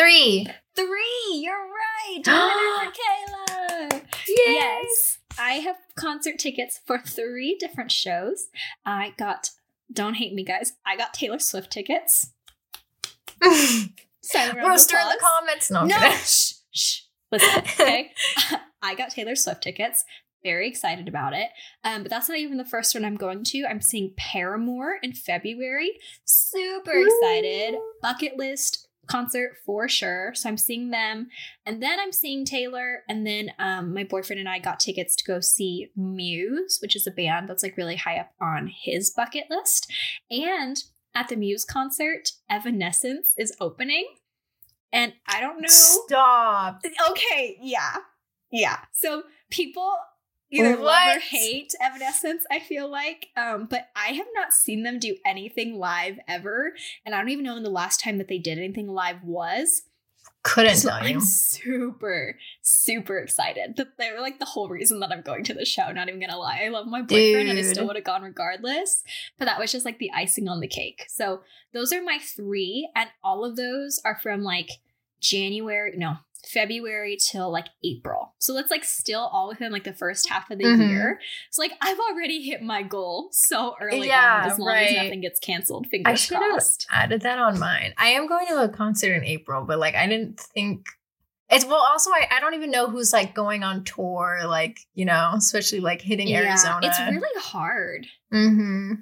Three. 0.00 0.46
Three. 0.74 1.30
You're 1.34 1.52
right. 1.52 2.22
For 2.24 3.90
Kayla. 3.90 4.02
Yes. 4.28 5.18
I 5.38 5.54
have 5.54 5.76
concert 5.94 6.38
tickets 6.38 6.80
for 6.86 6.98
three 6.98 7.56
different 7.60 7.92
shows. 7.92 8.48
I 8.86 9.12
got, 9.18 9.50
don't 9.92 10.14
hate 10.14 10.32
me, 10.32 10.42
guys. 10.42 10.72
I 10.86 10.96
got 10.96 11.12
Taylor 11.12 11.38
Swift 11.38 11.70
tickets. 11.70 12.32
Silent 13.42 14.56
round 14.56 14.58
of 14.58 14.70
Roaster 14.70 14.96
in 14.96 15.08
the 15.08 15.20
comments. 15.20 15.70
No, 15.70 15.84
No, 15.84 16.10
shh, 16.12 16.54
shh. 16.72 17.00
Listen, 17.30 17.58
okay. 17.58 18.12
I 18.82 18.94
got 18.94 19.10
Taylor 19.10 19.34
Swift 19.34 19.62
tickets. 19.62 20.04
Very 20.42 20.66
excited 20.66 21.08
about 21.08 21.34
it. 21.34 21.48
Um, 21.84 22.02
but 22.02 22.10
that's 22.10 22.28
not 22.28 22.38
even 22.38 22.56
the 22.56 22.64
first 22.64 22.94
one 22.94 23.04
I'm 23.04 23.16
going 23.16 23.44
to. 23.44 23.64
I'm 23.68 23.82
seeing 23.82 24.14
Paramore 24.16 24.98
in 25.02 25.12
February. 25.12 25.92
Super 26.24 26.92
excited. 26.92 27.74
Bucket 28.00 28.38
list 28.38 28.88
concert 29.10 29.56
for 29.66 29.88
sure. 29.88 30.32
So 30.34 30.48
I'm 30.48 30.56
seeing 30.56 30.90
them. 30.90 31.28
And 31.66 31.82
then 31.82 31.98
I'm 31.98 32.12
seeing 32.12 32.44
Taylor. 32.44 33.02
And 33.08 33.26
then 33.26 33.50
um, 33.58 33.92
my 33.92 34.04
boyfriend 34.04 34.40
and 34.40 34.48
I 34.48 34.58
got 34.58 34.80
tickets 34.80 35.16
to 35.16 35.24
go 35.24 35.40
see 35.40 35.88
Muse, 35.96 36.78
which 36.80 36.94
is 36.94 37.06
a 37.06 37.10
band 37.10 37.48
that's 37.48 37.62
like 37.62 37.76
really 37.76 37.96
high 37.96 38.18
up 38.18 38.30
on 38.40 38.68
his 38.68 39.10
bucket 39.10 39.44
list. 39.50 39.90
And 40.30 40.76
at 41.14 41.28
the 41.28 41.36
Muse 41.36 41.64
concert, 41.64 42.30
Evanescence 42.48 43.34
is 43.36 43.52
opening. 43.60 44.06
And 44.92 45.12
I 45.26 45.40
don't 45.40 45.60
know. 45.60 45.68
Stop. 45.68 46.82
Okay, 47.10 47.58
yeah. 47.60 47.96
Yeah. 48.52 48.78
So 48.92 49.24
people 49.50 49.92
either 50.50 50.76
love 50.76 51.16
or 51.16 51.20
hate 51.20 51.72
Evanescence, 51.80 52.44
I 52.50 52.60
feel 52.60 52.88
like. 52.88 53.28
Um, 53.36 53.66
but 53.70 53.88
I 53.94 54.08
have 54.08 54.26
not 54.34 54.52
seen 54.52 54.82
them 54.82 54.98
do 54.98 55.16
anything 55.24 55.74
live 55.76 56.18
ever. 56.26 56.72
And 57.04 57.14
I 57.14 57.18
don't 57.18 57.30
even 57.30 57.44
know 57.44 57.54
when 57.54 57.62
the 57.62 57.70
last 57.70 58.00
time 58.00 58.18
that 58.18 58.28
they 58.28 58.38
did 58.38 58.58
anything 58.58 58.88
live 58.88 59.22
was. 59.24 59.82
Couldn't 60.42 60.76
So 60.76 60.88
tell 60.88 61.06
you. 61.06 61.16
I'm 61.16 61.20
super, 61.20 62.38
super 62.62 63.18
excited 63.18 63.76
that 63.76 63.98
they 63.98 64.10
were 64.10 64.20
like 64.20 64.38
the 64.38 64.46
whole 64.46 64.70
reason 64.70 65.00
that 65.00 65.12
I'm 65.12 65.20
going 65.20 65.44
to 65.44 65.54
the 65.54 65.66
show. 65.66 65.92
Not 65.92 66.08
even 66.08 66.20
gonna 66.20 66.38
lie. 66.38 66.62
I 66.64 66.68
love 66.68 66.86
my 66.86 67.02
boyfriend 67.02 67.50
and 67.50 67.58
I 67.58 67.62
still 67.62 67.86
would 67.86 67.96
have 67.96 68.04
gone 68.04 68.22
regardless. 68.22 69.02
But 69.38 69.44
that 69.46 69.58
was 69.58 69.70
just 69.70 69.84
like 69.84 69.98
the 69.98 70.10
icing 70.12 70.48
on 70.48 70.60
the 70.60 70.66
cake. 70.66 71.04
So 71.08 71.42
those 71.74 71.92
are 71.92 72.02
my 72.02 72.18
three, 72.18 72.88
and 72.96 73.10
all 73.22 73.44
of 73.44 73.56
those 73.56 74.00
are 74.04 74.18
from 74.22 74.42
like 74.42 74.70
January, 75.20 75.92
no, 75.96 76.16
February 76.46 77.16
till 77.20 77.50
like 77.50 77.66
April. 77.84 78.34
So 78.38 78.54
that's 78.54 78.70
like 78.70 78.84
still 78.84 79.20
all 79.32 79.48
within 79.48 79.72
like 79.72 79.84
the 79.84 79.92
first 79.92 80.28
half 80.28 80.50
of 80.50 80.58
the 80.58 80.64
Mhm. 80.64 80.88
year. 80.90 81.20
So 81.50 81.62
like 81.62 81.72
I've 81.80 81.98
already 81.98 82.42
hit 82.42 82.62
my 82.62 82.82
goal 82.82 83.28
so 83.32 83.76
early 83.80 84.08
Yeah, 84.08 84.42
on, 84.44 84.50
as 84.50 84.58
long 84.58 84.68
right. 84.68 84.88
as 84.88 84.94
nothing 85.04 85.20
gets 85.20 85.38
canceled. 85.40 85.86
I 85.86 85.88
Fingers 85.90 86.20
should 86.20 86.36
have 86.38 86.62
added 86.90 87.22
that 87.22 87.38
on 87.38 87.58
mine. 87.58 87.94
I 87.98 88.08
am 88.10 88.26
going 88.26 88.46
to 88.48 88.62
a 88.62 88.68
concert 88.68 89.12
in 89.14 89.24
April, 89.24 89.64
but 89.64 89.78
like 89.78 89.94
I 89.94 90.06
didn't 90.06 90.40
think 90.40 90.86
it's 91.50 91.64
well 91.64 91.84
also 91.90 92.10
I, 92.10 92.28
I 92.30 92.40
don't 92.40 92.54
even 92.54 92.70
know 92.70 92.88
who's 92.88 93.12
like 93.12 93.34
going 93.34 93.64
on 93.64 93.82
tour, 93.84 94.42
like, 94.46 94.78
you 94.94 95.04
know, 95.04 95.32
especially 95.36 95.80
like 95.80 96.00
hitting 96.00 96.32
Arizona. 96.32 96.86
It's 96.86 96.98
really 97.00 97.40
hard. 97.42 98.06
mm-hmm. 98.32 98.92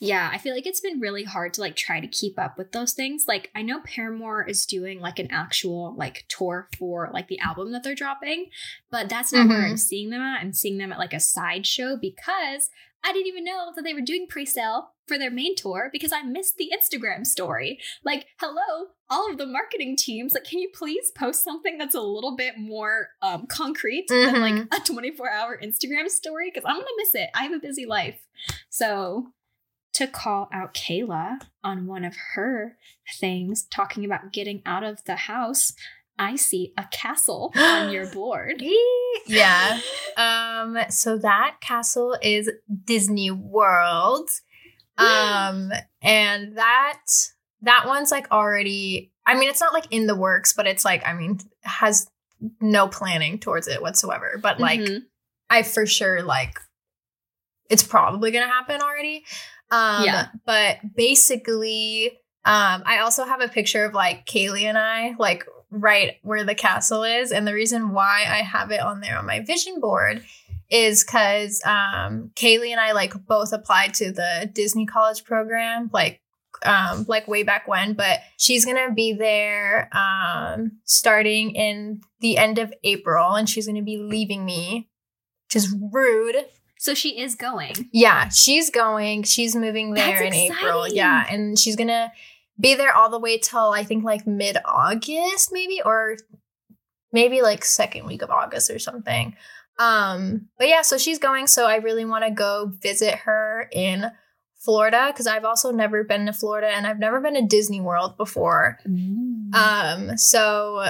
Yeah, 0.00 0.30
I 0.32 0.38
feel 0.38 0.54
like 0.54 0.66
it's 0.66 0.80
been 0.80 1.00
really 1.00 1.24
hard 1.24 1.54
to 1.54 1.60
like 1.60 1.74
try 1.74 1.98
to 2.00 2.06
keep 2.06 2.38
up 2.38 2.56
with 2.56 2.70
those 2.72 2.92
things. 2.92 3.24
Like 3.26 3.50
I 3.54 3.62
know 3.62 3.80
Paramore 3.80 4.44
is 4.48 4.64
doing 4.64 5.00
like 5.00 5.18
an 5.18 5.28
actual 5.30 5.94
like 5.96 6.24
tour 6.28 6.68
for 6.78 7.10
like 7.12 7.26
the 7.28 7.40
album 7.40 7.72
that 7.72 7.82
they're 7.82 7.94
dropping, 7.96 8.46
but 8.90 9.08
that's 9.08 9.32
not 9.32 9.48
where 9.48 9.58
Mhm. 9.62 9.70
I'm 9.70 9.76
seeing 9.76 10.10
them 10.10 10.20
at. 10.22 10.40
I'm 10.40 10.52
seeing 10.52 10.78
them 10.78 10.92
at 10.92 10.98
like 10.98 11.12
a 11.14 11.20
sideshow 11.20 11.96
because 12.00 12.70
I 13.02 13.12
didn't 13.12 13.28
even 13.28 13.44
know 13.44 13.72
that 13.74 13.82
they 13.82 13.94
were 13.94 14.00
doing 14.00 14.26
pre-sale 14.28 14.92
for 15.06 15.18
their 15.18 15.30
main 15.30 15.54
tour 15.56 15.88
because 15.92 16.12
I 16.12 16.22
missed 16.22 16.56
the 16.56 16.72
Instagram 16.76 17.24
story. 17.24 17.78
Like, 18.04 18.26
hello, 18.40 18.88
all 19.08 19.30
of 19.30 19.38
the 19.38 19.46
marketing 19.46 19.96
teams, 19.96 20.34
like 20.34 20.44
can 20.44 20.58
you 20.58 20.70
please 20.74 21.10
post 21.16 21.42
something 21.44 21.78
that's 21.78 21.94
a 21.94 22.00
little 22.00 22.36
bit 22.36 22.54
more 22.58 23.08
um 23.22 23.46
concrete 23.48 24.06
than 24.08 24.40
like 24.40 24.54
Mhm. 24.54 24.76
a 24.76 24.80
24-hour 24.80 25.60
Instagram 25.62 26.08
story 26.08 26.50
because 26.52 26.64
I'm 26.66 26.74
going 26.76 26.86
to 26.86 26.94
miss 26.98 27.14
it. 27.14 27.30
I 27.34 27.42
have 27.44 27.52
a 27.52 27.58
busy 27.58 27.84
life. 27.86 28.20
So, 28.68 29.32
to 29.98 30.06
call 30.06 30.48
out 30.52 30.74
Kayla 30.74 31.38
on 31.62 31.86
one 31.86 32.04
of 32.04 32.14
her 32.34 32.76
things, 33.20 33.64
talking 33.64 34.04
about 34.04 34.32
getting 34.32 34.62
out 34.66 34.82
of 34.84 35.04
the 35.04 35.16
house, 35.16 35.72
I 36.18 36.34
see 36.36 36.72
a 36.76 36.84
castle 36.90 37.52
on 37.56 37.92
your 37.92 38.06
board. 38.10 38.62
Yeah. 39.26 39.80
Um, 40.16 40.76
so 40.90 41.16
that 41.18 41.56
castle 41.60 42.16
is 42.22 42.50
Disney 42.84 43.30
World. 43.30 44.28
Um, 44.98 45.70
and 46.02 46.58
that 46.58 47.02
that 47.62 47.84
one's 47.86 48.10
like 48.10 48.32
already. 48.32 49.12
I 49.24 49.38
mean, 49.38 49.48
it's 49.48 49.60
not 49.60 49.72
like 49.72 49.86
in 49.92 50.08
the 50.08 50.16
works, 50.16 50.52
but 50.52 50.66
it's 50.66 50.84
like 50.84 51.06
I 51.06 51.12
mean, 51.12 51.38
has 51.62 52.10
no 52.60 52.88
planning 52.88 53.38
towards 53.38 53.68
it 53.68 53.80
whatsoever. 53.80 54.40
But 54.42 54.58
like, 54.58 54.80
Mhm. 54.80 55.02
I 55.48 55.62
for 55.62 55.86
sure 55.86 56.22
like 56.22 56.58
it's 57.70 57.84
probably 57.84 58.32
gonna 58.32 58.48
happen 58.48 58.80
already. 58.80 59.24
Um 59.70 60.04
Yeah. 60.04 60.28
but 60.46 60.78
basically 60.94 62.12
um 62.44 62.82
I 62.86 62.98
also 63.00 63.24
have 63.24 63.40
a 63.40 63.48
picture 63.48 63.84
of 63.84 63.94
like 63.94 64.26
Kaylee 64.26 64.64
and 64.64 64.78
I 64.78 65.14
like 65.18 65.44
right 65.70 66.16
where 66.22 66.44
the 66.44 66.54
castle 66.54 67.02
is. 67.04 67.30
And 67.32 67.46
the 67.46 67.54
reason 67.54 67.92
why 67.92 68.24
I 68.28 68.42
have 68.42 68.70
it 68.70 68.80
on 68.80 69.00
there 69.00 69.18
on 69.18 69.26
my 69.26 69.40
vision 69.40 69.80
board 69.80 70.24
is 70.70 71.04
because 71.04 71.62
um 71.64 72.30
Kaylee 72.36 72.70
and 72.70 72.80
I 72.80 72.92
like 72.92 73.14
both 73.26 73.52
applied 73.52 73.94
to 73.94 74.12
the 74.12 74.50
Disney 74.52 74.86
college 74.86 75.24
program 75.24 75.90
like 75.92 76.20
um 76.64 77.04
like 77.08 77.28
way 77.28 77.42
back 77.44 77.68
when 77.68 77.92
but 77.92 78.18
she's 78.36 78.64
gonna 78.64 78.92
be 78.92 79.12
there 79.12 79.88
um 79.96 80.72
starting 80.84 81.54
in 81.54 82.00
the 82.20 82.36
end 82.36 82.58
of 82.58 82.72
april 82.82 83.34
and 83.34 83.48
she's 83.48 83.68
gonna 83.68 83.82
be 83.82 83.98
leaving 83.98 84.44
me 84.44 84.88
which 85.46 85.54
is 85.54 85.72
rude 85.92 86.34
So 86.78 86.94
she 86.94 87.20
is 87.20 87.34
going. 87.34 87.74
yeah 87.92 88.28
she's 88.28 88.70
going. 88.70 89.24
She's 89.24 89.54
moving 89.56 89.94
there 89.94 90.20
That's 90.20 90.34
in 90.34 90.34
april. 90.34 90.88
yeah 90.88 91.26
and 91.30 91.58
she's 91.58 91.76
gonna 91.76 92.12
be 92.60 92.74
there 92.74 92.92
all 92.94 93.08
the 93.10 93.20
way 93.20 93.38
till 93.38 93.70
i 93.70 93.84
think 93.84 94.02
like 94.04 94.26
mid-august 94.26 95.50
maybe 95.52 95.80
or 95.84 96.16
maybe 97.12 97.40
like 97.40 97.64
second 97.64 98.04
week 98.06 98.22
of 98.22 98.30
august 98.30 98.70
or 98.70 98.78
something. 98.78 99.36
Um 99.78 100.48
but 100.58 100.66
yeah 100.68 100.82
so 100.82 100.98
she's 100.98 101.18
going 101.20 101.46
so 101.46 101.66
i 101.66 101.76
really 101.76 102.04
want 102.04 102.24
to 102.24 102.30
go 102.32 102.72
visit 102.82 103.14
her 103.14 103.68
in 103.72 104.06
florida 104.56 105.06
because 105.12 105.28
i've 105.28 105.44
also 105.44 105.70
never 105.70 106.02
been 106.02 106.26
to 106.26 106.32
florida 106.32 106.66
and 106.66 106.84
i've 106.84 106.98
never 106.98 107.20
been 107.20 107.34
to 107.34 107.46
disney 107.46 107.80
world 107.80 108.16
before. 108.16 108.78
Um, 109.54 110.16
so 110.18 110.84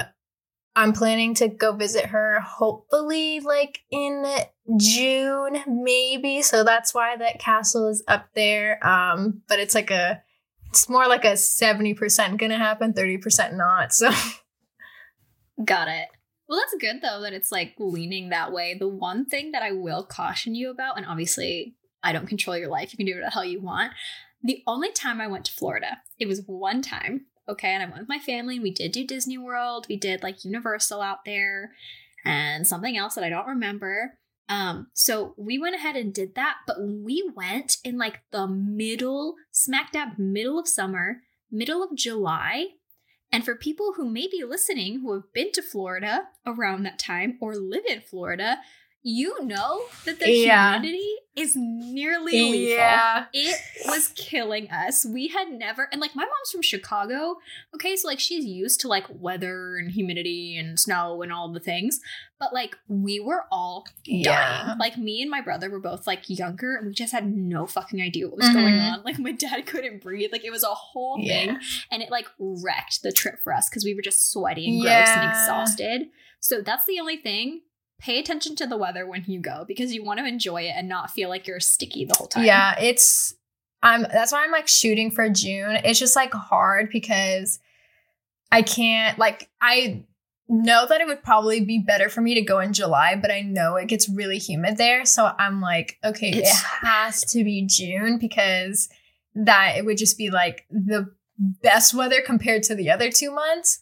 I'm 0.75 0.93
planning 0.93 1.35
to 1.35 1.47
go 1.49 1.73
visit 1.73 2.07
her 2.07 2.39
hopefully 2.39 3.41
like 3.41 3.81
in 3.91 4.23
June, 4.77 5.63
maybe. 5.67 6.41
So 6.41 6.63
that's 6.63 6.93
why 6.93 7.15
that 7.17 7.39
castle 7.39 7.87
is 7.87 8.03
up 8.07 8.27
there. 8.35 8.85
Um, 8.85 9.41
but 9.47 9.59
it's 9.59 9.75
like 9.75 9.91
a 9.91 10.21
it's 10.69 10.87
more 10.87 11.07
like 11.07 11.25
a 11.25 11.33
70% 11.33 12.37
gonna 12.37 12.57
happen, 12.57 12.93
30% 12.93 13.55
not. 13.55 13.91
So 13.91 14.11
Got 15.65 15.87
it. 15.87 16.07
Well, 16.47 16.59
that's 16.59 16.75
good 16.79 17.01
though 17.01 17.21
that 17.21 17.33
it's 17.33 17.51
like 17.51 17.75
leaning 17.77 18.29
that 18.29 18.51
way. 18.51 18.75
The 18.77 18.87
one 18.87 19.25
thing 19.25 19.51
that 19.51 19.61
I 19.61 19.71
will 19.71 20.03
caution 20.03 20.55
you 20.55 20.71
about, 20.71 20.97
and 20.97 21.05
obviously 21.05 21.75
I 22.01 22.13
don't 22.13 22.27
control 22.27 22.57
your 22.57 22.69
life, 22.69 22.91
you 22.91 22.97
can 22.97 23.05
do 23.05 23.15
what 23.15 23.25
the 23.25 23.31
hell 23.31 23.45
you 23.45 23.61
want. 23.61 23.93
The 24.41 24.63
only 24.65 24.91
time 24.91 25.19
I 25.19 25.27
went 25.27 25.45
to 25.45 25.51
Florida, 25.51 25.97
it 26.17 26.27
was 26.27 26.43
one 26.45 26.81
time, 26.81 27.25
okay, 27.47 27.69
and 27.69 27.83
I 27.83 27.85
went 27.87 27.99
with 27.99 28.09
my 28.09 28.19
family. 28.19 28.57
We 28.57 28.71
did 28.71 28.93
do 28.93 29.05
Disney 29.05 29.37
World, 29.37 29.85
we 29.89 29.97
did 29.97 30.23
like 30.23 30.45
Universal 30.45 31.01
out 31.01 31.25
there, 31.25 31.73
and 32.23 32.65
something 32.65 32.97
else 32.97 33.15
that 33.15 33.23
I 33.23 33.29
don't 33.29 33.47
remember. 33.47 34.17
Um, 34.49 34.87
so 34.93 35.35
we 35.37 35.59
went 35.59 35.75
ahead 35.75 35.95
and 35.95 36.11
did 36.11 36.33
that, 36.35 36.57
but 36.65 36.77
we 36.81 37.31
went 37.35 37.77
in 37.83 37.97
like 37.97 38.21
the 38.31 38.47
middle, 38.47 39.35
smack 39.51 39.91
dab 39.91 40.17
middle 40.17 40.59
of 40.59 40.67
summer, 40.67 41.21
middle 41.51 41.83
of 41.83 41.95
July. 41.95 42.65
And 43.31 43.45
for 43.45 43.55
people 43.55 43.93
who 43.95 44.09
may 44.09 44.27
be 44.27 44.43
listening 44.43 45.01
who 45.01 45.13
have 45.13 45.31
been 45.33 45.51
to 45.51 45.61
Florida 45.61 46.29
around 46.47 46.83
that 46.83 46.97
time 46.97 47.37
or 47.39 47.55
live 47.55 47.85
in 47.87 48.01
Florida, 48.01 48.57
you 49.01 49.43
know 49.45 49.81
that 50.05 50.19
the 50.19 50.29
Yeah. 50.31 50.73
humidity 50.73 51.07
is 51.35 51.53
nearly 51.55 52.33
lethal. 52.51 53.25
It 53.33 53.55
was 53.85 54.09
killing 54.09 54.69
us. 54.71 55.05
We 55.05 55.29
had 55.29 55.49
never, 55.51 55.87
and 55.91 56.01
like 56.01 56.13
my 56.15 56.23
mom's 56.23 56.51
from 56.51 56.61
Chicago. 56.61 57.37
Okay, 57.73 57.95
so 57.95 58.07
like 58.09 58.19
she's 58.19 58.43
used 58.45 58.81
to 58.81 58.89
like 58.89 59.05
weather 59.09 59.77
and 59.77 59.89
humidity 59.91 60.57
and 60.57 60.77
snow 60.77 61.21
and 61.21 61.31
all 61.31 61.53
the 61.53 61.61
things. 61.61 62.01
But 62.39 62.53
like 62.53 62.75
we 62.89 63.21
were 63.21 63.45
all 63.51 63.85
dying. 64.05 64.23
Yeah. 64.23 64.75
Like 64.77 64.97
me 64.97 65.21
and 65.21 65.31
my 65.31 65.39
brother 65.41 65.69
were 65.69 65.79
both 65.79 66.05
like 66.05 66.23
younger 66.29 66.75
and 66.75 66.87
we 66.87 66.93
just 66.93 67.13
had 67.13 67.31
no 67.33 67.65
fucking 67.67 68.01
idea 68.01 68.27
what 68.27 68.37
was 68.37 68.49
going 68.49 68.73
Mhm. 68.73 68.93
on. 68.93 69.03
Like 69.03 69.17
my 69.19 69.31
dad 69.31 69.65
couldn't 69.65 70.01
breathe. 70.03 70.31
Like 70.33 70.43
it 70.43 70.51
was 70.51 70.63
a 70.63 70.67
whole 70.73 71.19
Yeah. 71.21 71.33
thing. 71.45 71.59
And 71.89 72.03
it 72.03 72.11
like 72.11 72.27
wrecked 72.37 73.01
the 73.01 73.13
trip 73.13 73.39
for 73.43 73.53
us 73.53 73.69
because 73.69 73.85
we 73.85 73.93
were 73.93 74.01
just 74.01 74.29
sweaty 74.29 74.67
and 74.67 74.81
gross 74.81 75.07
and 75.09 75.29
exhausted. 75.29 76.09
So 76.41 76.61
that's 76.61 76.85
the 76.85 76.99
only 76.99 77.17
thing. 77.17 77.61
Pay 77.99 78.19
attention 78.19 78.55
to 78.57 78.65
the 78.65 78.77
weather 78.77 79.05
when 79.05 79.23
you 79.27 79.39
go 79.39 79.65
because 79.67 79.93
you 79.93 80.03
want 80.03 80.19
to 80.19 80.25
enjoy 80.25 80.63
it 80.63 80.73
and 80.75 80.87
not 80.87 81.11
feel 81.11 81.29
like 81.29 81.47
you're 81.47 81.59
sticky 81.59 82.05
the 82.05 82.15
whole 82.15 82.27
time. 82.27 82.45
Yeah, 82.45 82.79
it's 82.79 83.35
I'm 83.83 84.03
that's 84.03 84.31
why 84.31 84.43
I'm 84.43 84.51
like 84.51 84.67
shooting 84.67 85.11
for 85.11 85.29
June. 85.29 85.77
It's 85.83 85.99
just 85.99 86.15
like 86.15 86.33
hard 86.33 86.89
because 86.91 87.59
I 88.51 88.61
can't 88.61 89.17
like 89.19 89.49
I 89.61 90.05
know 90.47 90.85
that 90.87 90.99
it 90.99 91.07
would 91.07 91.23
probably 91.23 91.63
be 91.63 91.79
better 91.79 92.09
for 92.09 92.21
me 92.21 92.33
to 92.33 92.41
go 92.41 92.59
in 92.59 92.73
July, 92.73 93.15
but 93.15 93.31
I 93.31 93.41
know 93.41 93.75
it 93.75 93.87
gets 93.87 94.09
really 94.09 94.39
humid 94.39 94.77
there. 94.77 95.05
So 95.05 95.31
I'm 95.37 95.61
like, 95.61 95.97
okay, 96.03 96.31
It's 96.31 96.49
it 96.49 96.65
has 96.81 97.23
to 97.25 97.43
be 97.43 97.65
June 97.67 98.17
because 98.17 98.89
that 99.35 99.75
it 99.77 99.85
would 99.85 99.97
just 99.97 100.17
be 100.17 100.31
like 100.31 100.65
the 100.71 101.13
best 101.37 101.93
weather 101.93 102.21
compared 102.25 102.63
to 102.63 102.75
the 102.75 102.89
other 102.89 103.11
two 103.11 103.31
months. 103.31 103.79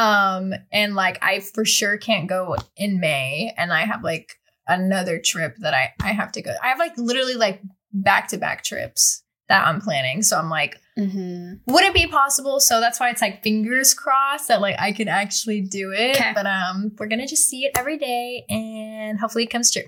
Um 0.00 0.54
and 0.72 0.94
like 0.94 1.18
I 1.22 1.40
for 1.40 1.64
sure 1.64 1.98
can't 1.98 2.28
go 2.28 2.56
in 2.76 3.00
May 3.00 3.52
and 3.56 3.72
I 3.72 3.80
have 3.84 4.02
like 4.02 4.38
another 4.66 5.18
trip 5.18 5.56
that 5.58 5.74
I 5.74 5.92
I 6.02 6.12
have 6.12 6.32
to 6.32 6.42
go. 6.42 6.54
I 6.62 6.68
have 6.68 6.78
like 6.78 6.96
literally 6.96 7.34
like 7.34 7.60
back 7.92 8.28
to 8.28 8.38
back 8.38 8.64
trips 8.64 9.22
that 9.48 9.66
I'm 9.66 9.80
planning. 9.80 10.22
So 10.22 10.38
I'm 10.38 10.48
like, 10.50 10.78
Mm-hmm. 10.98 11.72
would 11.72 11.84
it 11.84 11.94
be 11.94 12.06
possible? 12.08 12.60
So 12.60 12.78
that's 12.80 13.00
why 13.00 13.08
it's 13.10 13.22
like 13.22 13.42
fingers 13.42 13.94
crossed 13.94 14.48
that 14.48 14.60
like 14.60 14.76
I 14.78 14.92
could 14.92 15.08
actually 15.08 15.60
do 15.62 15.92
it. 15.92 16.16
Okay. 16.16 16.32
But 16.34 16.46
um 16.46 16.92
we're 16.98 17.06
gonna 17.06 17.26
just 17.26 17.48
see 17.48 17.64
it 17.64 17.72
every 17.78 17.96
day 17.98 18.44
and 18.50 19.18
hopefully 19.18 19.44
it 19.44 19.50
comes 19.50 19.70
true. 19.70 19.84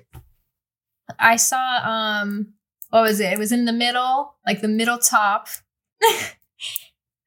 I 1.19 1.37
saw 1.37 1.81
um 1.83 2.55
what 2.91 3.03
was 3.03 3.21
it? 3.21 3.33
It 3.33 3.39
was 3.39 3.53
in 3.53 3.65
the 3.67 3.73
middle, 3.73 4.35
like 4.47 4.61
the 4.61 4.69
middle 4.69 4.99
top. 4.99 5.49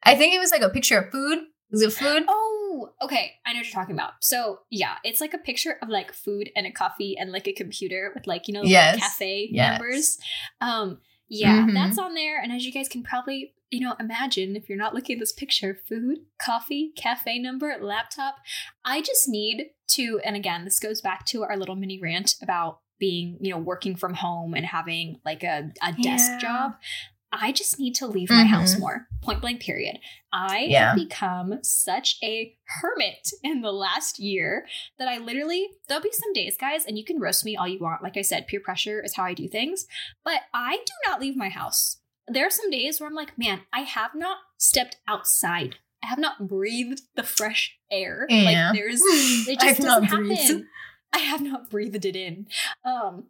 I 0.03 0.15
think 0.15 0.33
it 0.35 0.39
was 0.39 0.51
like 0.51 0.61
a 0.61 0.69
picture 0.69 0.99
of 0.99 1.11
food. 1.11 1.39
Was 1.71 1.81
it 1.81 1.93
food? 1.93 2.23
Oh, 2.27 2.44
okay. 3.01 3.33
I 3.45 3.53
know 3.53 3.59
what 3.59 3.65
you're 3.67 3.73
talking 3.73 3.95
about. 3.95 4.13
So 4.21 4.59
yeah, 4.69 4.95
it's 5.03 5.21
like 5.21 5.33
a 5.33 5.37
picture 5.39 5.77
of 5.81 5.89
like 5.89 6.13
food 6.13 6.49
and 6.55 6.65
a 6.67 6.71
coffee 6.71 7.17
and 7.17 7.31
like 7.31 7.47
a 7.47 7.53
computer 7.53 8.11
with 8.15 8.27
like 8.27 8.47
you 8.47 8.53
know 8.53 8.63
Yes. 8.63 8.99
cafe 8.99 9.49
Yes. 9.51 9.71
numbers. 9.71 10.17
Um, 10.61 10.99
yeah, 11.27 11.65
Mhm. 11.65 11.73
that's 11.73 11.97
on 11.97 12.13
there. 12.13 12.39
And 12.41 12.51
as 12.51 12.65
you 12.65 12.71
guys 12.71 12.87
can 12.87 13.03
probably 13.03 13.53
you 13.71 13.79
know 13.81 13.95
imagine, 13.99 14.55
if 14.55 14.69
you're 14.69 14.77
not 14.77 14.93
looking 14.93 15.15
at 15.15 15.19
this 15.19 15.33
picture, 15.33 15.79
food, 15.87 16.19
coffee, 16.39 16.91
cafe 16.95 17.39
number, 17.39 17.75
laptop. 17.81 18.35
I 18.85 19.01
just 19.01 19.27
need 19.27 19.71
to, 19.87 20.19
and 20.23 20.35
again, 20.35 20.65
this 20.65 20.79
goes 20.79 21.01
back 21.01 21.25
to 21.27 21.43
our 21.43 21.57
little 21.57 21.75
mini 21.75 21.99
rant 21.99 22.35
about 22.41 22.79
being 22.99 23.37
you 23.41 23.51
know 23.51 23.57
working 23.59 23.95
from 23.95 24.13
home 24.13 24.53
and 24.53 24.65
having 24.65 25.19
like 25.25 25.43
a, 25.43 25.71
a 25.81 25.91
desk 26.01 26.31
Yeah. 26.33 26.39
job. 26.39 26.75
I 27.31 27.51
just 27.51 27.79
need 27.79 27.95
to 27.95 28.07
leave 28.07 28.29
my 28.29 28.45
house 28.45 28.75
Mhm. 28.75 28.79
more. 28.79 29.07
Point 29.21 29.41
blank, 29.41 29.61
period. 29.61 29.99
I 30.31 30.65
Yeah. 30.69 30.87
have 30.89 30.95
become 30.95 31.59
such 31.63 32.17
a 32.23 32.55
hermit 32.81 33.29
in 33.43 33.61
the 33.61 33.73
last 33.73 34.19
year 34.19 34.67
that 34.97 35.07
I 35.07 35.17
literally, 35.17 35.67
there'll 35.87 36.03
be 36.03 36.11
some 36.13 36.31
days, 36.33 36.55
guys, 36.57 36.85
and 36.85 36.97
you 36.97 37.03
can 37.03 37.19
roast 37.19 37.43
me 37.43 37.55
all 37.57 37.67
you 37.67 37.79
want. 37.79 38.01
Like 38.03 38.15
I 38.17 38.21
said, 38.21 38.47
peer 38.47 38.59
pressure 38.61 39.01
is 39.03 39.15
how 39.15 39.23
I 39.23 39.33
do 39.33 39.47
things, 39.49 39.85
but 40.23 40.41
I 40.53 40.77
do 40.77 40.93
not 41.07 41.19
leave 41.19 41.35
my 41.35 41.49
house. 41.49 41.97
There 42.27 42.45
are 42.47 42.51
some 42.51 42.71
days 42.71 42.99
where 42.99 43.07
I'm 43.09 43.15
like, 43.15 43.37
man, 43.37 43.61
I 43.73 43.81
have 43.81 44.15
not 44.15 44.37
stepped 44.57 44.97
outside. 45.07 45.75
I 46.03 46.07
have 46.07 46.19
not 46.19 46.47
breathed 46.47 47.01
the 47.15 47.23
fresh 47.23 47.77
air. 47.91 48.27
Yeah. 48.29 48.69
Like 48.71 48.77
there's, 48.79 49.01
it 49.47 49.59
just 49.59 49.81
doesn't 49.81 50.07
breathed. 50.09 50.41
happen. 50.41 50.69
I 51.13 51.19
have 51.19 51.41
not 51.41 51.69
breathed 51.69 52.05
it 52.05 52.15
in. 52.15 52.47
Um, 52.83 53.27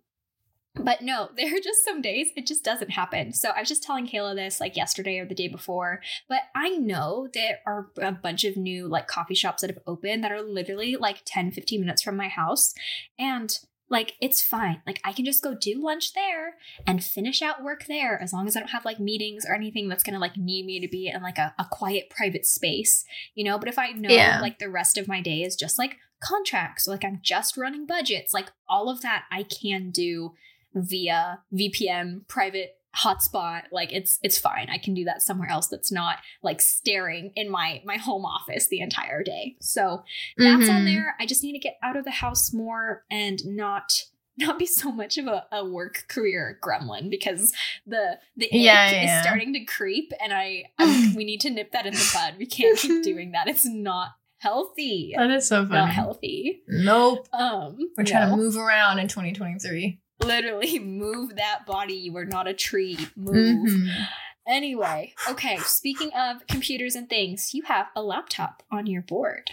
but 0.75 1.01
no, 1.01 1.29
there 1.37 1.47
are 1.55 1.59
just 1.63 1.83
some 1.83 2.01
days 2.01 2.27
it 2.35 2.45
just 2.45 2.63
doesn't 2.63 2.91
happen. 2.91 3.33
So 3.33 3.49
I 3.49 3.59
was 3.61 3.69
just 3.69 3.83
telling 3.83 4.07
Kayla 4.07 4.35
this 4.35 4.59
like 4.59 4.75
yesterday 4.75 5.19
or 5.19 5.25
the 5.25 5.35
day 5.35 5.47
before. 5.47 6.01
But 6.27 6.41
I 6.55 6.69
know 6.69 7.27
there 7.33 7.59
are 7.65 7.87
a 8.01 8.11
bunch 8.11 8.43
of 8.43 8.57
new 8.57 8.87
like 8.87 9.07
coffee 9.07 9.35
shops 9.35 9.61
that 9.61 9.69
have 9.69 9.83
opened 9.87 10.23
that 10.23 10.31
are 10.31 10.41
literally 10.41 10.95
like 10.95 11.21
10, 11.25 11.51
15 11.51 11.79
minutes 11.79 12.01
from 12.01 12.17
my 12.17 12.27
house. 12.27 12.73
And 13.17 13.57
like 13.87 14.13
it's 14.19 14.41
fine. 14.41 14.81
Like 14.87 14.99
I 15.03 15.13
can 15.13 15.25
just 15.25 15.43
go 15.43 15.53
do 15.53 15.79
lunch 15.79 16.13
there 16.13 16.55
and 16.87 17.03
finish 17.03 17.41
out 17.43 17.63
work 17.63 17.85
there 17.87 18.19
as 18.19 18.33
long 18.33 18.47
as 18.47 18.55
I 18.57 18.59
don't 18.59 18.69
have 18.69 18.83
like 18.83 18.99
meetings 18.99 19.45
or 19.47 19.53
anything 19.53 19.87
that's 19.87 20.03
gonna 20.03 20.17
like 20.19 20.37
need 20.37 20.65
me 20.65 20.79
to 20.79 20.87
be 20.87 21.07
in 21.07 21.21
like 21.21 21.37
a, 21.37 21.53
a 21.59 21.67
quiet 21.69 22.09
private 22.09 22.47
space, 22.47 23.05
you 23.35 23.43
know. 23.43 23.59
But 23.59 23.69
if 23.69 23.77
I 23.77 23.91
know 23.91 24.09
Yeah. 24.09 24.39
like 24.41 24.57
the 24.57 24.69
rest 24.71 24.97
of 24.97 25.07
my 25.07 25.21
day 25.21 25.43
is 25.43 25.55
just 25.55 25.77
like 25.77 25.97
contracts, 26.19 26.87
like 26.87 27.05
I'm 27.05 27.19
just 27.21 27.57
running 27.57 27.85
budgets, 27.85 28.33
like 28.33 28.51
all 28.67 28.89
of 28.89 29.01
that 29.01 29.25
I 29.31 29.43
can 29.43 29.91
do 29.91 30.33
via 30.75 31.39
VPN 31.53 32.27
private 32.27 32.75
hotspot 33.03 33.63
like 33.73 33.91
it's 33.91 34.19
it's 34.23 34.39
fine 34.39 34.69
i 34.69 34.77
can 34.77 34.93
do 34.93 35.03
that 35.03 35.21
somewhere 35.21 35.49
else 35.49 35.67
that's 35.67 35.91
not 35.91 36.15
like 36.43 36.61
staring 36.61 37.29
in 37.35 37.51
my 37.51 37.81
my 37.83 37.97
home 37.97 38.23
office 38.23 38.69
the 38.69 38.79
entire 38.79 39.21
day 39.21 39.53
so 39.59 40.01
that's 40.37 40.69
on 40.69 40.83
Mhm. 40.83 40.85
there 40.85 41.13
i 41.19 41.25
just 41.25 41.43
need 41.43 41.51
to 41.51 41.59
get 41.59 41.75
out 41.83 41.97
of 41.97 42.05
the 42.05 42.11
house 42.11 42.53
more 42.53 43.03
and 43.11 43.45
not 43.45 44.01
not 44.37 44.57
be 44.57 44.65
so 44.65 44.93
much 44.93 45.17
of 45.17 45.27
a, 45.27 45.45
a 45.51 45.65
work 45.65 46.05
career 46.07 46.57
gremlin 46.63 47.09
because 47.09 47.51
the 47.85 48.17
the 48.37 48.47
Yeah, 48.53 48.89
yeah, 48.89 49.01
yeah. 49.03 49.17
is 49.17 49.23
starting 49.25 49.51
to 49.55 49.65
creep 49.65 50.13
and 50.23 50.31
I, 50.33 50.63
we 51.17 51.25
need 51.25 51.41
to 51.41 51.49
nip 51.49 51.73
that 51.73 51.85
in 51.85 51.93
the 51.93 52.11
bud. 52.13 52.35
We 52.37 52.45
can't 52.45 52.77
keep 52.79 53.03
doing 53.11 53.31
that. 53.31 53.47
It's 53.49 53.65
not 53.65 54.09
healthy. 54.37 55.13
That 55.17 55.31
is 55.31 55.47
so 55.47 55.63
funny. 55.65 55.79
Not 55.79 55.89
healthy. 55.89 56.63
Nope. 56.67 57.27
Um 57.33 57.77
We're 57.97 58.03
trying 58.05 58.29
no. 58.29 58.35
to 58.37 58.41
move 58.41 58.55
around 58.57 58.99
in 58.99 59.07
2023. 59.07 59.99
Literally 60.21 60.79
move 60.79 61.35
that 61.35 61.65
body. 61.65 61.93
You 61.93 62.15
are 62.17 62.25
not 62.25 62.47
a 62.47 62.53
tree. 62.53 62.97
Move. 63.15 63.69
Mhm. 63.69 64.07
Anyway, 64.47 65.13
okay, 65.27 65.57
speaking 65.57 66.11
of 66.13 66.45
computers 66.47 66.93
and 66.95 67.09
things, 67.09 67.53
you 67.55 67.63
have 67.63 67.87
a 67.95 68.01
laptop 68.03 68.61
on 68.71 68.85
your 68.85 69.01
board. 69.01 69.49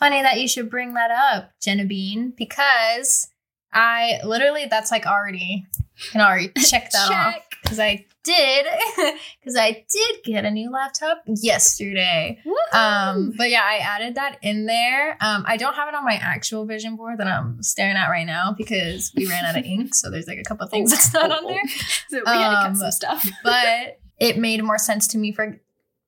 Funny 0.00 0.20
that 0.20 0.40
you 0.40 0.48
should 0.48 0.68
bring 0.68 0.94
that 0.94 1.10
up, 1.12 1.52
Jenna 1.60 1.84
Bean, 1.84 2.30
because 2.36 3.28
I 3.76 4.20
literally 4.24 4.66
that's 4.70 4.90
like 4.90 5.06
already 5.06 5.66
can 6.12 6.20
already 6.20 6.48
check 6.58 6.90
that 6.90 7.10
off 7.10 7.34
because 7.62 7.78
I 7.78 8.04
did 8.24 8.66
because 9.40 9.56
I 9.56 9.84
did 9.90 10.24
get 10.24 10.44
a 10.44 10.50
new 10.50 10.70
laptop 10.70 11.22
yesterday. 11.26 12.38
Woohoo! 12.44 12.76
Um, 12.78 13.32
but 13.36 13.50
yeah, 13.50 13.62
I 13.64 13.76
added 13.76 14.14
that 14.16 14.38
in 14.42 14.66
there. 14.66 15.16
Um, 15.20 15.44
I 15.46 15.56
don't 15.56 15.74
have 15.74 15.88
it 15.88 15.94
on 15.94 16.04
my 16.04 16.14
actual 16.14 16.64
vision 16.66 16.96
board 16.96 17.18
that 17.18 17.26
I'm 17.26 17.62
staring 17.62 17.96
at 17.96 18.08
right 18.08 18.26
now 18.26 18.54
because 18.56 19.12
we 19.16 19.26
ran 19.26 19.44
out 19.44 19.56
of 19.56 19.64
ink. 19.64 19.94
So 19.94 20.10
there's 20.10 20.26
like 20.26 20.38
a 20.38 20.42
couple 20.44 20.66
things 20.68 20.90
that's 20.90 21.12
not 21.14 21.30
on 21.30 21.44
there. 21.46 21.62
so 22.08 22.18
we 22.24 22.32
had 22.32 22.50
to 22.50 22.56
cut 22.56 22.66
Um, 22.70 22.74
some 22.76 22.90
stuff. 22.90 23.28
But 23.44 23.98
it 24.18 24.38
made 24.38 24.62
more 24.64 24.78
sense 24.78 25.06
to 25.08 25.18
me 25.18 25.32
for 25.32 25.60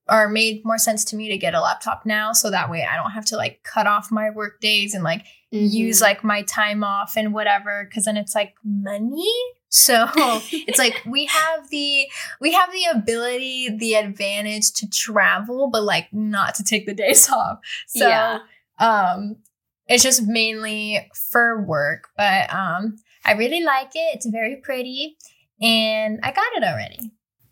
or 0.09 0.27
made 0.29 0.63
more 0.65 0.77
sense 0.77 1.03
to 1.05 1.15
me 1.15 1.29
to 1.29 1.37
get 1.37 1.53
a 1.53 1.61
laptop 1.61 2.05
now 2.05 2.33
so 2.33 2.49
that 2.49 2.69
way 2.69 2.87
I 2.89 2.95
don't 2.95 3.11
have 3.11 3.25
to 3.25 3.37
like 3.37 3.61
cut 3.63 3.87
off 3.87 4.11
my 4.11 4.29
work 4.29 4.59
days 4.61 4.93
and 4.93 5.03
like 5.03 5.25
Mm-hmm. 5.51 5.65
use 5.65 5.99
like 5.99 6.23
my 6.23 6.43
time 6.43 6.83
off 6.83 7.17
and 7.17 7.33
whatever 7.33 7.83
because 7.83 8.05
then 8.05 8.17
it's 8.17 8.35
like 8.35 8.53
money 8.63 9.33
so 9.69 10.05
it's 10.13 10.77
like 10.77 11.01
we 11.07 11.25
have 11.25 11.67
the 11.71 12.05
we 12.39 12.53
have 12.53 12.71
the 12.71 12.83
ability 12.93 13.67
the 13.79 13.95
advantage 13.95 14.71
to 14.73 14.87
travel 14.87 15.67
but 15.71 15.81
like 15.81 16.07
not 16.13 16.53
to 16.53 16.63
take 16.63 16.85
the 16.85 16.93
days 16.93 17.27
off 17.31 17.57
so 17.87 18.07
Yeah. 18.07 18.39
um 18.77 19.37
it's 19.87 20.03
just 20.03 20.21
mainly 20.27 21.09
for 21.31 21.63
work 21.65 22.09
but 22.15 22.53
um 22.53 22.97
i 23.25 23.31
really 23.33 23.63
like 23.63 23.89
it 23.95 24.13
it's 24.17 24.27
very 24.27 24.57
pretty 24.57 25.17
and 25.59 26.19
i 26.21 26.31
got 26.31 26.45
it 26.57 26.63
already 26.63 27.11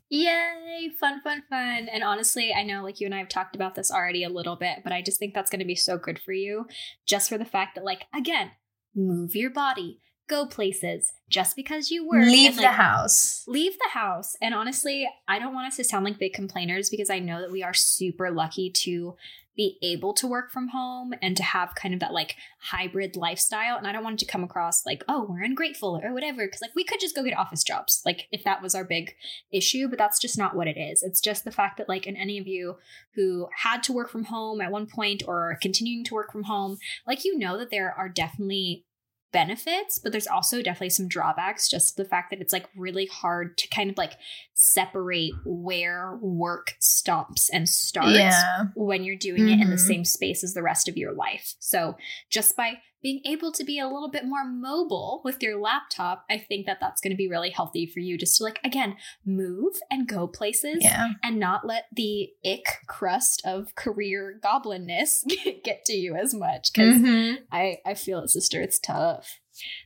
Yay, 0.10 0.89
fun, 0.99 1.22
fun, 1.22 1.43
fun. 1.49 1.89
And 1.91 2.03
honestly, 2.03 2.53
I 2.53 2.64
know 2.64 2.82
like 2.84 2.99
you 2.99 3.08
and 3.08 3.16
I 3.16 3.20
have 3.20 3.30
talked 3.30 3.55
about 3.55 3.76
this 3.76 3.91
already 3.91 4.24
a 4.24 4.30
little 4.30 4.55
bit, 4.55 4.80
but 4.84 4.93
I 4.93 5.01
just 5.01 5.20
think 5.20 5.34
that's 5.34 5.49
going 5.49 5.60
to 5.60 5.66
be 5.66 5.76
so 5.76 5.97
good 5.97 6.20
for 6.20 6.32
you 6.32 6.66
just 7.05 7.28
for 7.30 7.38
the 7.38 7.45
fact 7.45 7.76
that, 7.76 7.84
like, 7.84 8.05
again, 8.16 8.51
move 8.95 9.36
your 9.36 9.49
body, 9.49 9.99
go 10.28 10.45
places 10.45 11.13
just 11.30 11.55
because 11.55 11.91
you 11.91 12.07
work. 12.07 12.25
leave 12.25 12.55
the 12.55 12.63
like, 12.63 12.71
house 12.71 13.43
Leave 13.47 13.78
the 13.80 13.89
house. 13.89 14.36
And 14.41 14.53
honestly, 14.53 15.07
I 15.28 15.39
don't 15.39 15.53
want 15.53 15.67
us 15.67 15.78
to 15.78 15.84
sound 15.84 16.05
like 16.05 16.19
big 16.19 16.34
complainers 16.34 16.89
because 16.89 17.09
I 17.09 17.19
know 17.19 17.41
that 17.41 17.51
we 17.51 17.63
are 17.63 17.73
super 17.73 18.32
lucky 18.32 18.69
to 18.69 19.15
be 19.57 19.80
able 19.82 20.13
to 20.13 20.28
work 20.28 20.51
from 20.51 20.67
home 20.67 21.13
and 21.19 21.36
to 21.36 21.41
have 21.41 21.73
kind 21.73 21.93
of 21.93 21.99
that 21.99 22.13
like 22.13 22.36
hybrid 22.59 23.15
lifestyle. 23.15 23.75
And 23.75 23.88
I 23.88 23.91
don't 23.91 24.03
want 24.03 24.21
it 24.21 24.25
to 24.25 24.32
come 24.32 24.43
across 24.43 24.86
like, 24.86 25.03
oh, 25.09 25.25
we're 25.28 25.43
ungrateful 25.43 25.99
or 26.01 26.13
whatever. 26.13 26.47
Cause 26.47 26.61
like 26.61 26.75
we 26.75 26.84
could 26.84 26.99
just 26.99 27.15
go 27.15 27.23
get 27.23 27.36
office 27.36 27.63
jobs, 27.63 28.03
like 28.05 28.28
if 28.32 28.43
that 28.43 28.61
was 28.61 28.75
our 28.75 28.84
big 28.84 29.15
issue, 29.51 29.88
but 29.88 29.97
that's 29.97 30.19
just 30.19 30.38
not 30.38 30.55
what 30.55 30.67
it 30.67 30.78
is. 30.78 31.01
It's 31.01 31.19
just 31.19 31.43
the 31.43 31.51
fact 31.51 31.78
that, 31.80 31.89
like, 31.89 32.05
in 32.05 32.15
any 32.15 32.38
of 32.38 32.45
you 32.47 32.78
who 33.15 33.49
had 33.63 33.82
to 33.84 33.93
work 33.93 34.09
from 34.09 34.25
home 34.25 34.61
at 34.61 34.71
one 34.71 34.86
point 34.86 35.23
or 35.28 35.51
are 35.51 35.57
continuing 35.59 36.05
to 36.05 36.13
work 36.13 36.32
from 36.32 36.43
home, 36.43 36.78
like, 37.07 37.25
you 37.25 37.38
know 37.38 37.57
that 37.57 37.71
there 37.71 37.91
are 37.91 38.09
definitely 38.09 38.86
benefits, 39.32 39.99
but 39.99 40.11
there's 40.11 40.28
also 40.28 40.61
definitely 40.61 40.89
some 40.89 41.07
drawbacks. 41.07 41.69
Just 41.69 41.97
the 41.97 42.05
fact 42.05 42.30
that 42.30 42.41
it's 42.41 42.53
like 42.53 42.69
really 42.75 43.05
hard 43.05 43.57
to 43.57 43.67
kind 43.67 43.89
of 43.89 43.97
like 43.97 44.13
separate 44.60 45.34
where 45.45 46.18
work 46.20 46.76
stops 46.80 47.47
and 47.47 47.70
starts 47.70 48.10
yeah 48.18 48.64
when 48.76 49.03
you're 49.03 49.16
doing 49.16 49.47
it 49.49 49.60
in 49.62 49.70
the 49.70 49.76
Mhm. 49.76 49.80
same 49.88 50.03
space 50.03 50.43
as 50.43 50.55
the 50.55 50.64
rest 50.64 50.88
of 50.89 50.97
your 50.97 51.14
life. 51.14 51.53
So 51.60 51.95
just 52.32 52.55
by 52.55 52.80
being 53.03 53.22
able 53.24 53.51
to 53.51 53.64
be 53.64 53.78
a 53.78 53.88
little 53.88 54.10
bit 54.10 54.26
more 54.26 54.43
mobile 54.43 55.22
with 55.24 55.43
your 55.43 55.60
laptop, 55.62 56.26
I 56.28 56.39
think 56.39 56.66
that 56.66 56.80
that's 56.82 56.99
going 57.01 57.12
to 57.12 57.16
be 57.18 57.28
really 57.30 57.51
healthy 57.51 57.86
for 57.86 57.99
you 57.99 58.18
just 58.18 58.38
to 58.38 58.43
like 58.45 58.60
again 58.64 58.97
move 59.24 59.76
and 59.91 60.08
go 60.08 60.26
places 60.28 60.80
yeah 60.82 61.10
and 61.22 61.39
not 61.39 61.66
let 61.68 61.86
the 61.95 62.32
ick 62.43 62.66
crust 62.88 63.43
of 63.45 63.76
career 63.76 64.39
goblinness 64.41 65.24
get 65.64 65.86
to 65.86 65.93
you 65.93 66.16
as 66.16 66.34
much 66.34 66.74
because 66.74 66.97
Mhm. 66.97 67.38
I 67.51 67.78
I 67.86 67.93
feel 67.93 68.20
it, 68.22 68.30
sister. 68.30 68.60
It's 68.60 68.80
tough. 68.80 69.39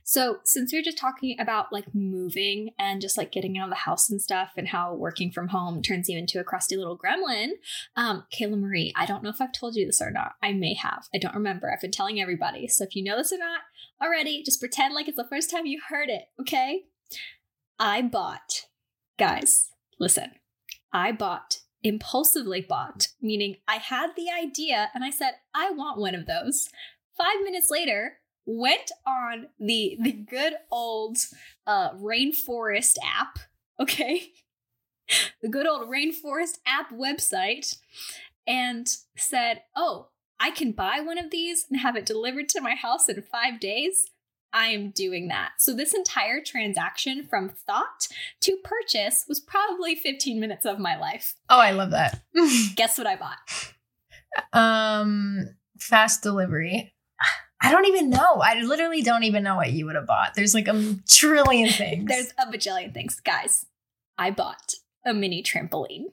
So 0.04 0.38
since 0.44 0.72
we 0.72 0.78
are 0.78 0.82
just 0.82 0.98
talking 0.98 1.36
about 1.38 1.72
like 1.72 1.94
moving 1.94 2.70
and 2.78 3.00
just 3.00 3.16
like 3.16 3.32
getting 3.32 3.58
out 3.58 3.64
of 3.64 3.70
the 3.70 3.76
house 3.76 4.10
and 4.10 4.20
stuff, 4.20 4.52
and 4.56 4.68
how 4.68 4.94
working 4.94 5.30
from 5.30 5.48
home 5.48 5.82
turns 5.82 6.08
you 6.08 6.18
into 6.18 6.40
a 6.40 6.44
crusty 6.44 6.76
little 6.76 6.98
gremlin, 6.98 7.50
um, 7.96 8.24
Kayla 8.32 8.58
Marie, 8.58 8.92
I 8.96 9.06
don't 9.06 9.22
know 9.22 9.30
if 9.30 9.40
I've 9.40 9.52
told 9.52 9.76
you 9.76 9.86
this 9.86 10.02
or 10.02 10.10
not. 10.10 10.32
I 10.42 10.52
may 10.52 10.74
have. 10.74 11.06
I 11.14 11.18
don't 11.18 11.34
remember. 11.34 11.72
I've 11.72 11.80
been 11.80 11.90
telling 11.90 12.20
everybody. 12.20 12.68
So 12.68 12.84
if 12.84 12.94
you 12.94 13.04
know 13.04 13.16
this 13.16 13.32
or 13.32 13.38
not 13.38 13.60
already, 14.02 14.42
just 14.42 14.60
pretend 14.60 14.94
like 14.94 15.08
it's 15.08 15.16
the 15.16 15.28
first 15.28 15.50
time 15.50 15.66
you 15.66 15.80
heard 15.88 16.08
it. 16.08 16.24
Okay? 16.40 16.84
I 17.78 18.02
bought, 18.02 18.66
guys. 19.18 19.70
Listen, 19.98 20.32
I 20.92 21.12
bought 21.12 21.58
impulsively 21.82 22.60
bought, 22.60 23.08
meaning 23.20 23.56
I 23.66 23.76
had 23.76 24.10
the 24.16 24.28
idea 24.30 24.90
and 24.94 25.04
I 25.04 25.10
said, 25.10 25.32
I 25.54 25.70
want 25.70 25.98
one 25.98 26.14
of 26.14 26.26
those. 26.26 26.68
Five 27.16 27.42
minutes 27.44 27.68
later, 27.70 28.18
went 28.46 28.90
on 29.06 29.48
the 29.58 29.96
the 30.00 30.12
good 30.12 30.54
old 30.70 31.18
uh 31.66 31.90
rainforest 31.94 32.96
app, 33.04 33.38
okay? 33.80 34.28
the 35.42 35.48
good 35.48 35.66
old 35.66 35.88
rainforest 35.88 36.58
app 36.66 36.90
website 36.90 37.76
and 38.46 38.88
said, 39.16 39.62
"Oh, 39.76 40.08
I 40.40 40.50
can 40.50 40.72
buy 40.72 41.00
one 41.00 41.18
of 41.18 41.30
these 41.30 41.66
and 41.70 41.80
have 41.80 41.96
it 41.96 42.06
delivered 42.06 42.48
to 42.50 42.60
my 42.60 42.74
house 42.74 43.08
in 43.08 43.22
5 43.22 43.60
days." 43.60 44.10
I 44.54 44.66
am 44.66 44.90
doing 44.90 45.28
that. 45.28 45.52
So 45.60 45.74
this 45.74 45.94
entire 45.94 46.42
transaction 46.44 47.24
from 47.24 47.48
thought 47.48 48.06
to 48.42 48.58
purchase 48.62 49.24
was 49.26 49.40
probably 49.40 49.94
15 49.94 50.38
minutes 50.38 50.66
of 50.66 50.78
my 50.78 50.94
life. 50.98 51.36
oh 51.48 51.58
i 51.58 51.70
love 51.70 51.90
that 51.92 52.20
Guess 52.76 52.98
what 52.98 53.06
I 53.06 53.16
bought? 53.16 53.38
um 54.52 55.56
fast 55.78 56.22
delivery 56.22 56.92
i 57.62 57.70
don't 57.70 57.86
even 57.86 58.10
know 58.10 58.40
i 58.42 58.60
literally 58.60 59.02
don't 59.02 59.24
even 59.24 59.42
know 59.42 59.56
what 59.56 59.72
you 59.72 59.86
would 59.86 59.94
have 59.94 60.06
bought 60.06 60.34
there's 60.34 60.54
like 60.54 60.68
a 60.68 60.96
trillion 61.08 61.68
things 61.72 62.08
There's 62.08 62.32
a 62.38 62.46
bajillion 62.50 62.92
things. 62.92 63.20
Guys, 63.20 63.66
I 64.18 64.30
bought 64.30 64.74
a 65.04 65.14
mini 65.14 65.42
trampoline. 65.42 66.04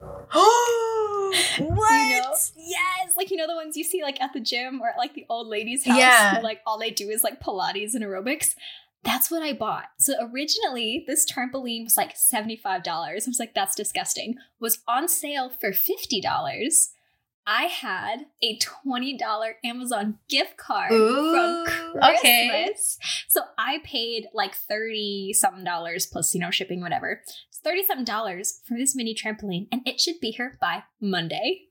what 0.00 1.58
You 1.58 2.20
know? 2.20 2.34
Yes, 2.56 3.12
like 3.16 3.30
you 3.30 3.36
know 3.36 3.46
the 3.46 3.54
ones 3.54 3.76
you 3.76 3.84
see 3.84 4.02
like 4.02 4.20
at 4.20 4.32
the 4.32 4.40
gym 4.40 4.80
or 4.80 4.90
at 4.90 4.98
like 4.98 5.14
the 5.14 5.26
old 5.28 5.48
lady's 5.48 5.84
house. 5.84 5.98
Yeah. 5.98 6.36
who, 6.36 6.42
like 6.42 6.60
all 6.66 6.78
they 6.78 6.90
do 6.90 7.08
is 7.08 7.22
like 7.22 7.40
Pilates 7.40 7.94
and 7.94 8.04
aerobics. 8.04 8.54
That's 9.02 9.30
what 9.30 9.42
I 9.42 9.54
bought. 9.54 9.86
So 9.98 10.14
originally, 10.20 11.04
this 11.06 11.24
trampoline 11.30 11.84
was 11.84 11.96
like 11.96 12.14
$75. 12.14 12.86
I 12.86 13.14
was 13.14 13.38
like, 13.38 13.54
that's 13.54 13.74
disgusting. 13.74 14.34
Was 14.60 14.80
on 14.86 15.08
sale 15.08 15.48
for 15.48 15.70
$50. 15.70 16.88
I 17.52 17.64
had 17.64 18.26
a 18.44 18.56
$20 18.58 19.18
Amazon 19.64 20.18
gift 20.28 20.56
card 20.56 20.92
Ooh, 20.92 21.32
from 21.32 21.64
Christmas. 21.66 22.00
okay. 22.20 22.70
So 23.26 23.40
I 23.58 23.78
paid 23.82 24.28
like 24.32 24.54
30 24.54 25.32
something 25.32 25.64
dollars 25.64 26.06
plus, 26.06 26.32
you 26.32 26.40
know, 26.40 26.52
shipping, 26.52 26.80
whatever. 26.80 27.22
It's 27.48 27.58
30 27.58 27.86
something 27.86 28.04
dollars 28.04 28.62
for 28.64 28.74
this 28.78 28.94
mini 28.94 29.16
trampoline, 29.16 29.66
and 29.72 29.82
it 29.84 30.00
should 30.00 30.20
be 30.20 30.30
here 30.30 30.58
by 30.60 30.84
Monday. 31.00 31.62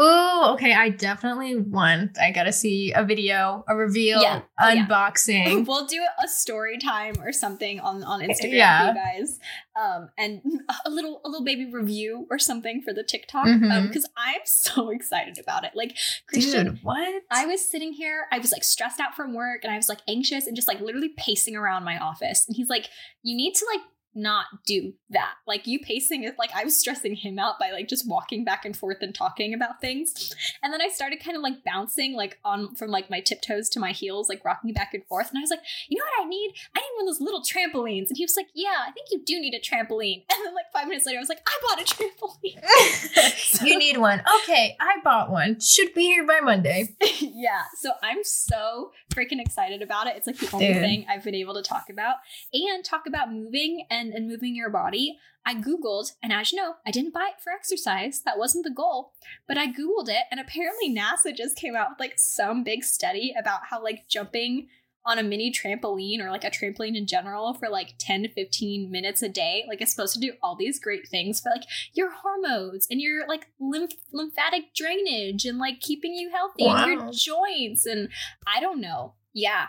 Ooh, 0.00 0.44
okay. 0.52 0.74
I 0.74 0.90
definitely 0.90 1.56
want. 1.56 2.18
I 2.18 2.30
gotta 2.30 2.52
see 2.52 2.92
a 2.92 3.04
video, 3.04 3.64
a 3.68 3.74
reveal, 3.74 4.22
Yeah. 4.22 4.42
Oh, 4.60 4.68
yeah. 4.68 4.86
unboxing. 4.86 5.66
We'll 5.68 5.86
do 5.86 6.00
a 6.22 6.28
story 6.28 6.78
time 6.78 7.14
or 7.20 7.32
something 7.32 7.80
on 7.80 8.04
on 8.04 8.22
eh, 8.22 8.28
Instagram 8.28 8.52
Yeah. 8.52 8.80
for 8.80 8.98
you 8.98 9.04
guys, 9.04 9.38
um, 9.80 10.10
and 10.16 10.40
a 10.86 10.90
little 10.90 11.20
a 11.24 11.28
little 11.28 11.44
baby 11.44 11.70
review 11.70 12.26
or 12.30 12.38
something 12.38 12.80
for 12.82 12.92
the 12.92 13.02
TikTok 13.02 13.46
um, 13.46 13.60
mm-hmm. 13.60 13.86
because 13.88 14.08
I'm 14.16 14.40
so 14.44 14.90
excited 14.98 15.38
about 15.38 15.64
it. 15.64 15.72
Like 15.74 15.96
Christian, 16.28 16.66
Dude, 16.66 16.78
what? 16.82 17.22
I 17.30 17.46
was 17.46 17.68
sitting 17.68 17.92
here, 17.92 18.26
I 18.30 18.38
was 18.38 18.52
like 18.52 18.64
stressed 18.64 19.00
out 19.00 19.14
from 19.14 19.34
work 19.34 19.64
and 19.64 19.72
I 19.72 19.76
was 19.76 19.88
like 19.88 20.00
anxious 20.06 20.46
and 20.46 20.54
just 20.54 20.68
like 20.68 20.80
literally 20.80 21.10
pacing 21.16 21.56
around 21.56 21.84
my 21.84 21.98
office. 21.98 22.44
And 22.46 22.56
he's 22.56 22.68
like, 22.68 22.88
You 23.22 23.36
need 23.36 23.54
to 23.54 23.66
like 23.72 23.82
not 24.14 24.46
do 24.66 24.94
that. 25.10 25.34
Like 25.46 25.66
you 25.66 25.78
pacing 25.78 26.24
it, 26.24 26.36
like 26.38 26.50
I 26.54 26.64
was 26.64 26.76
stressing 26.76 27.16
him 27.16 27.38
out 27.38 27.58
by 27.58 27.70
like 27.70 27.88
just 27.88 28.08
walking 28.08 28.44
back 28.44 28.64
and 28.64 28.76
forth 28.76 28.98
and 29.00 29.14
talking 29.14 29.54
about 29.54 29.80
things. 29.80 30.34
And 30.62 30.72
then 30.72 30.82
I 30.82 30.88
started 30.88 31.22
kind 31.22 31.36
of 31.36 31.42
like 31.42 31.64
bouncing 31.64 32.14
like 32.14 32.38
on 32.44 32.74
from 32.74 32.90
like 32.90 33.10
my 33.10 33.20
tiptoes 33.20 33.68
to 33.70 33.80
my 33.80 33.92
heels, 33.92 34.28
like 34.28 34.44
rocking 34.44 34.72
back 34.72 34.94
and 34.94 35.04
forth. 35.06 35.28
And 35.28 35.38
I 35.38 35.40
was 35.40 35.50
like, 35.50 35.60
you 35.88 35.98
know 35.98 36.04
what 36.04 36.26
I 36.26 36.28
need? 36.28 36.54
I 36.74 36.80
need 36.80 36.96
one 36.96 37.08
of 37.08 37.14
those 37.14 37.20
little 37.20 37.42
trampolines. 37.42 38.08
And 38.08 38.16
he 38.16 38.24
was 38.24 38.36
like, 38.36 38.48
yeah, 38.54 38.84
I 38.86 38.90
think 38.90 39.08
you 39.10 39.22
do 39.24 39.40
need 39.40 39.54
a 39.54 39.60
trampoline. 39.60 40.24
And 40.30 40.46
then 40.46 40.54
like 40.54 40.72
five 40.72 40.88
minutes 40.88 41.06
later, 41.06 41.18
I 41.18 41.20
was 41.20 41.28
like, 41.28 41.46
I 41.46 41.58
bought 41.68 41.80
a 41.80 41.84
trampoline. 41.84 43.62
you 43.66 43.78
need 43.78 43.98
one. 43.98 44.22
Okay, 44.42 44.76
I 44.80 44.98
bought 45.04 45.30
one. 45.30 45.60
Should 45.60 45.94
be 45.94 46.02
here 46.02 46.26
by 46.26 46.40
Monday. 46.40 46.96
yeah. 47.20 47.62
So 47.80 47.92
I'm 48.02 48.24
so 48.24 48.92
freaking 49.14 49.40
excited 49.40 49.82
about 49.82 50.06
it. 50.06 50.16
It's 50.16 50.26
like 50.26 50.38
the 50.38 50.50
only 50.54 50.68
Dude. 50.68 50.76
thing 50.76 51.06
I've 51.08 51.24
been 51.24 51.34
able 51.34 51.54
to 51.54 51.62
talk 51.62 51.90
about 51.90 52.16
and 52.52 52.84
talk 52.84 53.06
about 53.06 53.32
moving 53.32 53.86
and, 53.90 53.97
and 53.98 54.28
moving 54.28 54.54
your 54.54 54.70
body. 54.70 55.18
I 55.46 55.54
Googled, 55.54 56.12
and 56.22 56.32
as 56.32 56.52
you 56.52 56.58
know, 56.58 56.74
I 56.86 56.90
didn't 56.90 57.14
buy 57.14 57.30
it 57.34 57.42
for 57.42 57.52
exercise. 57.52 58.20
That 58.22 58.38
wasn't 58.38 58.64
the 58.64 58.70
goal. 58.70 59.12
But 59.46 59.56
I 59.56 59.66
Googled 59.66 60.08
it, 60.08 60.24
and 60.30 60.38
apparently 60.38 60.94
NASA 60.94 61.34
just 61.34 61.56
came 61.56 61.74
out 61.74 61.90
with 61.90 62.00
like 62.00 62.18
some 62.18 62.64
big 62.64 62.84
study 62.84 63.34
about 63.38 63.60
how 63.70 63.82
like 63.82 64.08
jumping 64.08 64.68
on 65.08 65.18
a 65.18 65.22
mini 65.22 65.50
trampoline 65.50 66.20
or 66.20 66.30
like 66.30 66.44
a 66.44 66.50
trampoline 66.50 66.94
in 66.94 67.06
general 67.06 67.54
for 67.54 67.68
like 67.68 67.94
10 67.98 68.24
to 68.24 68.28
15 68.28 68.90
minutes 68.90 69.22
a 69.22 69.28
day 69.28 69.64
like 69.66 69.80
it's 69.80 69.90
supposed 69.90 70.12
to 70.12 70.20
do 70.20 70.32
all 70.42 70.54
these 70.54 70.78
great 70.78 71.08
things 71.08 71.40
for 71.40 71.50
like 71.50 71.62
your 71.94 72.10
hormones 72.10 72.86
and 72.90 73.00
your 73.00 73.26
like 73.26 73.46
lymph- 73.58 73.92
lymphatic 74.12 74.74
drainage 74.74 75.46
and 75.46 75.58
like 75.58 75.80
keeping 75.80 76.12
you 76.12 76.30
healthy 76.30 76.66
and 76.66 76.86
your 76.86 77.10
joints 77.10 77.86
and 77.86 78.10
i 78.46 78.60
don't 78.60 78.80
know 78.80 79.14
yeah 79.32 79.66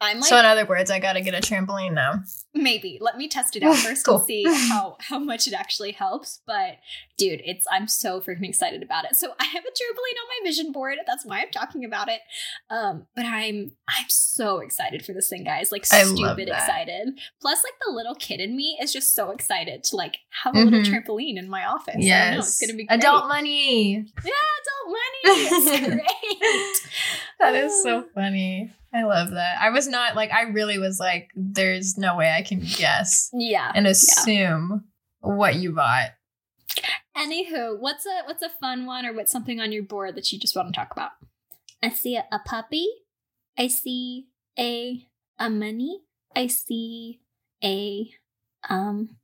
i'm 0.00 0.20
like 0.20 0.28
so 0.28 0.38
in 0.38 0.44
other 0.44 0.64
words, 0.64 0.90
I 0.92 1.00
gotta 1.00 1.20
get 1.20 1.34
a 1.34 1.38
trampoline 1.38 1.92
now. 1.92 2.22
Maybe. 2.58 2.98
Let 3.00 3.16
me 3.16 3.28
test 3.28 3.56
it 3.56 3.62
out 3.64 3.76
first 3.76 4.04
Cool. 4.04 4.16
and 4.16 4.24
see 4.26 4.44
how 4.68 4.96
how 5.00 5.18
much 5.18 5.46
it 5.46 5.54
actually 5.54 5.92
helps. 5.92 6.40
But 6.46 6.76
dude 7.16 7.40
it's 7.44 7.66
i'm 7.72 7.88
so 7.88 8.20
freaking 8.20 8.48
excited 8.48 8.82
about 8.82 9.04
it. 9.04 9.16
So 9.16 9.32
i 9.40 9.44
have 9.44 9.64
a 9.64 9.68
trampoline 9.68 10.18
on 10.22 10.28
my 10.28 10.48
vision 10.48 10.70
board. 10.72 10.96
That's 11.06 11.24
why 11.26 11.40
i'm 11.40 11.50
talking 11.50 11.84
about 11.84 12.08
it. 12.08 12.20
Um 12.70 13.06
but 13.16 13.24
i'm 13.26 13.72
i'm 13.88 14.06
so 14.08 14.58
excited 14.60 15.04
for 15.04 15.12
this 15.12 15.28
thing 15.28 15.44
guys. 15.44 15.72
Like 15.72 15.84
I 15.92 16.04
stupid 16.04 16.48
excited. 16.48 17.18
Plus 17.40 17.62
like 17.64 17.74
the 17.84 17.92
little 17.92 18.14
kid 18.14 18.40
in 18.40 18.56
me 18.56 18.78
is 18.80 18.92
just 18.92 19.14
so 19.14 19.30
excited 19.30 19.82
to 19.84 19.96
like 19.96 20.18
have 20.44 20.54
a 20.54 20.60
little 20.60 20.80
Mhm. 20.80 20.84
trampoline 21.04 21.38
in 21.38 21.48
my 21.48 21.64
office. 21.66 21.96
Know, 21.96 22.38
it's 22.38 22.60
gonna 22.60 22.74
be 22.76 22.86
great. 22.86 22.98
adult 23.00 23.26
money. 23.28 23.94
yeah 23.94 24.32
adult 24.60 24.86
money. 24.86 25.04
It's 25.24 25.88
great. 25.88 26.92
That 27.40 27.54
is 27.54 27.82
so 27.82 28.04
funny. 28.14 28.72
I 28.92 29.02
love 29.04 29.30
that. 29.30 29.58
I 29.60 29.70
was 29.70 29.86
not 29.86 30.16
like 30.16 30.32
I 30.32 30.42
really 30.42 30.78
was 30.78 30.98
like, 30.98 31.28
there's 31.36 31.98
no 31.98 32.16
way 32.16 32.30
I 32.36 32.42
can 32.48 32.60
guess 32.60 33.30
yeah 33.32 33.70
and 33.74 33.86
assume 33.86 34.84
what 35.20 35.56
you 35.56 35.72
bought. 35.72 36.10
Anywho, 37.16 37.78
what's 37.78 38.06
a 38.06 38.22
what's 38.26 38.42
a 38.42 38.48
fun 38.48 38.86
one 38.86 39.04
or 39.04 39.12
what's 39.12 39.32
something 39.32 39.60
on 39.60 39.72
your 39.72 39.82
board 39.82 40.14
that 40.14 40.30
you 40.32 40.38
just 40.38 40.54
want 40.54 40.72
to 40.72 40.78
talk 40.78 40.92
about? 40.92 41.10
I 41.82 41.90
see 41.90 42.16
a, 42.16 42.24
a 42.30 42.38
puppy. 42.38 42.86
I 43.58 43.68
see 43.68 44.26
a 44.58 45.06
a 45.38 45.50
money. 45.50 46.02
I 46.36 46.46
see 46.46 47.20
a 47.62 48.10
um 48.68 49.16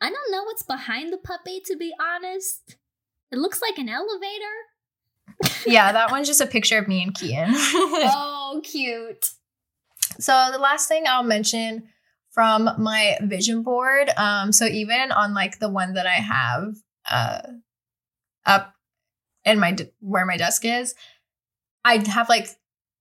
I 0.00 0.10
don't 0.10 0.32
know 0.32 0.42
what's 0.44 0.62
behind 0.62 1.12
the 1.12 1.18
puppy 1.18 1.60
to 1.66 1.76
be 1.76 1.92
honest. 2.00 2.76
It 3.30 3.38
looks 3.38 3.62
like 3.62 3.78
an 3.78 3.88
elevator. 3.88 4.56
Yeah, 5.66 5.92
that 5.92 6.10
one's 6.10 6.26
just 6.26 6.40
a 6.40 6.46
picture 6.46 6.78
of 6.78 6.88
me 6.88 7.02
and 7.02 7.14
Kian. 7.14 7.46
oh, 7.54 8.60
cute. 8.64 9.30
So 10.18 10.48
the 10.52 10.58
last 10.58 10.88
thing 10.88 11.04
I'll 11.06 11.22
mention 11.22 11.88
from 12.32 12.70
my 12.78 13.18
vision 13.22 13.62
board, 13.62 14.10
um, 14.16 14.52
so 14.52 14.64
even 14.66 15.12
on 15.12 15.34
like 15.34 15.58
the 15.58 15.68
one 15.68 15.94
that 15.94 16.06
I 16.06 16.14
have 16.14 16.74
uh 17.10 17.40
up 18.46 18.74
in 19.44 19.58
my 19.58 19.76
where 20.00 20.26
my 20.26 20.36
desk 20.36 20.64
is, 20.64 20.94
I 21.84 22.02
have 22.08 22.28
like 22.28 22.48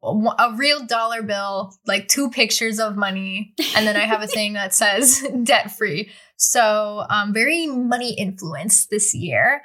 a 0.04 0.08
a 0.08 0.56
real 0.56 0.86
dollar 0.86 1.22
bill, 1.22 1.74
like 1.86 2.08
two 2.08 2.30
pictures 2.30 2.80
of 2.80 2.98
money, 2.98 3.54
and 3.76 3.86
then 3.86 3.96
I 3.96 4.06
have 4.06 4.22
a 4.22 4.28
thing 4.38 4.54
that 4.54 4.74
says 4.74 5.26
debt 5.44 5.72
free. 5.72 6.12
So 6.38 7.06
um 7.10 7.34
very 7.34 7.68
money 7.68 8.14
influenced 8.14 8.90
this 8.90 9.14
year. 9.14 9.62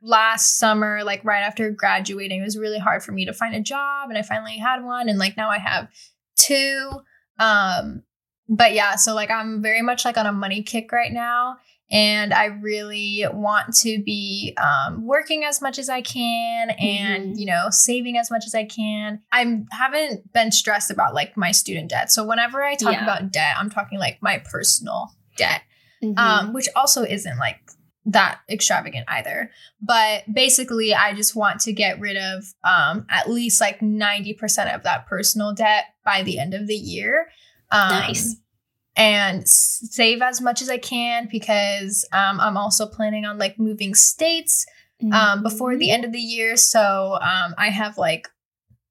Last 0.00 0.58
summer, 0.58 1.02
like 1.04 1.24
right 1.24 1.42
after 1.42 1.70
graduating, 1.70 2.40
it 2.40 2.44
was 2.44 2.58
really 2.58 2.78
hard 2.78 3.02
for 3.02 3.12
me 3.12 3.24
to 3.26 3.32
find 3.32 3.54
a 3.54 3.60
job 3.60 4.08
and 4.10 4.18
I 4.18 4.22
finally 4.22 4.58
had 4.58 4.84
one 4.84 5.08
and 5.08 5.18
like 5.18 5.36
now 5.36 5.50
I 5.50 5.58
have 5.58 5.88
two. 6.36 6.90
Um 7.38 8.02
but 8.48 8.74
yeah, 8.74 8.94
so 8.96 9.14
like 9.14 9.30
I'm 9.30 9.60
very 9.62 9.82
much 9.82 10.04
like 10.04 10.16
on 10.16 10.26
a 10.26 10.32
money 10.32 10.62
kick 10.62 10.92
right 10.92 11.12
now 11.12 11.56
and 11.90 12.32
I 12.32 12.46
really 12.46 13.24
want 13.32 13.74
to 13.78 14.02
be 14.04 14.56
um 14.56 15.04
working 15.04 15.42
as 15.44 15.60
much 15.60 15.78
as 15.78 15.88
I 15.88 16.00
can 16.00 16.70
and 16.70 17.34
Mhm. 17.34 17.38
you 17.38 17.46
know, 17.46 17.66
saving 17.70 18.16
as 18.18 18.30
much 18.30 18.44
as 18.46 18.54
I 18.54 18.64
can. 18.64 19.20
I 19.32 19.62
haven't 19.72 20.32
been 20.32 20.52
stressed 20.52 20.90
about 20.92 21.14
like 21.14 21.36
my 21.36 21.50
student 21.50 21.90
debt. 21.90 22.12
So 22.12 22.24
whenever 22.24 22.62
I 22.62 22.76
talk 22.76 22.92
Yeah. 22.92 23.02
about 23.02 23.32
debt, 23.32 23.56
I'm 23.58 23.70
talking 23.70 23.98
like 23.98 24.18
my 24.22 24.38
personal 24.38 25.10
debt 25.36 25.62
Mhm. 26.02 26.18
um, 26.18 26.52
which 26.52 26.68
also 26.76 27.02
isn't 27.04 27.38
like 27.38 27.65
that 28.06 28.40
extravagant 28.48 29.04
either. 29.08 29.50
But 29.82 30.32
basically, 30.32 30.94
I 30.94 31.12
just 31.12 31.34
want 31.36 31.60
to 31.62 31.72
get 31.72 32.00
rid 32.00 32.16
of 32.16 32.44
um, 32.64 33.06
at 33.10 33.28
least 33.28 33.60
like 33.60 33.80
90% 33.80 34.74
of 34.74 34.84
that 34.84 35.06
personal 35.06 35.52
debt 35.52 35.86
by 36.04 36.22
the 36.22 36.38
end 36.38 36.54
of 36.54 36.66
the 36.66 36.74
year. 36.74 37.28
Um, 37.70 37.90
Nice. 37.90 38.36
And 38.98 39.46
save 39.46 40.22
as 40.22 40.40
much 40.40 40.62
as 40.62 40.70
I 40.70 40.78
can 40.78 41.28
because 41.30 42.08
um, 42.12 42.40
I'm 42.40 42.56
also 42.56 42.86
planning 42.86 43.26
on 43.26 43.36
like 43.36 43.58
moving 43.58 43.94
states 43.94 44.64
um, 45.12 45.42
before 45.42 45.76
the 45.76 45.90
end 45.90 46.06
of 46.06 46.12
the 46.12 46.18
year. 46.18 46.56
So 46.56 47.18
um, 47.20 47.54
I 47.58 47.68
have 47.68 47.98
like 47.98 48.28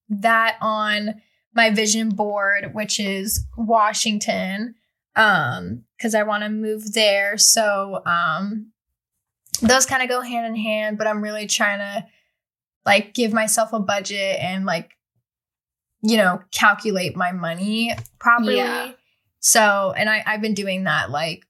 that 0.10 0.58
on 0.62 1.16
my 1.56 1.72
vision 1.72 2.10
board, 2.10 2.72
which 2.74 3.00
is 3.00 3.48
Washington, 3.58 4.76
um, 5.16 5.86
because 5.98 6.14
I 6.14 6.22
want 6.22 6.44
to 6.44 6.50
move 6.50 6.94
there. 6.94 7.38
So 7.38 8.04
um, 8.06 8.72
those 9.62 9.86
kind 9.86 10.04
of 10.04 10.10
go 10.10 10.22
hand 10.22 10.46
in 10.46 10.56
hand, 10.56 10.98
but 10.98 11.08
I'm 11.08 11.22
really 11.22 11.48
trying 11.48 11.80
to 11.80 12.06
like 12.86 13.14
give 13.14 13.34
myself 13.34 13.74
a 13.74 13.80
budget 13.80 14.38
and 14.40 14.66
like 14.66 14.92
you 16.02 16.18
know 16.18 16.42
calculate 16.52 17.16
my 17.16 17.32
money 17.32 17.94
properly. 18.20 18.58
Yeah. 18.58 18.92
So, 19.40 19.94
and 19.96 20.10
I 20.10 20.24
I've 20.26 20.42
been 20.42 20.54
doing 20.54 20.84
that 20.86 21.10
like 21.10 21.46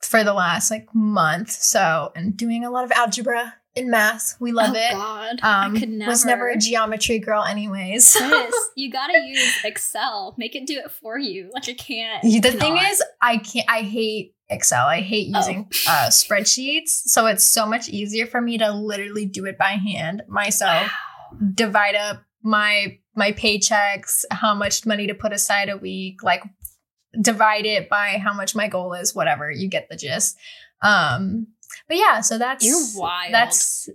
for 0.00 0.24
the 0.24 0.34
last 0.34 0.70
like 0.70 0.88
month. 0.94 1.50
So, 1.50 2.12
and 2.14 2.36
doing 2.36 2.64
a 2.64 2.70
lot 2.70 2.84
of 2.84 2.92
algebra 2.92 3.54
in 3.74 3.90
math. 3.90 4.36
We 4.40 4.52
love 4.52 4.74
oh, 4.74 4.78
it. 4.78 4.92
God. 4.92 5.40
Um, 5.42 5.76
I 5.76 5.78
could 5.78 5.88
never. 5.88 6.10
was 6.10 6.24
never 6.24 6.48
a 6.48 6.58
geometry 6.58 7.18
girl, 7.18 7.42
anyways. 7.42 8.06
Sis, 8.06 8.54
you 8.76 8.90
gotta 8.90 9.18
use 9.18 9.58
Excel. 9.64 10.34
Make 10.36 10.54
it 10.54 10.66
do 10.66 10.78
it 10.78 10.90
for 10.90 11.18
you. 11.18 11.50
Like 11.52 11.68
I 11.68 11.74
can't. 11.74 12.22
the 12.22 12.52
thing 12.52 12.76
is, 12.76 13.02
I 13.20 13.38
can't. 13.38 13.68
I 13.68 13.80
hate 13.80 14.34
Excel. 14.52 14.86
I 14.86 15.00
hate 15.00 15.30
Oh. 15.34 15.38
using 15.38 15.68
uh, 15.88 16.08
spreadsheets. 16.08 16.88
So 17.06 17.26
it's 17.26 17.44
so 17.44 17.66
much 17.66 17.88
easier 17.88 18.26
for 18.26 18.40
me 18.40 18.58
to 18.58 18.70
literally 18.72 19.26
do 19.26 19.44
it 19.46 19.58
by 19.58 19.72
hand 19.72 20.22
myself. 20.28 20.90
Divide 21.54 21.94
up 21.96 22.22
my 22.42 22.98
my 23.14 23.32
paychecks, 23.32 24.24
how 24.30 24.54
much 24.54 24.86
money 24.86 25.06
to 25.06 25.14
put 25.14 25.32
aside 25.32 25.68
a 25.68 25.76
week, 25.76 26.22
like 26.22 26.42
divide 27.20 27.66
it 27.66 27.88
by 27.88 28.18
how 28.22 28.32
much 28.32 28.54
my 28.54 28.68
goal 28.68 28.92
is. 28.94 29.14
Whatever 29.14 29.50
you 29.50 29.68
get 29.68 29.88
the 29.88 29.96
gist. 29.96 30.36
Um, 30.82 31.48
but 31.88 31.96
yeah, 31.96 32.20
so 32.20 32.38
that's 32.38 32.64
You're 32.66 33.00
wild. 33.00 33.32
That's 33.32 33.88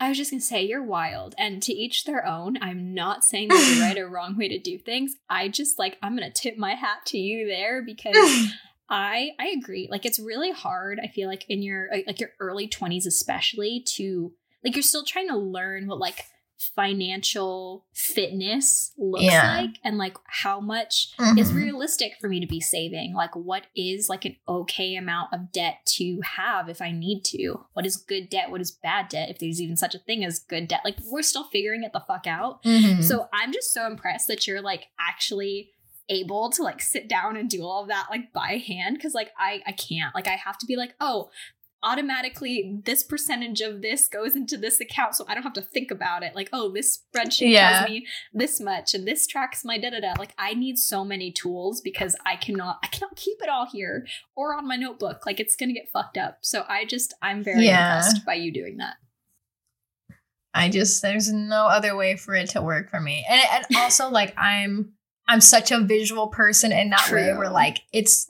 I 0.00 0.08
was 0.08 0.18
just 0.18 0.30
gonna 0.32 0.40
say 0.40 0.64
you're 0.64 0.82
wild, 0.82 1.34
and 1.38 1.62
to 1.62 1.72
each 1.72 2.04
their 2.04 2.26
own. 2.26 2.58
I'm 2.60 2.92
not 2.94 3.24
saying 3.24 3.48
there's 3.48 3.78
a 3.78 3.80
right 3.80 3.96
or 3.98 4.08
wrong 4.10 4.36
way 4.36 4.48
to 4.48 4.58
do 4.58 4.76
things. 4.78 5.14
I 5.30 5.48
just 5.48 5.78
like 5.78 5.96
I'm 6.02 6.14
gonna 6.16 6.32
tip 6.32 6.58
my 6.58 6.74
hat 6.74 7.06
to 7.06 7.18
you 7.18 7.46
there 7.46 7.80
because 7.82 8.16
I 8.88 9.30
I 9.38 9.48
agree. 9.58 9.88
Like 9.90 10.04
it's 10.06 10.18
really 10.20 10.50
hard. 10.52 11.00
I 11.02 11.08
feel 11.08 11.28
like 11.28 11.44
in 11.48 11.62
your 11.62 11.88
like 12.06 12.20
your 12.20 12.30
early 12.40 12.68
20s 12.68 13.06
especially 13.06 13.82
to 13.96 14.32
like 14.64 14.74
you're 14.76 14.82
still 14.82 15.04
trying 15.04 15.28
to 15.28 15.36
learn 15.36 15.86
what 15.86 15.98
like 15.98 16.24
financial 16.74 17.84
fitness 17.94 18.92
looks 18.96 19.24
Yeah. 19.24 19.60
like 19.62 19.76
and 19.82 19.98
like 19.98 20.16
how 20.26 20.60
much 20.60 21.08
is 21.36 21.50
Mhm. 21.50 21.54
realistic 21.56 22.14
for 22.20 22.28
me 22.28 22.40
to 22.40 22.46
be 22.46 22.60
saving? 22.60 23.12
Like, 23.14 23.34
what 23.34 23.66
is 23.76 24.08
like 24.08 24.24
an 24.24 24.36
okay 24.48 24.94
amount 24.94 25.32
of 25.32 25.50
debt 25.52 25.84
to 25.96 26.20
have 26.22 26.68
if 26.68 26.80
I 26.80 26.90
need 26.92 27.24
to? 27.26 27.66
What 27.72 27.86
is 27.86 27.96
good 27.96 28.28
debt? 28.30 28.50
What 28.50 28.60
is 28.60 28.70
bad 28.70 29.08
debt? 29.08 29.30
If 29.30 29.38
there's 29.38 29.60
even 29.60 29.76
such 29.76 29.94
a 29.94 29.98
thing 29.98 30.24
as 30.24 30.38
good 30.38 30.68
debt, 30.68 30.80
like 30.84 30.96
we're 31.10 31.22
still 31.22 31.44
figuring 31.44 31.82
it 31.82 31.92
the 31.92 32.00
fuck 32.06 32.26
out. 32.26 32.62
Mhm. 32.62 33.02
So 33.02 33.28
I'm 33.32 33.52
just 33.52 33.72
so 33.72 33.86
impressed 33.86 34.28
that 34.28 34.46
you're 34.46 34.62
like 34.62 34.86
actually 34.98 35.70
able 36.08 36.50
to 36.50 36.62
like 36.62 36.80
sit 36.82 37.08
down 37.08 37.36
and 37.36 37.48
do 37.48 37.62
all 37.62 37.82
of 37.82 37.88
that 37.88 38.06
like 38.10 38.32
by 38.32 38.62
hand 38.66 38.96
because 38.96 39.14
like 39.14 39.30
I 39.38 39.62
I 39.66 39.72
can't 39.72 40.14
like 40.14 40.28
I 40.28 40.36
have 40.36 40.58
to 40.58 40.66
be 40.66 40.76
like 40.76 40.94
oh 41.00 41.30
automatically 41.82 42.80
this 42.84 43.02
percentage 43.02 43.60
of 43.60 43.82
this 43.82 44.08
goes 44.08 44.34
into 44.34 44.56
this 44.56 44.80
account 44.80 45.14
so 45.14 45.24
I 45.28 45.34
don't 45.34 45.42
have 45.42 45.52
to 45.52 45.60
think 45.60 45.90
about 45.90 46.22
it. 46.22 46.34
Like, 46.34 46.48
oh, 46.50 46.72
this 46.72 46.98
spreadsheet 47.14 47.52
Yeah. 47.52 47.80
tells 47.80 47.90
me 47.90 48.06
this 48.32 48.58
much 48.58 48.94
and 48.94 49.06
this 49.06 49.26
tracks 49.26 49.64
my 49.64 49.76
da 49.76 49.90
da 49.90 50.00
da. 50.00 50.14
Like 50.18 50.34
I 50.38 50.54
need 50.54 50.78
so 50.78 51.04
many 51.04 51.30
tools 51.30 51.82
because 51.82 52.16
I 52.24 52.36
cannot 52.36 52.78
I 52.82 52.86
cannot 52.86 53.16
keep 53.16 53.36
it 53.42 53.50
all 53.50 53.66
here 53.70 54.06
or 54.34 54.54
on 54.56 54.66
my 54.66 54.76
notebook. 54.76 55.26
Like 55.26 55.38
it's 55.40 55.56
gonna 55.56 55.74
get 55.74 55.90
fucked 55.92 56.16
up. 56.16 56.38
So 56.40 56.64
I 56.68 56.86
just 56.86 57.12
I'm 57.20 57.44
very 57.44 57.66
Yeah. 57.66 57.80
impressed 57.96 58.24
by 58.24 58.34
you 58.34 58.50
doing 58.50 58.78
that. 58.78 58.94
I 60.54 60.68
just 60.70 61.02
there's 61.02 61.32
no 61.32 61.66
other 61.66 61.96
way 61.96 62.16
for 62.16 62.34
it 62.34 62.50
to 62.50 62.62
work 62.62 62.88
for 62.90 63.00
me. 63.00 63.26
And 63.28 63.42
and 63.52 63.76
also 63.76 64.08
like 64.08 64.32
I'm 64.38 64.94
I'm 65.26 65.40
such 65.40 65.70
a 65.70 65.80
visual 65.80 66.28
person 66.28 66.72
in 66.72 66.90
that 66.90 67.10
way 67.10 67.28
True. 67.30 67.38
where 67.38 67.50
like 67.50 67.78
it's 67.92 68.26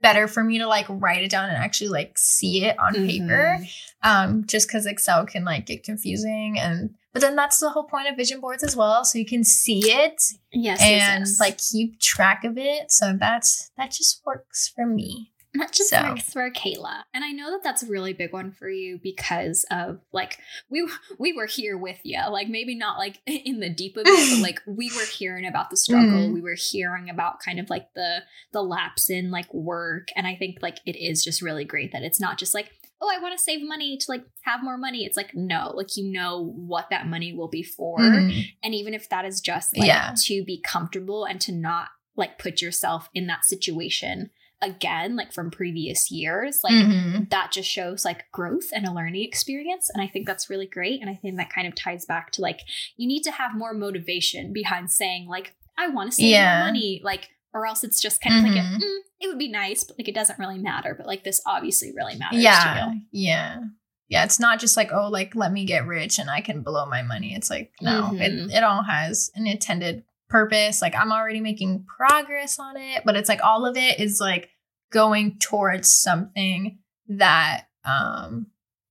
better 0.00 0.28
for 0.28 0.44
me 0.44 0.58
to 0.58 0.66
like 0.66 0.86
write 0.88 1.22
it 1.24 1.30
down 1.30 1.48
and 1.48 1.56
actually 1.56 1.88
like 1.88 2.16
see 2.18 2.64
it 2.64 2.78
on 2.78 2.94
paper. 2.94 3.58
Um 4.02 4.44
just 4.46 4.70
cuz 4.70 4.86
Excel 4.86 5.26
can 5.26 5.44
like 5.44 5.66
get 5.66 5.82
confusing 5.82 6.58
and 6.58 6.94
but 7.12 7.22
then 7.22 7.34
that's 7.34 7.58
the 7.58 7.70
whole 7.70 7.84
point 7.84 8.06
of 8.08 8.16
vision 8.16 8.38
boards 8.40 8.62
as 8.62 8.76
well 8.76 9.04
so 9.04 9.18
you 9.18 9.26
can 9.26 9.42
see 9.42 9.80
it 9.90 10.22
Yes, 10.52 10.80
and 10.80 10.90
yes, 10.90 11.28
yes. 11.30 11.40
like 11.40 11.58
keep 11.58 11.98
track 12.00 12.44
of 12.44 12.56
it. 12.58 12.92
So 12.92 13.16
that's 13.18 13.70
that 13.76 13.90
just 13.90 14.22
works 14.24 14.68
for 14.68 14.86
me. 14.86 15.32
That 15.58 15.72
just 15.72 15.90
So. 15.90 16.02
works 16.02 16.32
for 16.32 16.50
Kayla. 16.50 17.02
And 17.12 17.24
I 17.24 17.32
know 17.32 17.50
that 17.50 17.62
that's 17.62 17.82
a 17.82 17.86
really 17.86 18.12
big 18.12 18.32
one 18.32 18.52
for 18.52 18.68
you 18.70 18.98
because 19.02 19.64
of 19.70 20.00
like 20.12 20.38
we 20.70 20.88
we 21.18 21.32
were 21.32 21.46
here 21.46 21.76
with 21.76 21.98
you. 22.04 22.20
Like 22.30 22.48
maybe 22.48 22.74
not 22.74 22.98
like 22.98 23.20
in 23.26 23.60
the 23.60 23.68
deep 23.70 23.96
of 23.96 24.04
it, 24.06 24.30
but 24.36 24.42
like 24.42 24.60
we 24.66 24.90
were 24.96 25.04
hearing 25.06 25.46
about 25.46 25.70
the 25.70 25.76
struggle. 25.76 26.28
Mhm. 26.28 26.32
We 26.34 26.40
were 26.40 26.54
hearing 26.56 27.10
about 27.10 27.40
kind 27.44 27.58
of 27.60 27.68
like 27.70 27.92
the 27.94 28.22
the 28.52 28.62
lapse 28.62 29.10
in 29.10 29.30
like 29.30 29.52
work. 29.52 30.08
And 30.16 30.26
I 30.26 30.34
think 30.36 30.58
like 30.62 30.78
it 30.86 30.96
is 30.96 31.22
just 31.24 31.42
really 31.42 31.64
great 31.64 31.92
that 31.92 32.02
it's 32.02 32.20
not 32.20 32.38
just 32.38 32.54
like, 32.54 32.70
oh, 33.00 33.10
I 33.12 33.20
want 33.20 33.36
to 33.36 33.42
save 33.42 33.66
money 33.66 33.96
to 33.96 34.04
like 34.10 34.24
have 34.42 34.62
more 34.62 34.76
money. 34.78 35.04
It's 35.04 35.16
like 35.16 35.34
no, 35.34 35.72
like 35.74 35.96
you 35.96 36.04
know 36.12 36.52
what 36.56 36.90
that 36.90 37.06
money 37.06 37.32
will 37.32 37.48
be 37.48 37.62
for. 37.62 37.98
Mhm. 37.98 38.44
And 38.62 38.74
even 38.74 38.94
if 38.94 39.08
that 39.08 39.24
is 39.24 39.40
just 39.40 39.76
like 39.76 39.86
Yeah. 39.88 40.14
to 40.24 40.44
be 40.44 40.60
comfortable 40.60 41.24
and 41.24 41.40
to 41.42 41.52
not 41.52 41.88
like 42.16 42.38
put 42.38 42.60
yourself 42.60 43.08
in 43.14 43.26
that 43.28 43.44
situation 43.44 44.30
again, 44.60 45.16
like 45.16 45.32
from 45.32 45.50
previous 45.50 46.10
years, 46.10 46.60
like 46.64 46.74
Mhm. 46.74 47.30
that 47.30 47.52
just 47.52 47.70
shows 47.70 48.04
like 48.04 48.24
growth 48.32 48.70
and 48.74 48.86
a 48.86 48.92
learning 48.92 49.22
experience. 49.24 49.88
And 49.92 50.02
I 50.02 50.06
think 50.08 50.26
that's 50.26 50.50
really 50.50 50.66
great. 50.66 51.00
And 51.00 51.08
I 51.08 51.14
think 51.14 51.36
that 51.36 51.52
kind 51.52 51.68
of 51.68 51.74
ties 51.76 52.04
back 52.04 52.32
to 52.32 52.42
like, 52.42 52.60
you 52.96 53.06
need 53.06 53.22
to 53.22 53.30
have 53.32 53.54
more 53.54 53.72
motivation 53.74 54.52
behind 54.52 54.90
saying, 54.90 55.28
like, 55.28 55.54
I 55.78 55.88
want 55.88 56.10
to 56.10 56.16
save 56.16 56.30
Yeah. 56.30 56.58
more 56.58 56.66
money. 56.66 57.00
Like, 57.04 57.28
or 57.54 57.66
else 57.66 57.84
it's 57.84 58.00
just 58.00 58.20
kind 58.20 58.36
of 58.36 58.42
like, 58.52 58.60
a, 58.60 58.66
Mhm. 58.66 58.76
mm, 58.78 58.98
it 59.20 59.26
would 59.28 59.38
be 59.38 59.48
nice, 59.50 59.84
but 59.84 59.96
like 59.98 60.08
it 60.08 60.14
doesn't 60.14 60.38
really 60.38 60.58
matter. 60.58 60.94
But 60.96 61.06
like 61.06 61.22
this 61.24 61.40
obviously 61.46 61.92
really 61.96 62.16
matters 62.16 62.42
yeah 62.42 62.92
yeah 63.12 63.60
yeah 64.08 64.24
it's 64.24 64.40
not 64.40 64.58
just 64.58 64.76
like 64.76 64.90
oh 64.92 65.08
like 65.08 65.34
let 65.34 65.52
me 65.52 65.64
get 65.66 65.86
rich 65.86 66.18
and 66.18 66.30
i 66.30 66.40
can 66.40 66.62
blow 66.62 66.86
my 66.86 67.02
money 67.02 67.34
it's 67.34 67.50
like 67.50 67.72
no 67.82 68.04
Mhm. 68.12 68.20
it, 68.48 68.54
it 68.56 68.62
all 68.64 68.82
has 68.82 69.30
an 69.34 69.46
intended 69.46 70.02
purpose 70.28 70.82
like 70.82 70.94
i'm 70.94 71.10
already 71.12 71.40
making 71.40 71.84
progress 71.84 72.58
on 72.58 72.76
it 72.76 73.02
but 73.04 73.16
it's 73.16 73.28
like 73.28 73.42
all 73.42 73.64
of 73.66 73.76
it 73.76 73.98
is 73.98 74.20
like 74.20 74.50
going 74.90 75.38
towards 75.38 75.90
something 75.90 76.78
that 77.08 77.64
um 77.84 78.46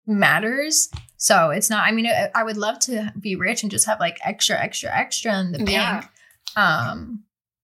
matters 0.06 0.90
so 1.18 1.50
it's 1.50 1.70
not 1.70 1.86
i 1.88 1.92
mean 1.92 2.08
i 2.08 2.30
I 2.34 2.44
would 2.44 2.58
love 2.58 2.80
to 2.80 3.12
be 3.20 3.36
rich 3.36 3.62
and 3.64 3.72
just 3.72 3.86
have 3.86 4.00
like 4.00 4.18
extra 4.24 4.58
extra 4.60 4.90
extra 4.96 5.38
in 5.40 5.52
the 5.52 5.60
bank 5.60 5.70
Yeah. 5.70 6.04
um 6.56 7.24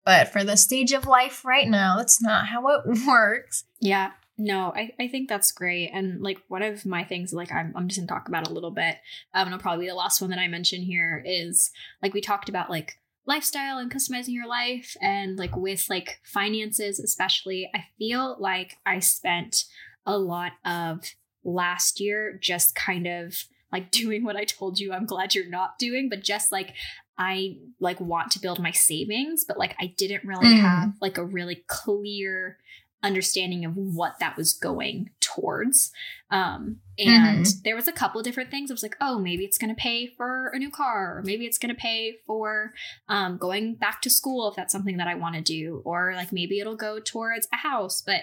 but 0.05 0.29
for 0.29 0.43
the 0.43 0.55
stage 0.57 0.91
of 0.93 1.05
life 1.05 1.43
right 1.45 1.67
now 1.67 1.97
that's 1.97 2.21
not 2.21 2.47
how 2.47 2.67
it 2.69 2.81
works 3.07 3.65
Yeah. 3.79 4.11
No, 4.41 4.71
I, 4.73 4.93
I 4.97 5.09
think 5.09 5.27
that's 5.27 5.51
great. 5.51 5.89
And 5.93 6.21
like 6.21 6.39
one 6.47 6.61
of 6.61 6.85
my 6.85 7.03
things, 7.03 7.33
like 7.33 7.51
I'm, 7.51 7.73
I'm 7.75 7.89
just 7.89 7.99
gonna 7.99 8.07
talk 8.07 8.29
about 8.29 8.47
a 8.47 8.53
little 8.53 8.71
bit. 8.71 8.95
Um, 9.33 9.47
and 9.47 9.47
it'll 9.49 9.59
probably 9.61 9.83
be 9.83 9.89
the 9.89 9.95
last 9.95 10.21
one 10.21 10.29
that 10.29 10.39
I 10.39 10.47
mention 10.47 10.81
here 10.81 11.21
is 11.25 11.71
like 12.01 12.13
we 12.13 12.21
talked 12.21 12.47
about 12.47 12.69
like 12.69 12.98
lifestyle 13.25 13.77
and 13.77 13.91
customizing 13.91 14.33
your 14.33 14.47
life 14.47 14.95
and 15.01 15.37
like 15.37 15.55
with 15.55 15.85
like 15.89 16.19
finances 16.23 16.99
especially. 16.99 17.69
I 17.73 17.85
feel 17.97 18.37
like 18.39 18.77
I 18.85 18.99
spent 18.99 19.65
a 20.05 20.17
lot 20.17 20.53
of 20.65 21.03
last 21.43 21.99
year 21.99 22.37
just 22.41 22.75
kind 22.75 23.07
of 23.07 23.35
like 23.71 23.91
doing 24.01 24.23
what 24.23 24.35
I 24.35 24.43
told 24.45 24.79
you 24.79 24.93
I'm 24.93 25.05
glad 25.05 25.35
you're 25.35 25.49
not 25.49 25.77
doing, 25.77 26.09
but 26.09 26.23
just 26.23 26.51
like 26.51 26.73
I 27.17 27.57
like 27.79 27.99
want 27.99 28.31
to 28.31 28.39
build 28.39 28.59
my 28.59 28.71
savings, 28.71 29.43
but 29.45 29.57
like 29.59 29.75
I 29.79 29.93
didn't 29.97 30.23
really 30.23 30.47
Mhm. 30.47 30.61
have 30.61 30.93
like 31.01 31.17
a 31.17 31.25
really 31.25 31.63
clear 31.67 32.57
understanding 33.01 33.63
of 33.65 33.75
what 33.75 34.19
that 34.19 34.35
was 34.35 34.53
going 34.53 35.09
towards. 35.19 35.91
Um, 36.31 36.77
and 36.97 37.45
there 37.63 37.75
was 37.75 37.87
a 37.87 37.93
couple 37.93 38.19
of 38.19 38.25
different 38.25 38.51
things. 38.51 38.69
I 38.69 38.73
was 38.73 38.83
like, 38.83 38.97
oh, 38.99 39.19
maybe 39.19 39.45
it's 39.45 39.57
going 39.57 39.73
to 39.73 39.81
pay 39.81 40.07
for 40.07 40.49
a 40.49 40.59
new 40.59 40.69
car, 40.69 41.17
or 41.17 41.21
maybe 41.23 41.45
it's 41.45 41.57
going 41.57 41.73
to 41.73 41.79
pay 41.79 42.17
for 42.27 42.73
um, 43.07 43.37
going 43.37 43.75
back 43.75 44.01
to 44.01 44.09
school 44.09 44.49
if 44.49 44.55
that's 44.55 44.73
something 44.73 44.97
that 44.97 45.07
I 45.07 45.15
want 45.15 45.35
to 45.35 45.41
do, 45.41 45.81
or 45.85 46.13
like 46.15 46.31
maybe 46.31 46.59
it'll 46.59 46.75
go 46.75 46.99
towards 46.99 47.47
a 47.53 47.57
house. 47.57 48.01
But 48.01 48.21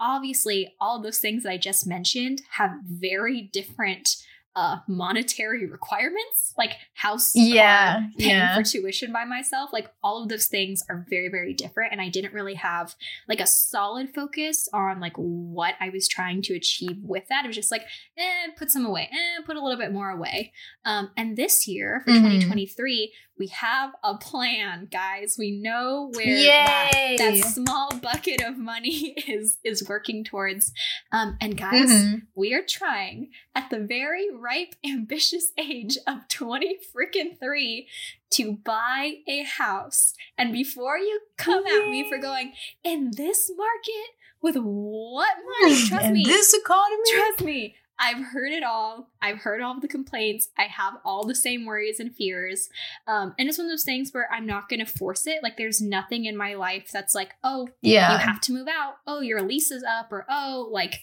obviously, 0.00 0.74
all 0.80 1.00
those 1.00 1.18
things 1.18 1.42
that 1.42 1.52
I 1.52 1.58
just 1.58 1.86
mentioned 1.86 2.42
have 2.52 2.72
very 2.84 3.42
different 3.52 4.16
uh 4.56 4.78
monetary 4.88 5.66
requirements 5.66 6.54
like 6.58 6.70
house 6.94 7.32
Yeah, 7.34 7.92
car, 8.00 8.08
paying 8.18 8.30
yeah. 8.30 8.56
for 8.56 8.62
tuition 8.62 9.12
by 9.12 9.24
myself 9.24 9.70
like 9.72 9.88
all 10.02 10.22
of 10.22 10.28
those 10.28 10.46
things 10.46 10.82
are 10.88 11.06
very 11.08 11.28
very 11.28 11.52
different 11.54 11.92
and 11.92 12.00
i 12.00 12.08
didn't 12.08 12.32
really 12.32 12.54
have 12.54 12.94
like 13.28 13.38
a 13.40 13.46
solid 13.46 14.12
focus 14.14 14.68
on 14.72 14.98
like 14.98 15.14
what 15.16 15.74
i 15.78 15.90
was 15.90 16.08
trying 16.08 16.42
to 16.42 16.54
achieve 16.54 16.96
with 17.02 17.28
that 17.28 17.44
it 17.44 17.48
was 17.48 17.56
just 17.56 17.70
like 17.70 17.82
eh 18.16 18.46
put 18.58 18.70
some 18.70 18.84
away 18.86 19.08
eh 19.12 19.42
put 19.44 19.56
a 19.56 19.62
little 19.62 19.78
bit 19.78 19.92
more 19.92 20.10
away 20.10 20.52
um 20.86 21.10
and 21.16 21.36
this 21.36 21.68
year 21.68 22.00
for 22.04 22.10
Mhm. 22.12 22.40
2023 22.40 23.12
we 23.38 23.48
have 23.48 23.92
a 24.02 24.16
plan 24.16 24.88
guys 24.90 25.36
we 25.38 25.50
know 25.50 26.10
where 26.14 26.26
that, 26.42 27.14
that 27.18 27.36
small 27.44 27.90
bucket 28.02 28.40
of 28.42 28.56
money 28.58 29.10
is 29.28 29.58
is 29.64 29.86
working 29.88 30.24
towards 30.24 30.72
um 31.12 31.36
and 31.40 31.56
guys 31.56 31.90
Mhm. 31.90 32.22
we 32.34 32.54
are 32.54 32.62
trying 32.66 33.30
at 33.54 33.70
the 33.70 33.78
very 33.78 34.28
ripe, 34.30 34.74
ambitious 34.84 35.52
age 35.58 35.96
of 36.06 36.28
20 36.28 36.78
freaking 36.94 37.38
three 37.38 37.88
to 38.30 38.52
buy 38.64 39.16
a 39.26 39.42
house. 39.44 40.14
And 40.36 40.52
before 40.52 40.98
you 40.98 41.20
come 41.36 41.64
at 41.66 41.88
me 41.88 42.08
for 42.08 42.18
going, 42.18 42.52
in 42.84 43.12
this 43.16 43.50
market, 43.56 44.08
with 44.42 44.56
what 44.56 45.36
money? 45.62 45.76
Trust 45.88 46.04
In 46.06 46.12
me. 46.12 46.24
this 46.24 46.52
economy. 46.54 47.02
Trust 47.14 47.44
me. 47.44 47.76
I've 47.98 48.22
heard 48.26 48.52
it 48.52 48.62
all. 48.62 49.10
I've 49.22 49.38
heard 49.38 49.60
all 49.60 49.74
of 49.74 49.80
the 49.80 49.88
complaints. 49.88 50.48
I 50.58 50.64
have 50.64 50.94
all 51.04 51.24
the 51.24 51.34
same 51.34 51.64
worries 51.64 51.98
and 51.98 52.14
fears. 52.14 52.68
Um, 53.06 53.34
and 53.38 53.48
it's 53.48 53.58
one 53.58 53.66
of 53.66 53.72
those 53.72 53.84
things 53.84 54.10
where 54.12 54.28
I'm 54.32 54.46
not 54.46 54.68
going 54.68 54.84
to 54.84 54.86
force 54.86 55.26
it. 55.26 55.42
Like, 55.42 55.56
there's 55.56 55.80
nothing 55.80 56.24
in 56.24 56.36
my 56.36 56.54
life 56.54 56.90
that's 56.92 57.14
like, 57.14 57.34
oh, 57.42 57.68
yeah. 57.80 58.12
you 58.12 58.18
have 58.18 58.40
to 58.42 58.52
move 58.52 58.68
out. 58.68 58.96
Oh, 59.06 59.20
your 59.20 59.42
lease 59.42 59.70
is 59.70 59.82
up, 59.82 60.12
or 60.12 60.26
oh, 60.28 60.68
like 60.70 61.00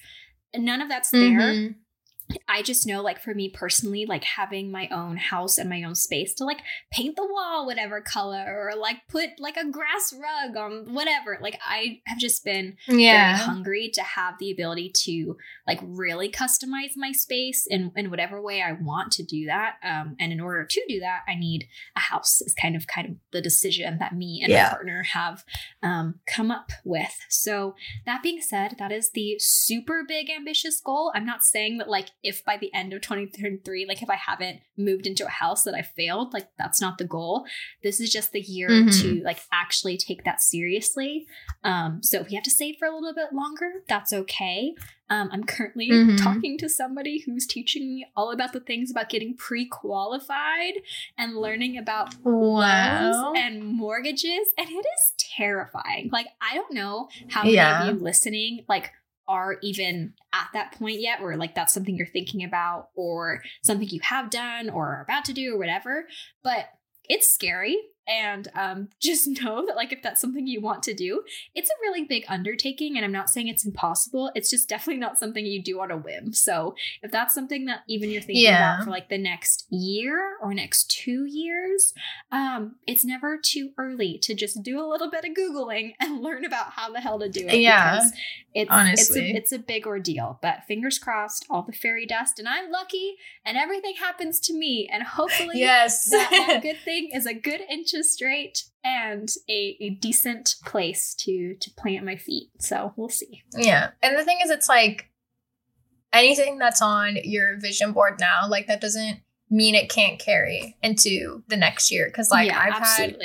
none 0.56 0.82
of 0.82 0.90
that's 0.90 1.10
there. 1.10 1.76
I 2.48 2.62
just 2.62 2.86
know, 2.88 3.02
like, 3.02 3.20
for 3.22 3.34
me 3.34 3.50
personally, 3.50 4.06
like 4.06 4.24
having 4.24 4.72
my 4.72 4.88
own 4.90 5.18
house 5.18 5.58
and 5.58 5.70
my 5.70 5.84
own 5.84 5.96
space 5.96 6.34
to 6.36 6.46
like 6.46 6.62
paint 6.92 7.16
the 7.16 7.26
wall 7.26 7.66
whatever 7.66 8.02
color 8.02 8.46
or 8.48 8.76
like 8.78 8.98
put 9.10 9.30
like 9.40 9.58
a 9.58 9.70
grass 9.70 10.14
rug 10.14 10.56
on 10.58 10.94
whatever. 10.94 11.38
Like, 11.42 11.60
I 11.66 12.02
have 12.06 12.18
just 12.18 12.44
been 12.44 12.78
Yeah. 12.88 13.34
very 13.34 13.44
hungry 13.44 13.90
to 13.94 14.04
have 14.04 14.36
the 14.40 14.52
ability 14.52 14.92
to 15.06 15.38
like 15.68 15.80
really 15.82 16.30
customize 16.30 16.92
my 16.96 17.12
space 17.12 17.66
in, 17.70 17.92
in 17.96 18.10
whatever 18.10 18.42
way 18.42 18.62
I 18.62 18.74
want 18.74 19.12
to 19.14 19.24
do 19.24 19.46
that. 19.48 19.76
Um, 19.84 20.16
and 20.20 20.32
in 20.32 20.40
order 20.40 20.66
to 20.66 20.82
do 20.88 21.00
that, 21.00 21.22
I 21.28 21.36
need 21.36 21.68
a 21.96 22.00
house 22.00 22.42
is 22.42 22.54
kind 22.54 22.76
of 22.76 22.88
kind 22.88 23.10
of 23.10 23.16
the 23.32 23.42
decision 23.42 23.98
that 24.00 24.16
me 24.16 24.42
and 24.44 24.52
Yeah. 24.52 24.64
my 24.64 24.70
partner 24.70 25.04
have 25.04 25.44
um, 25.82 26.16
come 26.28 26.52
up 26.52 26.70
with. 26.84 27.16
So 27.30 27.76
that 28.06 28.22
being 28.24 28.42
said, 28.42 28.76
that 28.80 28.92
is 28.92 29.12
the 29.12 29.36
super 29.40 30.04
big 30.08 30.30
ambitious 30.30 30.80
goal. 30.82 31.12
I'm 31.16 31.26
not 31.26 31.44
saying 31.44 31.78
that 31.78 31.90
like 31.90 32.10
if 32.24 32.44
by 32.46 32.58
the 32.58 32.74
end 32.74 32.94
of 32.94 33.02
2033, 33.02 33.86
like 33.88 34.02
if 34.02 34.10
I 34.10 34.16
haven't 34.16 34.62
moved 34.78 35.06
into 35.06 35.26
a 35.26 35.30
house 35.30 35.64
that 35.64 35.76
I 35.76 35.82
failed, 35.82 36.34
like 36.34 36.48
that's 36.58 36.80
not 36.82 36.98
the 36.98 37.04
goal. 37.06 37.46
This 37.84 38.00
is 38.00 38.12
just 38.12 38.32
the 38.32 38.42
year 38.42 38.70
Mhm. 38.70 39.02
to 39.02 39.24
like 39.24 39.40
actually 39.52 39.98
take 39.98 40.24
that 40.24 40.42
seriously. 40.42 41.28
Um, 41.64 42.02
so 42.02 42.22
if 42.22 42.30
we 42.30 42.36
have 42.36 42.44
to 42.46 42.52
save 42.52 42.78
for 42.78 42.88
a 42.88 42.94
little 42.94 43.14
bit 43.14 43.34
longer, 43.34 43.84
that's 43.88 44.14
okay. 44.14 44.74
Um, 45.10 45.30
I'm 45.32 45.44
currently 45.44 45.90
Mhm. 45.90 46.18
talking 46.18 46.58
to 46.60 46.70
somebody 46.70 47.20
who's 47.20 47.46
teaching 47.46 47.94
me 47.94 48.06
all 48.16 48.32
about 48.32 48.54
the 48.54 48.62
things 48.62 48.90
about 48.90 49.10
getting 49.10 49.36
pre-qualified 49.36 50.76
and 51.18 51.36
learning 51.38 51.78
about 51.78 52.16
Wow. 52.24 53.22
loans 53.34 53.38
and 53.44 53.64
mortgages, 53.66 54.48
and 54.58 54.70
it 54.70 54.86
is 54.86 55.14
terrifying. 55.18 56.10
Like 56.12 56.28
I 56.42 56.56
don't 56.56 56.74
know 56.74 57.10
how 57.30 57.42
many 57.44 57.56
Yeah. 57.56 57.82
of 57.82 57.86
you 57.98 58.02
listening 58.04 58.66
like 58.68 58.92
are 59.34 59.58
even 59.64 60.14
at 60.32 60.48
that 60.54 60.74
point 60.74 61.02
yet 61.02 61.20
where 61.22 61.36
like 61.36 61.56
that's 61.56 61.74
something 61.74 61.96
you're 61.96 62.06
thinking 62.06 62.44
about 62.44 62.90
or 62.96 63.42
something 63.64 63.90
you 63.90 64.00
have 64.04 64.30
done 64.30 64.70
or 64.70 64.86
are 64.86 65.02
about 65.02 65.26
to 65.26 65.34
do 65.34 65.56
or 65.56 65.58
whatever. 65.58 66.06
But 66.44 66.68
it's 67.10 67.34
scary 67.34 67.78
And 68.08 68.50
um, 68.56 68.90
just 69.00 69.28
know 69.28 69.66
that, 69.66 69.76
like, 69.76 69.92
if 69.94 70.02
that's 70.02 70.22
something 70.22 70.48
you 70.48 70.62
want 70.62 70.84
to 70.84 70.94
do, 70.94 71.24
it's 71.56 71.70
a 71.70 71.82
really 71.82 72.04
big 72.04 72.26
undertaking. 72.28 72.96
And 72.96 73.06
I'm 73.06 73.12
not 73.12 73.30
saying 73.30 73.48
it's 73.48 73.66
impossible. 73.66 74.32
It's 74.36 74.50
just 74.50 74.70
definitely 74.70 75.00
not 75.00 75.18
something 75.18 75.46
you 75.46 75.62
do 75.62 75.82
on 75.82 75.92
a 75.92 75.98
whim. 75.98 76.34
So, 76.34 76.76
if 77.02 77.12
that's 77.12 77.34
something 77.34 77.66
that 77.66 77.84
even 77.88 78.10
you're 78.10 78.22
thinking 78.22 78.44
Yeah. 78.44 78.76
about 78.76 78.86
for 78.86 78.92
like 78.92 79.10
the 79.10 79.18
next 79.18 79.66
year 79.70 80.38
or 80.42 80.54
next 80.54 80.90
two 80.92 81.26
years, 81.26 81.94
um, 82.32 82.76
it's 82.88 83.06
never 83.06 83.38
too 83.38 83.72
early 83.78 84.18
to 84.20 84.34
just 84.34 84.64
do 84.64 84.80
a 84.80 84.88
little 84.88 85.10
bit 85.10 85.26
of 85.26 85.32
Googling 85.32 85.94
and 86.00 86.22
learn 86.22 86.46
about 86.46 86.72
how 86.72 86.92
the 86.92 87.00
hell 87.00 87.20
to 87.20 87.30
do 87.30 87.48
it. 87.48 87.60
Yeah, 87.60 87.96
because 87.96 88.14
it's, 88.54 88.72
honestly. 88.72 89.32
it's 89.32 89.34
a, 89.34 89.38
it's 89.38 89.52
a 89.52 89.60
big 89.60 89.88
ordeal. 89.88 90.40
But 90.42 90.64
fingers 90.68 91.00
crossed, 91.00 91.46
all 91.50 91.62
the 91.64 91.74
fairy 91.74 92.06
dust, 92.06 92.40
and 92.40 92.48
I'm 92.48 92.72
lucky, 92.72 93.16
and 93.46 93.58
everything 93.58 93.96
happens 94.00 94.40
to 94.42 94.54
me. 94.54 94.90
And 94.92 95.04
hopefully, 95.04 95.60
yes. 95.60 96.10
that, 96.10 96.30
that 96.32 96.62
good 96.64 96.78
thing 96.84 97.10
is 97.14 97.26
a 97.26 97.34
good 97.34 97.62
interest 97.94 98.22
rate 98.22 98.64
and 98.84 99.30
a, 99.50 99.78
a 99.80 99.90
decent 99.92 100.56
place 100.66 101.14
to 101.16 101.56
to 101.60 101.72
plant 101.72 102.06
my 102.06 102.16
feet. 102.16 102.50
So 102.60 102.94
we'll 102.96 103.10
see. 103.10 103.44
Yeah. 103.56 103.92
And 104.02 104.18
the 104.18 104.24
thing 104.24 104.40
is, 104.44 104.50
it's 104.50 104.70
like 104.70 105.10
anything 106.12 106.58
that's 106.58 106.82
on 106.82 107.18
your 107.24 107.60
vision 107.60 107.92
board 107.94 108.20
now, 108.20 108.48
like 108.48 108.68
that 108.68 108.82
doesn't 108.82 109.20
mean 109.50 109.76
it 109.76 109.90
can't 109.90 110.20
carry 110.20 110.76
into 110.82 111.44
the 111.48 111.58
next 111.58 111.92
year. 111.92 112.10
Cause 112.12 112.30
like 112.32 112.48
yeah, 112.48 112.60
I've 112.60 112.82
had, 112.82 113.18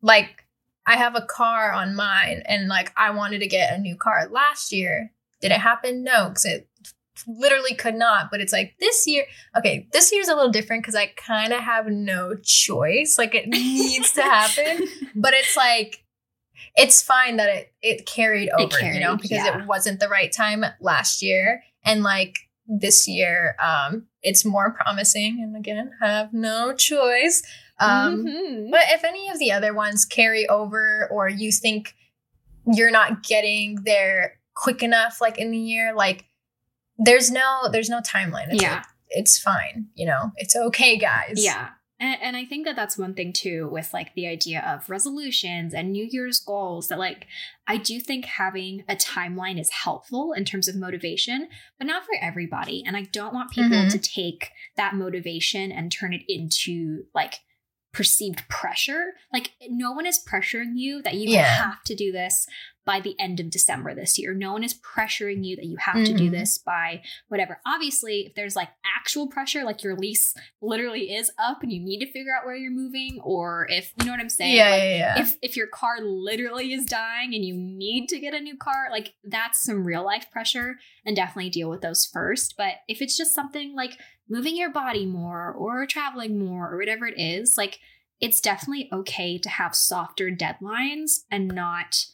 like, 0.00 0.44
I 0.86 0.96
have 0.96 1.16
a 1.16 1.26
car 1.26 1.72
on 1.72 1.94
mine 1.94 2.42
and 2.46 2.68
like 2.68 2.92
I 2.96 3.10
wanted 3.10 3.40
to 3.40 3.46
get 3.46 3.74
a 3.74 3.78
new 3.78 3.96
car 3.96 4.28
last 4.30 4.72
year. 4.72 5.12
Did 5.40 5.52
it 5.52 5.60
happen? 5.60 6.02
No, 6.02 6.28
because 6.28 6.44
it 6.44 6.68
literally 7.26 7.74
could 7.74 7.94
not. 7.94 8.30
But 8.30 8.40
it's 8.40 8.52
like 8.52 8.74
this 8.80 9.06
year, 9.06 9.24
okay, 9.56 9.88
this 9.92 10.12
year's 10.12 10.28
a 10.28 10.34
little 10.34 10.50
different 10.52 10.82
because 10.82 10.94
I 10.94 11.06
kind 11.16 11.52
of 11.52 11.60
have 11.60 11.86
no 11.86 12.34
choice. 12.42 13.16
Like 13.18 13.34
it 13.34 13.48
needs 13.48 14.12
to 14.12 14.22
happen. 14.22 14.86
but 15.14 15.34
it's 15.34 15.56
like 15.56 16.04
it's 16.76 17.02
fine 17.02 17.36
that 17.36 17.48
it 17.48 17.72
it 17.82 18.06
carried 18.06 18.50
over, 18.58 18.80
you 18.80 19.00
know, 19.00 19.16
because 19.16 19.30
yeah. 19.32 19.58
it 19.60 19.66
wasn't 19.66 20.00
the 20.00 20.08
right 20.08 20.32
time 20.32 20.64
last 20.80 21.22
year, 21.22 21.62
and 21.84 22.02
like 22.02 22.36
this 22.66 23.08
year, 23.08 23.56
um, 23.62 24.06
it's 24.22 24.44
more 24.44 24.72
promising. 24.72 25.40
And 25.42 25.56
again, 25.56 25.90
have 26.00 26.32
no 26.32 26.74
choice. 26.74 27.42
Um, 27.80 28.24
Mhm. 28.26 28.70
but 28.70 28.82
if 28.88 29.04
any 29.04 29.28
of 29.30 29.38
the 29.38 29.52
other 29.52 29.72
ones 29.72 30.04
carry 30.04 30.48
over, 30.48 31.08
or 31.10 31.28
you 31.28 31.50
think 31.52 31.94
you're 32.66 32.90
not 32.90 33.22
getting 33.22 33.76
there 33.84 34.38
quick 34.54 34.82
enough, 34.82 35.20
like 35.20 35.38
in 35.38 35.50
the 35.50 35.58
year, 35.58 35.94
like 35.94 36.24
there's 36.98 37.30
no 37.30 37.68
there's 37.70 37.88
no 37.88 38.00
timeline. 38.00 38.48
It's 38.50 38.62
yeah. 38.62 38.74
like, 38.76 38.84
it's 39.10 39.38
fine. 39.38 39.86
You 39.94 40.06
know, 40.06 40.32
it's 40.36 40.54
okay, 40.56 40.98
guys. 40.98 41.34
Yeah. 41.36 41.70
And, 42.00 42.16
and 42.22 42.36
I 42.36 42.44
think 42.44 42.64
that 42.66 42.76
that's 42.76 42.96
one 42.96 43.14
thing 43.14 43.32
too 43.32 43.68
with 43.72 43.92
like 43.92 44.14
the 44.14 44.28
idea 44.28 44.60
of 44.60 44.88
resolutions 44.88 45.74
and 45.74 45.90
New 45.90 46.06
Year's 46.08 46.38
goals 46.38 46.88
that 46.88 46.98
like 46.98 47.26
I 47.66 47.76
do 47.76 47.98
think 47.98 48.24
having 48.24 48.84
a 48.88 48.94
timeline 48.94 49.60
is 49.60 49.70
helpful 49.70 50.32
in 50.32 50.44
terms 50.44 50.68
of 50.68 50.76
motivation, 50.76 51.48
but 51.76 51.86
not 51.88 52.04
for 52.04 52.14
everybody. 52.20 52.84
And 52.86 52.96
I 52.96 53.02
don't 53.12 53.34
want 53.34 53.50
people 53.50 53.70
Mhm. 53.70 53.90
to 53.90 53.98
take 53.98 54.50
that 54.76 54.94
motivation 54.94 55.72
and 55.72 55.90
turn 55.90 56.12
it 56.12 56.22
into 56.28 57.04
like 57.14 57.40
perceived 57.92 58.46
pressure. 58.48 59.14
Like 59.32 59.52
no 59.68 59.90
one 59.90 60.06
is 60.06 60.22
pressuring 60.24 60.72
you 60.76 61.02
that 61.02 61.14
you 61.14 61.30
Yeah. 61.30 61.42
have 61.64 61.82
to 61.84 61.96
do 61.96 62.12
this 62.12 62.46
by 62.88 63.00
the 63.00 63.14
end 63.20 63.38
of 63.38 63.50
December 63.50 63.94
this 63.94 64.18
year. 64.18 64.32
No 64.32 64.52
one 64.54 64.64
is 64.64 64.72
pressuring 64.80 65.44
you 65.44 65.56
that 65.56 65.66
you 65.66 65.76
have 65.76 66.06
to 66.06 66.14
do 66.16 66.28
Mhm. 66.28 66.38
this 66.38 66.56
by 66.56 67.02
whatever. 67.28 67.60
Obviously, 67.66 68.20
if 68.28 68.34
there's 68.34 68.56
like 68.56 68.70
actual 68.96 69.26
pressure, 69.28 69.62
like 69.62 69.82
your 69.82 69.94
lease 69.94 70.34
literally 70.62 71.14
is 71.14 71.30
up 71.38 71.62
and 71.62 71.70
you 71.70 71.80
need 71.80 71.98
to 72.00 72.10
figure 72.10 72.34
out 72.34 72.46
where 72.46 72.56
you're 72.56 72.70
moving, 72.70 73.20
or 73.22 73.66
if 73.68 73.92
you 73.98 74.06
know 74.06 74.12
what 74.12 74.20
I'm 74.20 74.30
saying, 74.30 74.56
Yeah, 74.56 74.70
like, 74.70 74.82
yeah, 74.82 74.96
yeah. 74.96 75.20
if 75.20 75.36
if 75.42 75.54
your 75.54 75.66
car 75.66 76.00
literally 76.00 76.72
is 76.72 76.86
dying 76.86 77.34
and 77.34 77.44
you 77.44 77.54
need 77.54 78.08
to 78.08 78.18
get 78.18 78.32
a 78.32 78.40
new 78.40 78.56
car, 78.56 78.88
like 78.90 79.12
that's 79.22 79.62
some 79.62 79.84
real 79.84 80.02
life 80.02 80.30
pressure 80.30 80.78
and 81.04 81.14
definitely 81.14 81.50
deal 81.50 81.68
with 81.68 81.82
those 81.82 82.06
first. 82.06 82.54
But 82.56 82.76
if 82.88 83.02
it's 83.02 83.18
just 83.18 83.34
something 83.34 83.74
like 83.74 83.98
moving 84.30 84.56
your 84.56 84.70
body 84.70 85.04
more 85.04 85.52
or 85.52 85.84
traveling 85.86 86.38
more 86.38 86.72
or 86.72 86.78
whatever 86.78 87.06
it 87.06 87.18
is, 87.20 87.56
like 87.58 87.80
it's 88.18 88.40
definitely 88.40 88.88
okay 88.92 89.36
to 89.38 89.48
have 89.50 89.74
softer 89.74 90.30
deadlines 90.30 91.20
and 91.30 91.48
not 91.48 92.06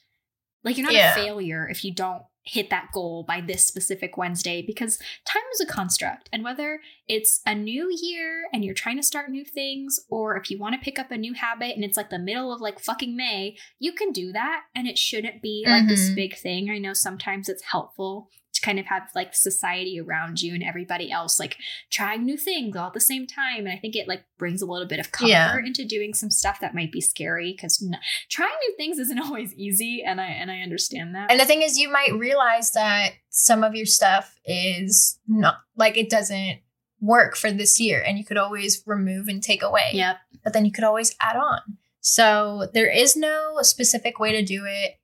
like 0.65 0.77
you're 0.77 0.85
not 0.87 0.95
Yeah. 0.95 1.12
a 1.12 1.15
failure 1.15 1.69
if 1.69 1.85
you 1.85 1.93
don't 1.93 2.23
hit 2.47 2.69
that 2.69 2.91
goal 2.93 3.23
by 3.27 3.41
this 3.41 3.65
specific 3.67 4.19
Wednesday 4.19 4.61
because 4.61 4.99
time 5.25 5.43
is 5.55 5.61
a 5.62 5.67
construct. 5.67 6.29
And 6.31 6.45
whether 6.45 6.81
it's 7.09 7.41
a 7.47 7.55
new 7.55 7.89
year 8.03 8.45
and 8.53 8.62
you're 8.62 8.75
trying 8.75 8.97
to 8.99 9.03
start 9.03 9.31
new 9.31 9.47
things, 9.47 9.99
or 10.11 10.37
if 10.37 10.51
you 10.51 10.59
want 10.59 10.75
to 10.75 10.81
pick 10.85 10.99
up 10.99 11.11
a 11.11 11.17
new 11.17 11.33
habit 11.33 11.75
and 11.75 11.83
it's 11.85 11.97
like 11.97 12.11
the 12.11 12.19
middle 12.19 12.53
of 12.53 12.61
like 12.61 12.79
fucking 12.81 13.17
May, 13.17 13.57
you 13.79 13.93
can 13.93 14.12
do 14.12 14.31
that. 14.33 14.65
And 14.75 14.87
it 14.87 14.99
shouldn't 14.99 15.41
be 15.41 15.65
like 15.67 15.89
this 15.89 16.11
Mhm. 16.11 16.15
big 16.17 16.37
thing. 16.37 16.69
I 16.71 16.77
know 16.77 16.93
sometimes 16.93 17.49
it's 17.49 17.62
helpful 17.62 18.29
kind 18.65 18.79
of 18.79 18.87
have 18.87 19.03
like 19.15 19.35
society 19.35 20.01
around 20.01 20.41
you 20.43 20.55
and 20.55 20.62
everybody 20.62 21.11
else 21.11 21.39
like 21.39 21.57
trying 21.91 22.25
new 22.25 22.37
things 22.37 22.77
all 22.77 22.87
at 22.89 22.95
the 22.95 23.01
same 23.01 23.27
time. 23.27 23.61
And 23.67 23.69
I 23.69 23.77
think 23.77 23.95
it 23.97 24.09
like 24.09 24.25
brings 24.39 24.62
a 24.62 24.67
little 24.67 24.89
bit 24.89 24.99
of 25.01 25.12
comfort 25.12 25.31
Yeah. 25.31 25.57
into 25.59 25.85
doing 25.85 26.15
some 26.15 26.31
stuff 26.31 26.61
that 26.61 26.75
might 26.75 26.93
be 26.93 27.01
scary 27.01 27.53
because 27.53 27.83
n- 27.83 27.99
trying 28.31 28.57
new 28.67 28.75
things 28.77 28.99
isn't 28.99 29.19
always 29.27 29.53
easy. 29.55 30.03
And 30.07 30.21
I 30.21 30.27
and 30.29 30.51
I 30.51 30.61
understand 30.61 31.15
that. 31.15 31.31
And 31.31 31.39
the 31.41 31.45
thing 31.45 31.62
is, 31.62 31.79
you 31.79 31.91
might 31.91 32.12
realize 32.15 32.71
that 32.73 33.11
some 33.31 33.62
of 33.65 33.75
your 33.75 33.87
stuff 33.87 34.39
is 34.47 35.19
not 35.29 35.57
like 35.77 35.97
it 35.97 36.09
doesn't 36.11 36.61
work 37.01 37.37
for 37.37 37.51
this 37.53 37.79
year, 37.79 38.01
and 38.07 38.17
you 38.19 38.25
could 38.25 38.39
always 38.39 38.83
remove 38.87 39.29
and 39.29 39.43
take 39.43 39.62
away. 39.62 39.91
yep. 39.93 40.17
But 40.43 40.53
then 40.55 40.65
you 40.65 40.73
could 40.73 40.85
always 40.85 41.15
add 41.21 41.37
on. 41.37 41.61
So 42.01 42.69
there 42.75 42.91
is 42.91 43.17
no 43.17 43.57
specific 43.62 44.19
way 44.19 44.33
to 44.33 44.43
do 44.43 44.65
it. 44.67 44.97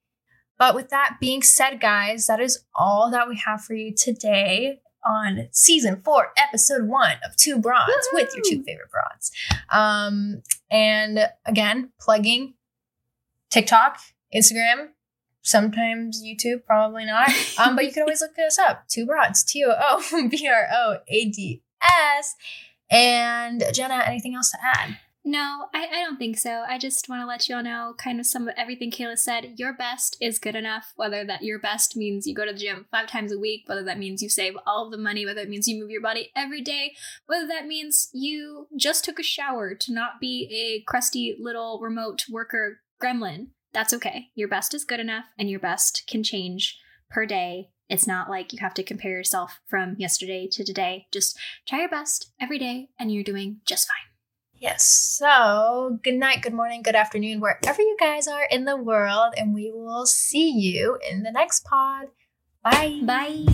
But 0.61 0.75
with 0.75 0.91
that 0.91 1.17
being 1.19 1.43
said, 1.43 1.81
guys, 1.81 2.27
that 2.27 2.39
is 2.39 2.65
all 2.75 3.11
that 3.13 3.31
we 3.31 3.41
have 3.47 3.65
for 3.65 3.73
you 3.73 3.95
today 3.95 4.83
on 5.09 5.49
season 5.53 6.03
four, 6.05 6.35
episode 6.37 6.87
one 6.87 7.17
of 7.25 7.35
Two 7.35 7.59
Broads 7.59 8.09
with 8.13 8.29
your 8.35 8.45
two 8.47 8.63
favorite 8.63 8.91
broads. 8.91 9.33
Um, 9.71 10.43
and 10.71 11.31
again, 11.47 11.93
plugging 11.99 12.57
TikTok, 13.49 14.01
Instagram, 14.37 14.89
sometimes 15.41 16.23
YouTube, 16.23 16.67
probably 16.67 17.07
not. 17.07 17.31
Um, 17.59 17.75
but 17.75 17.87
you 17.87 17.93
can 17.93 18.03
always 18.03 18.21
look 18.21 18.39
us 18.47 18.59
up. 18.59 18.87
Two 18.87 19.07
broads, 19.07 19.43
T 19.43 19.65
O 19.65 19.73
O 19.75 20.29
B 20.31 20.47
R 20.47 20.69
O 20.71 20.99
A 21.09 21.25
D 21.31 21.63
S. 21.83 22.35
And 22.91 23.65
Jenna, 23.73 24.03
anything 24.07 24.35
else 24.35 24.51
to 24.51 24.59
add? 24.63 24.99
No, 25.25 25.67
I, 25.75 25.87
I 25.87 26.03
don't 26.03 26.17
think 26.17 26.39
so. 26.39 26.65
I 26.67 26.79
just 26.79 27.09
want 27.09 27.21
to 27.21 27.27
let 27.27 27.49
you 27.49 27.55
all 27.55 27.63
know 27.63 27.95
kind 27.99 28.21
of 28.21 28.27
some 28.27 28.49
of 28.49 28.55
everything 28.57 28.91
Kayla 28.91 29.19
said. 29.19 29.55
Your 29.57 29.75
best 29.75 30.17
is 30.21 30.39
good 30.39 30.57
enough, 30.57 30.93
whether 30.97 31.25
that 31.27 31.43
your 31.43 31.59
best 31.59 31.95
means 31.95 32.27
you 32.27 32.35
go 32.35 32.47
to 32.47 32.53
the 32.53 32.59
gym 32.59 32.87
five 32.91 33.07
times 33.07 33.31
a 33.31 33.39
week, 33.39 33.65
whether 33.67 33.83
that 33.85 33.99
means 33.99 34.23
you 34.23 34.31
save 34.31 34.55
all 34.67 34.89
the 34.89 34.97
money, 34.97 35.27
whether 35.27 35.43
it 35.43 35.51
means 35.51 35.69
you 35.69 35.79
move 35.79 35.91
your 35.91 36.01
body 36.01 36.31
every 36.35 36.63
day, 36.63 36.95
whether 37.27 37.47
that 37.47 37.67
means 37.67 38.09
you 38.15 38.67
just 38.77 39.05
took 39.05 39.19
a 39.19 39.23
shower 39.23 39.75
to 39.75 39.93
not 39.93 40.21
be 40.21 40.49
a 40.51 40.83
crusty 40.91 41.37
little 41.39 41.81
remote 41.83 42.25
worker 42.31 42.81
gremlin. 43.01 43.49
That's 43.73 43.93
okay. 43.95 44.29
Your 44.35 44.49
best 44.49 44.73
is 44.73 44.85
good 44.85 45.01
enough, 45.01 45.27
and 45.39 45.51
your 45.51 45.61
best 45.61 46.05
can 46.09 46.23
change 46.23 46.79
per 47.11 47.27
day. 47.27 47.69
It's 47.89 48.07
not 48.07 48.31
like 48.31 48.53
you 48.53 48.59
have 48.63 48.75
to 48.75 48.83
compare 48.83 49.13
yourself 49.13 49.61
from 49.69 49.97
yesterday 49.99 50.49
to 50.53 50.65
today. 50.65 51.07
Just 51.13 51.39
try 51.69 51.81
your 51.81 51.89
best 51.91 52.33
every 52.41 52.59
day, 52.59 52.89
and 52.99 53.13
you're 53.13 53.23
doing 53.23 53.61
just 53.67 53.87
fine. 53.87 54.10
Yes. 54.61 54.85
So, 54.85 55.99
good 56.05 56.17
night, 56.17 56.43
good 56.43 56.53
morning, 56.53 56.83
good 56.83 56.95
afternoon, 56.95 57.41
wherever 57.41 57.81
you 57.81 57.97
guys 57.99 58.29
are 58.29 58.45
in 58.51 58.67
the 58.67 58.77
world. 58.77 59.33
And 59.39 59.55
we 59.55 59.73
will 59.75 60.05
see 60.05 60.51
you 60.51 60.99
in 61.11 61.23
the 61.23 61.33
next 61.33 61.65
pod. 61.65 62.09
Bye. 62.63 63.01
Bye. 63.03 63.47